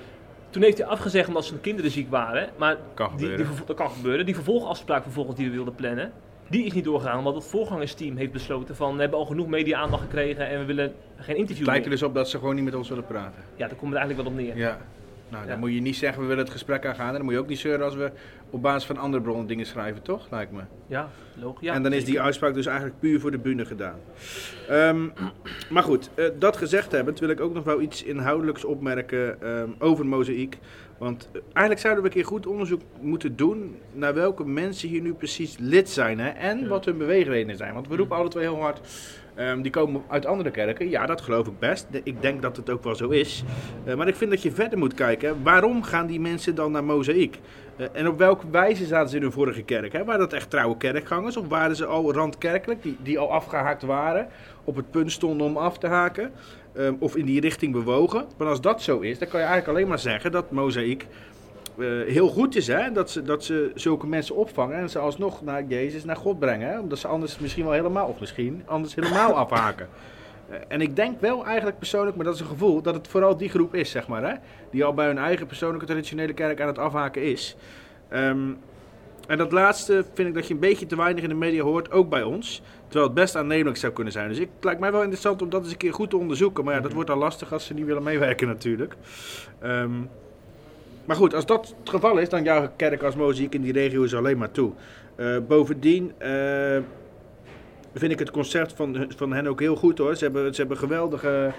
Toen 0.50 0.64
heeft 0.64 0.78
hij 0.78 0.88
afgezegd 0.88 1.28
omdat 1.28 1.46
zijn 1.46 1.62
kinderen 1.62 1.92
ziek 1.92 2.10
waren. 2.10 2.50
Maar 2.58 2.78
kan 2.94 3.12
die, 3.18 3.36
die, 3.36 3.46
dat 3.66 3.76
kan 3.76 3.90
gebeuren. 3.90 4.26
Die 4.26 4.36
vervolgafspraak 4.36 5.04
vervolgens 5.04 5.38
die 5.38 5.50
we 5.50 5.56
wilden 5.56 5.76
plannen, 5.76 6.12
die 6.50 6.66
is 6.66 6.74
niet 6.74 6.84
doorgegaan. 6.84 7.18
Omdat 7.18 7.36
het 7.36 7.46
voorgangersteam 7.46 8.18
heeft 8.18 8.32
besloten 8.32 8.76
van 8.76 8.96
we 8.96 9.02
hebben 9.02 9.20
al 9.20 9.26
genoeg 9.26 9.48
media-aandacht 9.48 10.02
gekregen 10.02 10.48
en 10.48 10.60
we 10.60 10.66
willen 10.66 10.94
geen 11.18 11.36
interview 11.36 11.58
Het 11.58 11.68
lijkt 11.68 11.86
er 11.86 11.92
dus 11.92 12.04
op 12.04 12.14
dat 12.14 12.30
ze 12.30 12.38
gewoon 12.38 12.56
niet 12.56 12.64
met 12.64 12.76
ons 12.76 12.90
willen 12.90 13.06
praten. 13.06 13.44
Ja, 13.56 13.68
daar 13.68 13.78
komt 13.78 13.94
het 13.94 14.00
eigenlijk 14.00 14.30
wel 14.30 14.32
op 14.32 14.46
neer. 14.46 14.58
Ja. 14.58 14.78
Nou, 15.30 15.48
dan 15.48 15.60
moet 15.60 15.74
je 15.74 15.82
niet 15.82 15.96
zeggen 15.96 16.22
we 16.22 16.28
willen 16.28 16.44
het 16.44 16.52
gesprek 16.54 16.86
aangaan. 16.86 17.08
En 17.08 17.14
dan 17.14 17.24
moet 17.24 17.34
je 17.34 17.40
ook 17.40 17.48
niet 17.48 17.60
zeuren 17.60 17.86
als 17.86 17.96
we 17.96 18.12
op 18.50 18.62
basis 18.62 18.86
van 18.86 18.98
andere 18.98 19.24
bronnen 19.24 19.48
dingen 19.48 19.66
schrijven, 19.66 20.02
toch? 20.02 20.28
Lijkt 20.32 20.52
me. 20.52 20.62
Ja, 20.88 21.10
logisch. 21.42 21.68
Ja, 21.68 21.74
en 21.74 21.84
dan 21.84 21.94
is 21.94 22.06
die 22.06 22.22
uitspraak 22.22 22.54
dus 22.54 22.66
eigenlijk 22.66 23.00
puur 23.00 23.20
voor 23.20 23.32
de 23.32 23.38
bühne 23.38 23.66
gedaan. 23.66 24.00
Ehm, 24.70 25.08
maar 25.70 25.84
goed, 25.84 26.10
eh, 26.16 26.26
dat 26.40 26.58
gezegd 26.58 26.92
hebbend 26.92 27.20
wil 27.20 27.30
ik 27.30 27.40
ook 27.40 27.54
nog 27.54 27.64
wel 27.64 27.82
iets 27.82 28.04
inhoudelijks 28.04 28.64
opmerken 28.66 29.42
ehm, 29.42 29.70
over 29.80 30.06
Mozaïek. 30.06 30.58
Want 30.98 31.30
eh, 31.32 31.42
eigenlijk 31.44 31.80
zouden 31.80 32.04
we 32.04 32.10
een 32.10 32.16
keer 32.16 32.26
goed 32.26 32.48
onderzoek 32.48 32.82
moeten 33.02 33.36
doen 33.36 33.76
naar 33.94 34.14
welke 34.14 34.46
mensen 34.46 34.90
hier 34.90 35.02
nu 35.02 35.14
precies 35.14 35.56
lid 35.60 35.90
zijn 35.90 36.20
hè, 36.20 36.30
en 36.30 36.60
Ja. 36.60 36.68
wat 36.68 36.86
hun 36.86 36.98
beweegredenen 36.98 37.58
zijn. 37.58 37.74
Want 37.74 37.88
we 37.88 37.96
roepen 37.96 38.18
alle 38.18 38.30
twee 38.30 38.44
heel 38.44 38.62
hard, 38.62 38.80
ehm, 39.36 39.62
die 39.62 39.72
komen 39.72 40.02
uit 40.08 40.26
andere 40.26 40.52
kerken. 40.52 40.90
Ja, 40.90 41.06
dat 41.06 41.22
geloof 41.22 41.48
ik 41.48 41.60
best. 41.60 41.88
Ik 42.04 42.22
denk 42.22 42.42
dat 42.42 42.58
het 42.58 42.70
ook 42.70 42.84
wel 42.84 42.96
zo 42.96 43.10
is. 43.10 43.44
Eh, 43.86 43.96
maar 43.96 44.08
ik 44.08 44.16
vind 44.16 44.32
dat 44.32 44.42
je 44.42 44.52
verder 44.52 44.78
moet 44.78 44.94
kijken. 44.94 45.44
Waarom 45.44 45.84
gaan 45.84 46.08
die 46.08 46.20
mensen 46.20 46.56
dan 46.56 46.72
naar 46.72 46.84
Mozaïek? 46.84 47.40
Eh, 47.76 47.88
en 47.92 48.08
op 48.08 48.18
welke 48.18 48.50
wijze 48.52 48.86
zaten 48.86 49.10
ze 49.10 49.16
in 49.16 49.22
hun 49.22 49.32
vorige 49.32 49.62
kerk? 49.62 49.94
Hè? 49.94 50.04
Waren 50.04 50.20
dat 50.20 50.34
echt 50.34 50.50
trouwe 50.50 50.78
kerkgangers? 50.78 51.38
Of 51.38 51.48
waren 51.48 51.76
ze 51.76 51.86
al 51.86 52.14
randkerkelijk, 52.14 52.84
die, 52.84 52.98
die 53.04 53.20
al 53.20 53.32
afgehaakt 53.32 53.82
waren? 53.82 54.28
Op 54.64 54.76
het 54.76 54.92
punt 54.92 55.12
stonden 55.12 55.48
om 55.48 55.58
af 55.58 55.78
te 55.78 55.88
haken? 55.88 56.32
Ehm, 56.74 56.94
of 57.00 57.16
in 57.16 57.26
die 57.26 57.40
richting 57.40 57.72
bewogen? 57.72 58.26
Maar 58.38 58.48
als 58.48 58.62
dat 58.62 58.82
zo 58.82 59.00
is, 59.00 59.20
dan 59.20 59.28
kan 59.28 59.40
je 59.40 59.46
eigenlijk 59.46 59.78
alleen 59.78 59.90
maar 59.90 60.00
zeggen 60.00 60.32
dat 60.32 60.52
Mozaïek 60.52 61.08
eh, 61.80 62.14
heel 62.14 62.28
goed 62.28 62.56
is. 62.56 62.68
Hè? 62.68 62.92
Dat, 62.92 63.12
ze, 63.12 63.22
dat 63.22 63.44
ze 63.44 63.72
zulke 63.76 64.08
mensen 64.08 64.36
opvangen 64.36 64.76
en 64.78 64.90
ze 64.90 65.00
alsnog 65.00 65.42
naar 65.42 65.64
Jezus, 65.64 66.04
naar 66.04 66.16
God 66.16 66.40
brengen. 66.40 66.70
Hè? 66.70 66.80
Omdat 66.80 67.00
ze 67.00 67.08
anders 67.08 67.40
misschien 67.40 67.64
wel 67.64 67.74
helemaal, 67.74 68.08
of 68.08 68.20
misschien 68.20 68.64
anders 68.66 68.96
helemaal 68.96 69.34
afhaken. 69.46 69.88
Eh, 70.50 70.58
En 70.68 70.82
ik 70.82 70.96
denk 70.96 71.22
wel 71.22 71.46
eigenlijk 71.46 71.78
persoonlijk, 71.78 72.16
maar 72.16 72.26
dat 72.26 72.34
is 72.36 72.40
een 72.40 72.48
gevoel, 72.48 72.82
dat 72.82 72.94
het 72.94 73.08
vooral 73.08 73.38
die 73.38 73.50
groep 73.50 73.76
is, 73.76 73.92
zeg 73.92 74.08
maar. 74.08 74.30
Hè? 74.30 74.36
Die 74.72 74.84
al 74.84 74.94
bij 74.94 75.06
hun 75.06 75.18
eigen 75.18 75.48
persoonlijke 75.48 75.86
traditionele 75.86 76.34
kerk 76.34 76.62
aan 76.62 76.68
het 76.68 76.78
afhaken 76.80 77.24
is. 77.24 77.56
Ehm, 78.10 78.52
en 79.28 79.38
dat 79.38 79.52
laatste 79.52 80.06
vind 80.14 80.28
ik 80.28 80.34
dat 80.34 80.48
je 80.48 80.54
een 80.54 80.60
beetje 80.60 80.86
te 80.86 80.96
weinig 80.96 81.24
in 81.24 81.30
de 81.30 81.36
media 81.36 81.64
hoort, 81.64 81.92
ook 81.92 82.10
bij 82.10 82.24
ons. 82.24 82.62
Terwijl 82.84 83.06
het 83.06 83.14
best 83.14 83.36
aannemelijk 83.36 83.78
zou 83.78 83.94
kunnen 83.94 84.14
zijn. 84.14 84.30
Dus 84.30 84.38
ik, 84.40 84.50
het 84.56 84.64
lijkt 84.64 84.80
mij 84.80 84.92
wel 84.92 85.00
interessant 85.00 85.42
om 85.42 85.50
dat 85.50 85.62
eens 85.64 85.72
een 85.72 85.78
keer 85.78 85.94
goed 85.94 86.10
te 86.10 86.18
onderzoeken. 86.18 86.64
Maar 86.64 86.74
ja, 86.74 86.80
dat 86.80 86.94
wordt 86.94 87.10
al 87.10 87.18
lastig 87.18 87.54
als 87.54 87.66
ze 87.66 87.74
niet 87.74 87.86
willen 87.86 88.04
meewerken 88.04 88.48
natuurlijk. 88.48 88.96
Ehm, 89.60 89.92
maar 91.06 91.16
goed, 91.16 91.34
als 91.34 91.46
dat 91.46 91.76
het 91.80 91.90
geval 91.90 92.18
is, 92.18 92.30
dan 92.30 92.44
juich 92.44 92.64
ik 92.64 92.72
kerk 92.76 93.04
als 93.04 93.16
mozaïek 93.16 93.54
in 93.54 93.62
die 93.62 93.74
regio 93.74 94.06
ze 94.06 94.18
alleen 94.18 94.38
maar 94.38 94.52
toe. 94.52 94.72
Eh, 95.16 95.38
bovendien 95.48 96.12
eh, 96.18 96.78
vind 97.94 98.12
ik 98.12 98.20
het 98.20 98.32
concept 98.32 98.74
van, 98.74 99.06
van 99.16 99.34
hen 99.34 99.48
ook 99.48 99.60
heel 99.60 99.76
goed 99.76 99.98
hoor. 99.98 100.16
Ze 100.16 100.24
hebben, 100.24 100.54
ze 100.54 100.60
hebben 100.60 100.78
geweldige 100.78 101.52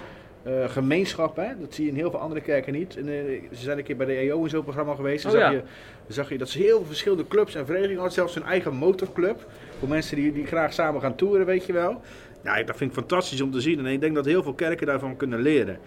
eh, 0.43 0.69
gemeenschap. 0.69 1.37
Hè? 1.37 1.49
Dat 1.61 1.75
zie 1.75 1.85
je 1.85 1.91
in 1.91 1.97
heel 1.97 2.11
veel 2.11 2.21
andere 2.21 2.41
kerken 2.41 2.73
niet. 2.73 2.97
En, 2.97 3.07
ze 3.53 3.63
zijn 3.63 3.79
een 3.79 3.85
keer 3.85 3.97
bij 3.97 4.07
de 4.07 4.15
EO 4.17 4.43
in 4.43 4.51
zo'n 4.51 4.63
programma 4.63 4.95
geweest. 4.95 5.25
Oh, 5.25 5.31
zag, 5.31 5.41
ja. 5.41 5.51
je, 5.51 5.63
zag 6.09 6.29
je 6.29 6.39
dat 6.39 6.49
ze 6.49 6.59
heel 6.59 6.77
veel 6.77 6.87
verschillende 6.87 7.29
clubs 7.29 7.55
en 7.55 7.67
verenigingen 7.67 8.01
hadden. 8.01 8.15
Zelfs 8.15 8.35
hun 8.35 8.45
eigen 8.45 8.75
motorclub. 8.75 9.47
Voor 9.79 9.89
mensen 9.89 10.17
die, 10.17 10.33
die 10.33 10.47
graag 10.47 10.73
samen 10.73 11.01
gaan 11.01 11.15
toeren, 11.15 11.47
weet 11.47 11.67
je 11.67 11.73
wel. 11.73 12.01
Ja, 12.43 12.63
dat 12.63 12.77
vind 12.77 12.91
ik 12.91 12.97
fantastisch 12.97 13.41
om 13.41 13.51
te 13.51 13.61
zien. 13.61 13.79
En 13.79 13.87
ik 13.87 14.01
denk 14.01 14.15
dat 14.15 14.25
heel 14.25 14.43
veel 14.43 14.55
kerken 14.55 14.87
daarvan 14.87 15.17
kunnen 15.17 15.41
leren. 15.41 15.79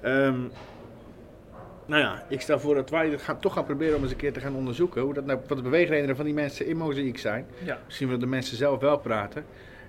Ehm, 0.00 0.40
nou 1.86 2.02
ja, 2.02 2.24
ik 2.28 2.40
stel 2.40 2.60
voor 2.60 2.74
dat 2.74 2.90
wij 2.90 3.08
het 3.08 3.22
gaan, 3.22 3.38
toch 3.40 3.52
gaan 3.52 3.64
proberen 3.64 3.96
om 3.96 4.02
eens 4.02 4.10
een 4.10 4.16
keer 4.16 4.32
te 4.32 4.40
gaan 4.40 4.54
onderzoeken. 4.54 5.02
Hoe 5.02 5.14
dat 5.14 5.24
nou, 5.24 5.38
wat 5.48 5.56
de 5.56 5.62
beweegredenen 5.62 6.16
van 6.16 6.24
die 6.24 6.34
mensen 6.34 6.66
in 6.66 6.76
mozaïek 6.76 7.18
zijn. 7.18 7.46
Ja. 7.64 7.78
Misschien 7.86 8.06
willen 8.06 8.22
de 8.22 8.28
mensen 8.28 8.56
zelf 8.56 8.80
wel 8.80 8.98
praten. 8.98 9.44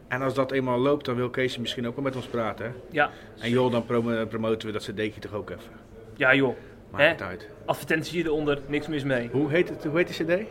En 0.08 0.21
als 0.21 0.34
dat 0.34 0.51
eenmaal 0.51 0.79
loopt, 0.79 1.06
dan 1.06 1.15
wil 1.15 1.29
Kees 1.29 1.58
misschien 1.58 1.88
ook 1.88 1.95
wel 1.95 2.03
met 2.03 2.15
ons 2.15 2.25
praten. 2.25 2.65
hè? 2.65 2.71
Ja. 2.89 3.10
En 3.39 3.49
joh, 3.49 3.71
dan 3.71 3.86
prom- 3.86 4.27
promoten 4.27 4.67
we 4.67 4.73
dat 4.73 4.82
cd'tje 4.84 5.19
toch 5.19 5.34
ook 5.34 5.49
even. 5.49 5.71
ja, 6.15 6.36
joh. 6.36 6.56
Maakt 6.91 7.10
het 7.12 7.21
uit. 7.21 7.49
Advertentie 7.65 8.23
eronder, 8.25 8.60
niks 8.67 8.88
mis 8.88 9.03
mee. 9.03 9.29
Hoe 9.32 9.49
heet, 9.49 9.69
het, 9.69 9.84
hoe 9.84 9.97
heet 9.97 10.17
de 10.17 10.23
cd? 10.23 10.41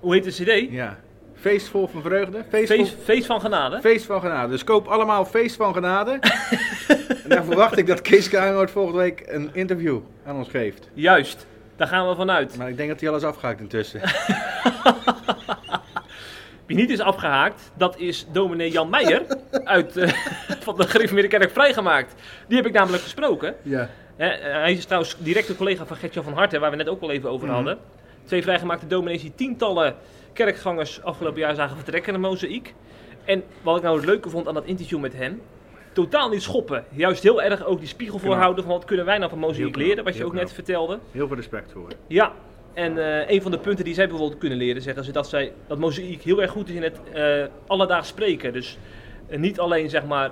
Hoe 0.00 0.14
heet 0.14 0.24
de 0.24 0.30
CD? 0.30 0.70
Ja. 0.72 0.98
Feest 1.40 1.68
vol 1.68 1.86
van 1.88 2.02
vreugde. 2.02 2.44
Feest, 2.48 2.72
Feest, 2.72 2.92
vol- 2.92 3.02
feest 3.02 3.26
van 3.26 3.40
genade. 3.40 3.80
feest 3.80 4.04
van 4.06 4.20
genade. 4.20 4.50
Dus 4.50 4.64
koop 4.64 4.86
allemaal 4.86 5.24
Feest 5.24 5.56
van 5.56 5.74
genade. 5.74 6.10
en 7.22 7.28
dan 7.28 7.44
verwacht 7.44 7.76
ik 7.78 7.86
dat 7.86 8.00
Kees 8.00 8.28
Kuijnhoort 8.28 8.70
volgende 8.70 8.98
week 8.98 9.22
een 9.26 9.50
interview 9.52 9.98
aan 10.26 10.36
ons 10.36 10.48
geeft. 10.48 10.88
Juist, 10.94 11.46
daar 11.76 11.86
gaan 11.88 12.08
we 12.08 12.14
vanuit. 12.14 12.56
Maar 12.56 12.68
ik 12.68 12.76
denk 12.76 12.88
dat 12.88 13.00
hij 13.00 13.08
alles 13.08 13.22
afgehaakt 13.22 13.60
intussen. 13.60 14.00
Wie 16.66 16.76
niet 16.78 16.90
is 16.90 17.00
afgehaakt, 17.00 17.70
dat 17.76 17.98
is 17.98 18.26
dominee 18.32 18.70
Jan 18.70 18.90
Meijer 18.90 19.22
uit, 19.64 19.96
eh, 19.96 20.08
van 20.66 20.76
de 20.76 20.88
Gereformeerde 20.88 21.28
Kerk 21.28 21.50
vrijgemaakt. 21.50 22.14
Die 22.48 22.56
heb 22.56 22.66
ik 22.66 22.72
namelijk 22.72 23.02
gesproken. 23.02 23.54
ja. 23.62 23.88
Hè, 24.16 24.26
eh, 24.28 24.52
hij 24.52 24.72
is 24.72 24.84
trouwens 24.84 25.16
directe 25.18 25.56
collega 25.56 25.86
van 25.86 25.96
Gertjan 25.96 26.24
van 26.24 26.32
Harten, 26.32 26.60
waar 26.60 26.70
we 26.70 26.76
net 26.76 26.88
ook 26.88 27.02
al 27.02 27.10
even 27.10 27.30
over 27.30 27.46
Mhm. 27.46 27.54
hadden. 27.56 27.78
Twee 28.24 28.42
vrijgemaakte 28.42 28.86
dominees 28.86 29.20
die 29.22 29.32
tientallen 29.34 29.94
kerkgangers 30.32 31.02
afgelopen 31.02 31.40
jaar 31.40 31.54
zagen 31.54 31.76
vertrekken 31.76 32.12
naar 32.12 32.22
Mozaïek. 32.22 32.74
En 33.24 33.42
wat 33.62 33.76
ik 33.76 33.82
nou 33.82 33.96
het 33.96 34.06
leuke 34.06 34.30
vond 34.30 34.48
aan 34.48 34.54
dat 34.54 34.64
interview 34.64 35.00
met 35.00 35.12
hem, 35.12 35.40
totaal 35.92 36.28
niet 36.28 36.42
schoppen. 36.42 36.84
Juist 36.90 37.22
heel 37.22 37.42
erg 37.42 37.64
ook 37.64 37.78
die 37.78 37.88
spiegel 37.88 38.18
voorhouden 38.18 38.64
van 38.64 38.72
wat 38.72 38.84
kunnen 38.84 39.04
wij 39.04 39.18
nou 39.18 39.30
van 39.30 39.38
Mozaïek 39.38 39.76
leren, 39.76 40.04
wat 40.04 40.16
je 40.16 40.24
ook 40.24 40.32
net 40.32 40.52
vertelde. 40.52 40.98
Heel 41.10 41.26
veel 41.26 41.36
respect 41.36 41.72
voor. 41.72 41.88
Ja, 42.06 42.32
en 42.74 42.98
eh, 42.98 43.30
een 43.30 43.42
van 43.42 43.50
de 43.50 43.58
punten 43.58 43.84
die 43.84 43.94
zij 43.94 44.08
bijvoorbeeld 44.08 44.38
kunnen 44.40 44.58
leren, 44.58 44.82
zeggen 44.82 45.04
ze 45.04 45.12
dat, 45.12 45.28
zij, 45.28 45.52
dat 45.66 45.78
Mozaïek 45.78 46.22
heel 46.22 46.42
erg 46.42 46.50
goed 46.50 46.68
is 46.68 46.74
in 46.74 46.82
het 46.82 47.00
eh 47.12 47.44
alledaags 47.66 48.08
spreken. 48.08 48.52
Dus 48.52 48.78
eh, 49.28 49.38
niet 49.38 49.60
alleen 49.60 49.90
zeg 49.90 50.04
maar 50.04 50.30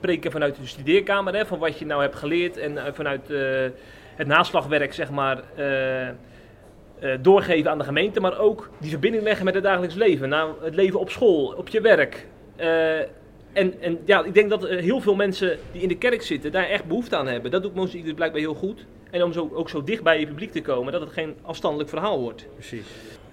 preken 0.00 0.30
vanuit 0.30 0.56
de 0.56 0.66
studeerkamer, 0.66 1.34
hè, 1.34 1.46
van 1.46 1.58
wat 1.58 1.78
je 1.78 1.86
nou 1.86 2.02
hebt 2.02 2.16
geleerd 2.16 2.56
en 2.56 2.94
vanuit 2.94 3.28
het 4.16 4.26
naslagwerk 4.26 4.94
zeg 4.94 5.10
maar 5.10 5.42
doorgeven 7.20 7.70
aan 7.70 7.78
de 7.78 7.84
gemeente, 7.84 8.20
maar 8.20 8.38
ook 8.38 8.70
die 8.78 8.90
verbinding 8.90 9.24
leggen 9.24 9.44
met 9.44 9.54
het 9.54 9.62
dagelijks 9.62 9.94
leven. 9.94 10.28
Nou, 10.28 10.52
het 10.60 10.74
leven 10.74 11.00
op 11.00 11.10
school, 11.10 11.54
op 11.56 11.68
je 11.68 11.80
werk. 11.80 12.26
Eh, 12.56 12.98
en, 13.52 13.80
en 13.80 13.98
ja, 14.04 14.24
ik 14.24 14.34
denk 14.34 14.50
dat 14.50 14.64
eh, 14.64 14.80
heel 14.80 15.00
veel 15.00 15.14
mensen 15.14 15.58
die 15.72 15.82
in 15.82 15.88
de 15.88 15.98
kerk 15.98 16.22
zitten 16.22 16.52
daar 16.52 16.68
echt 16.68 16.84
behoefte 16.84 17.16
aan 17.16 17.26
hebben. 17.26 17.50
Dat 17.50 17.62
doet 17.62 17.74
Mozaïek 17.74 18.04
dus 18.04 18.14
blijkbaar 18.14 18.40
heel 18.40 18.54
goed. 18.54 18.86
En 19.10 19.22
om 19.22 19.32
zo, 19.32 19.50
ook 19.54 19.68
zo 19.68 19.84
dicht 19.84 20.02
bij 20.02 20.20
je 20.20 20.26
publiek 20.26 20.52
te 20.52 20.62
komen, 20.62 20.92
dat 20.92 21.00
het 21.00 21.12
geen 21.12 21.34
afstandelijk 21.42 21.88
verhaal 21.88 22.20
wordt. 22.20 22.46
Precies. 22.54 22.86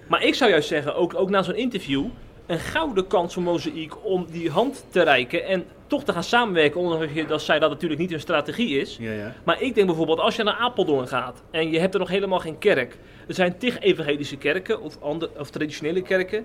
Maar 0.06 0.24
ik 0.24 0.34
zou 0.34 0.50
juist 0.50 0.68
zeggen, 0.68 0.94
ook, 0.94 1.14
ook 1.14 1.30
na 1.30 1.42
zo'n 1.42 1.54
interview, 1.54 2.04
een 2.46 2.58
gouden 2.58 3.06
kans 3.06 3.34
voor 3.34 3.42
Mozaïek 3.42 4.04
om 4.04 4.26
die 4.30 4.50
hand 4.50 4.86
te 4.88 5.02
reiken 5.02 5.44
en 5.44 5.64
toch 5.90 6.04
te 6.04 6.12
gaan 6.12 6.24
samenwerken. 6.24 6.80
Ondanks 6.80 7.26
dat 7.26 7.42
zij 7.42 7.58
dat 7.58 7.70
natuurlijk 7.70 8.00
niet 8.00 8.10
hun 8.10 8.20
strategie 8.20 8.78
is. 8.78 8.96
Ja, 9.00 9.12
ja. 9.12 9.34
Maar 9.44 9.62
ik 9.62 9.74
denk 9.74 9.86
bijvoorbeeld, 9.86 10.20
als 10.20 10.36
je 10.36 10.42
naar 10.42 10.54
Apeldoorn 10.54 11.08
gaat 11.08 11.42
en 11.50 11.70
je 11.70 11.78
hebt 11.78 11.94
er 11.94 12.00
nog 12.00 12.08
helemaal 12.08 12.38
geen 12.38 12.58
kerk. 12.58 12.96
Er 13.28 13.34
zijn 13.34 13.58
tig 13.58 13.80
evangelische 13.80 14.36
kerken 14.36 14.80
of, 14.80 15.02
andere, 15.02 15.30
of 15.38 15.50
traditionele 15.50 16.02
kerken 16.02 16.44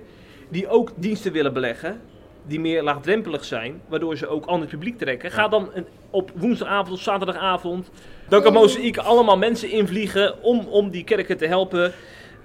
die 0.50 0.68
ook 0.68 0.92
diensten 0.96 1.32
willen 1.32 1.54
beleggen. 1.54 2.02
Die 2.48 2.60
meer 2.60 2.84
laagdrempelig 2.84 3.46
zijn, 3.46 3.82
waardoor 3.88 4.18
ze 4.18 4.28
ook 4.28 4.46
ander 4.46 4.68
publiek 4.68 4.98
trekken. 4.98 5.32
Ga 5.32 5.48
dan 5.48 5.70
een, 5.74 5.86
op 6.10 6.32
woensdagavond 6.36 6.92
of 6.92 7.02
zaterdagavond. 7.02 7.90
Dan 8.30 8.42
kan 8.42 8.54
Mozaïek 8.54 8.98
allemaal 8.98 9.38
mensen 9.38 9.70
invliegen 9.70 10.44
om, 10.44 10.60
om 10.60 10.90
die 10.90 11.04
kerken 11.04 11.38
te 11.38 11.48
helpen 11.48 11.94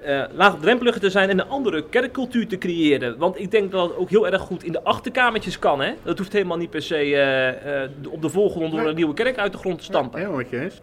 eh 0.03 0.23
laagdrempeliger 0.33 1.01
te 1.01 1.11
zijn 1.11 1.29
en 1.29 1.39
een 1.39 1.49
andere 1.49 1.85
kerkcultuur 1.89 2.47
te 2.47 2.59
creëren. 2.59 3.19
Want 3.19 3.41
ik 3.41 3.51
denk 3.51 3.71
dat 3.71 3.89
het 3.89 3.99
ook 3.99 4.11
heel 4.11 4.27
erg 4.27 4.41
goed 4.41 4.65
in 4.65 4.73
de 4.73 4.83
achterkamertjes 4.83 5.59
kan. 5.59 5.81
Hè? 5.81 5.93
Dat 6.03 6.19
hoeft 6.19 6.33
helemaal 6.33 6.57
niet 6.57 6.71
per 6.71 6.83
se 6.83 6.97
eh, 6.97 7.83
eh, 7.83 7.91
op 8.09 8.23
de 8.23 8.29
voorgrond 8.29 8.73
door 8.73 8.87
een 8.87 8.95
nieuwe 8.95 9.15
kerk 9.15 9.39
uit 9.39 9.53
de 9.53 9.59
grond 9.59 9.79
te 9.79 9.85
stampen. 9.85 10.19
Helemaal 10.19 10.39
met 10.39 10.51
je 10.51 10.61
eens. 10.61 10.81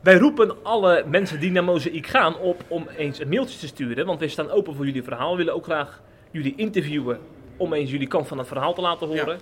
Wij 0.00 0.18
roepen 0.18 0.56
alle 0.62 1.04
mensen 1.06 1.40
die 1.40 1.50
naar 1.50 1.64
Mozaïek 1.64 2.06
gaan 2.06 2.38
op 2.38 2.64
om 2.68 2.88
eens 2.96 3.20
een 3.20 3.28
mailtje 3.28 3.58
te 3.58 3.66
sturen. 3.66 4.06
Want 4.06 4.20
we 4.20 4.28
staan 4.28 4.50
open 4.50 4.74
voor 4.74 4.86
jullie 4.86 5.02
verhaal. 5.02 5.30
We 5.30 5.36
willen 5.36 5.54
ook 5.54 5.64
graag 5.64 6.02
jullie 6.30 6.54
interviewen 6.56 7.18
om 7.56 7.72
eens 7.72 7.90
jullie 7.90 8.08
kant 8.08 8.28
van 8.28 8.38
het 8.38 8.46
verhaal 8.46 8.74
te 8.74 8.80
laten 8.80 9.06
horen. 9.06 9.38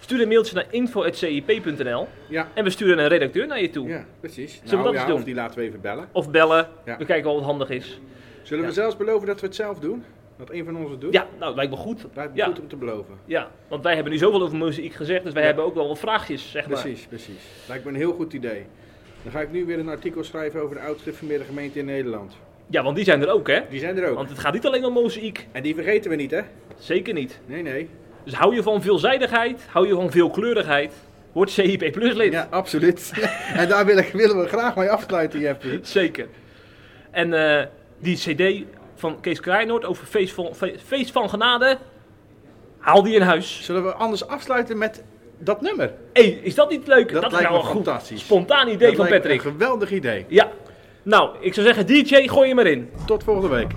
Stuur 0.00 0.20
een 0.20 0.28
mailtje 0.28 0.54
naar 0.54 0.66
info.cip.nl 0.70 2.08
Ja. 2.28 2.48
en 2.54 2.64
we 2.64 2.70
sturen 2.70 2.98
een 2.98 3.08
redacteur 3.08 3.46
naar 3.46 3.60
je 3.60 3.70
toe. 3.70 3.88
Ja, 3.88 4.04
precies. 4.20 4.60
Zullen 4.64 4.68
we 4.70 4.76
nou, 4.76 4.84
dat 4.84 4.94
ja, 4.94 5.00
eens 5.00 5.08
doen? 5.08 5.18
Of 5.18 5.24
die 5.24 5.34
laten 5.34 5.58
we 5.58 5.64
even 5.66 5.80
bellen. 5.80 6.08
Of 6.12 6.30
bellen. 6.30 6.68
Ja. 6.84 6.96
We 6.96 7.04
kijken 7.04 7.24
wel 7.24 7.34
wat 7.34 7.44
handig 7.44 7.70
is. 7.70 8.00
Zullen 8.44 8.64
we 8.64 8.72
zelfs 8.72 8.96
beloven 8.96 9.26
dat 9.26 9.40
we 9.40 9.46
het 9.46 9.54
zelf 9.54 9.78
doen? 9.78 10.04
Dat 10.36 10.50
een 10.50 10.64
van 10.64 10.76
ons 10.76 10.90
het 10.90 11.00
doet? 11.00 11.12
Ja, 11.12 11.26
nou, 11.38 11.54
lijkt 11.54 11.70
me 11.70 11.76
goed. 11.76 12.06
Lijkt 12.14 12.34
me 12.34 12.44
goed 12.44 12.60
om 12.60 12.68
te 12.68 12.76
beloven. 12.76 13.14
Ja, 13.24 13.50
want 13.68 13.82
wij 13.82 13.94
hebben 13.94 14.12
nu 14.12 14.18
zoveel 14.18 14.42
over 14.42 14.56
Mozaïek 14.56 14.92
gezegd, 14.92 15.24
dus 15.24 15.32
wij 15.32 15.44
hebben 15.44 15.64
ook 15.64 15.74
wel 15.74 15.88
wat 15.88 15.98
vraagjes, 15.98 16.50
zeg 16.50 16.68
maar. 16.68 16.80
Precies, 16.80 17.06
precies. 17.06 17.42
Lijkt 17.68 17.84
me 17.84 17.90
een 17.90 17.96
heel 17.96 18.12
goed 18.12 18.32
idee. 18.32 18.66
Dan 19.22 19.32
ga 19.32 19.40
ik 19.40 19.52
nu 19.52 19.64
weer 19.64 19.78
een 19.78 19.88
artikel 19.88 20.24
schrijven 20.24 20.60
over 20.60 20.76
de 20.76 20.82
oud-gereformeerde 20.82 21.44
gemeente 21.44 21.78
in 21.78 21.84
Nederland. 21.84 22.36
Ja, 22.66 22.82
want 22.82 22.96
die 22.96 23.04
zijn 23.04 23.22
er 23.22 23.30
ook, 23.30 23.48
hè? 23.48 23.60
Die 23.70 23.80
zijn 23.80 23.96
er 23.96 24.08
ook. 24.08 24.16
Want 24.16 24.28
het 24.28 24.38
gaat 24.38 24.52
niet 24.52 24.66
alleen 24.66 24.84
om 24.84 24.92
Mozaïek. 24.92 25.46
En 25.52 25.62
die 25.62 25.74
vergeten 25.74 26.10
we 26.10 26.16
niet, 26.16 26.30
hè? 26.30 26.40
Zeker 26.78 27.14
niet. 27.14 27.40
Nee, 27.46 27.62
nee. 27.62 27.88
Dus 28.24 28.34
hou 28.34 28.54
je 28.54 28.62
van 28.62 28.82
veelzijdigheid, 28.82 29.66
hou 29.70 29.86
je 29.86 29.94
van 29.94 30.10
veelkleurigheid. 30.10 30.92
wordt 31.32 31.50
CIP 31.50 31.92
Plus 31.92 32.14
lid. 32.14 32.32
Ja, 32.32 32.46
absoluut. 32.50 33.12
en 33.56 33.68
daar 33.68 33.86
willen, 33.86 34.04
willen 34.12 34.40
we 34.40 34.46
graag 34.46 34.76
mee 34.76 34.90
afsluiten, 34.90 35.40
Jeffrey. 35.40 35.78
Zeker. 35.82 36.26
En 37.10 37.32
eh, 37.32 37.66
die 38.04 38.16
cd 38.16 38.64
van 38.94 39.20
Kees 39.20 39.40
Krijnoord 39.40 39.84
over 39.84 40.06
Feest 40.06 40.34
van, 40.34 40.50
Feest 40.86 41.12
van 41.12 41.30
Genade, 41.30 41.78
haal 42.78 43.02
die 43.02 43.14
in 43.14 43.22
huis. 43.22 43.60
Zullen 43.62 43.84
we 43.84 43.92
anders 43.92 44.26
afsluiten 44.26 44.78
met 44.78 45.02
dat 45.38 45.60
nummer? 45.60 45.92
Hé, 46.12 46.22
hey, 46.22 46.30
is 46.42 46.54
dat 46.54 46.70
niet 46.70 46.86
leuk? 46.86 47.12
Dat 47.12 47.24
is 47.24 47.32
lijkt 47.32 47.48
nou 47.48 47.52
me 47.52 47.68
een 47.68 47.74
goed, 47.74 47.84
fantastisch. 47.84 48.20
spontaan 48.20 48.68
idee 48.68 48.88
Dat 48.88 48.96
van 48.96 49.08
Patrick. 49.08 49.44
Een 49.44 49.52
geweldig 49.52 49.90
idee. 49.90 50.24
Ja. 50.28 50.50
Nou, 51.02 51.36
ik 51.40 51.54
zou 51.54 51.66
zeggen, 51.66 51.86
DJ, 51.86 52.28
gooi 52.28 52.48
hem 52.48 52.58
erin. 52.58 52.90
Tot 53.06 53.24
volgende 53.24 53.48
week. 53.48 53.72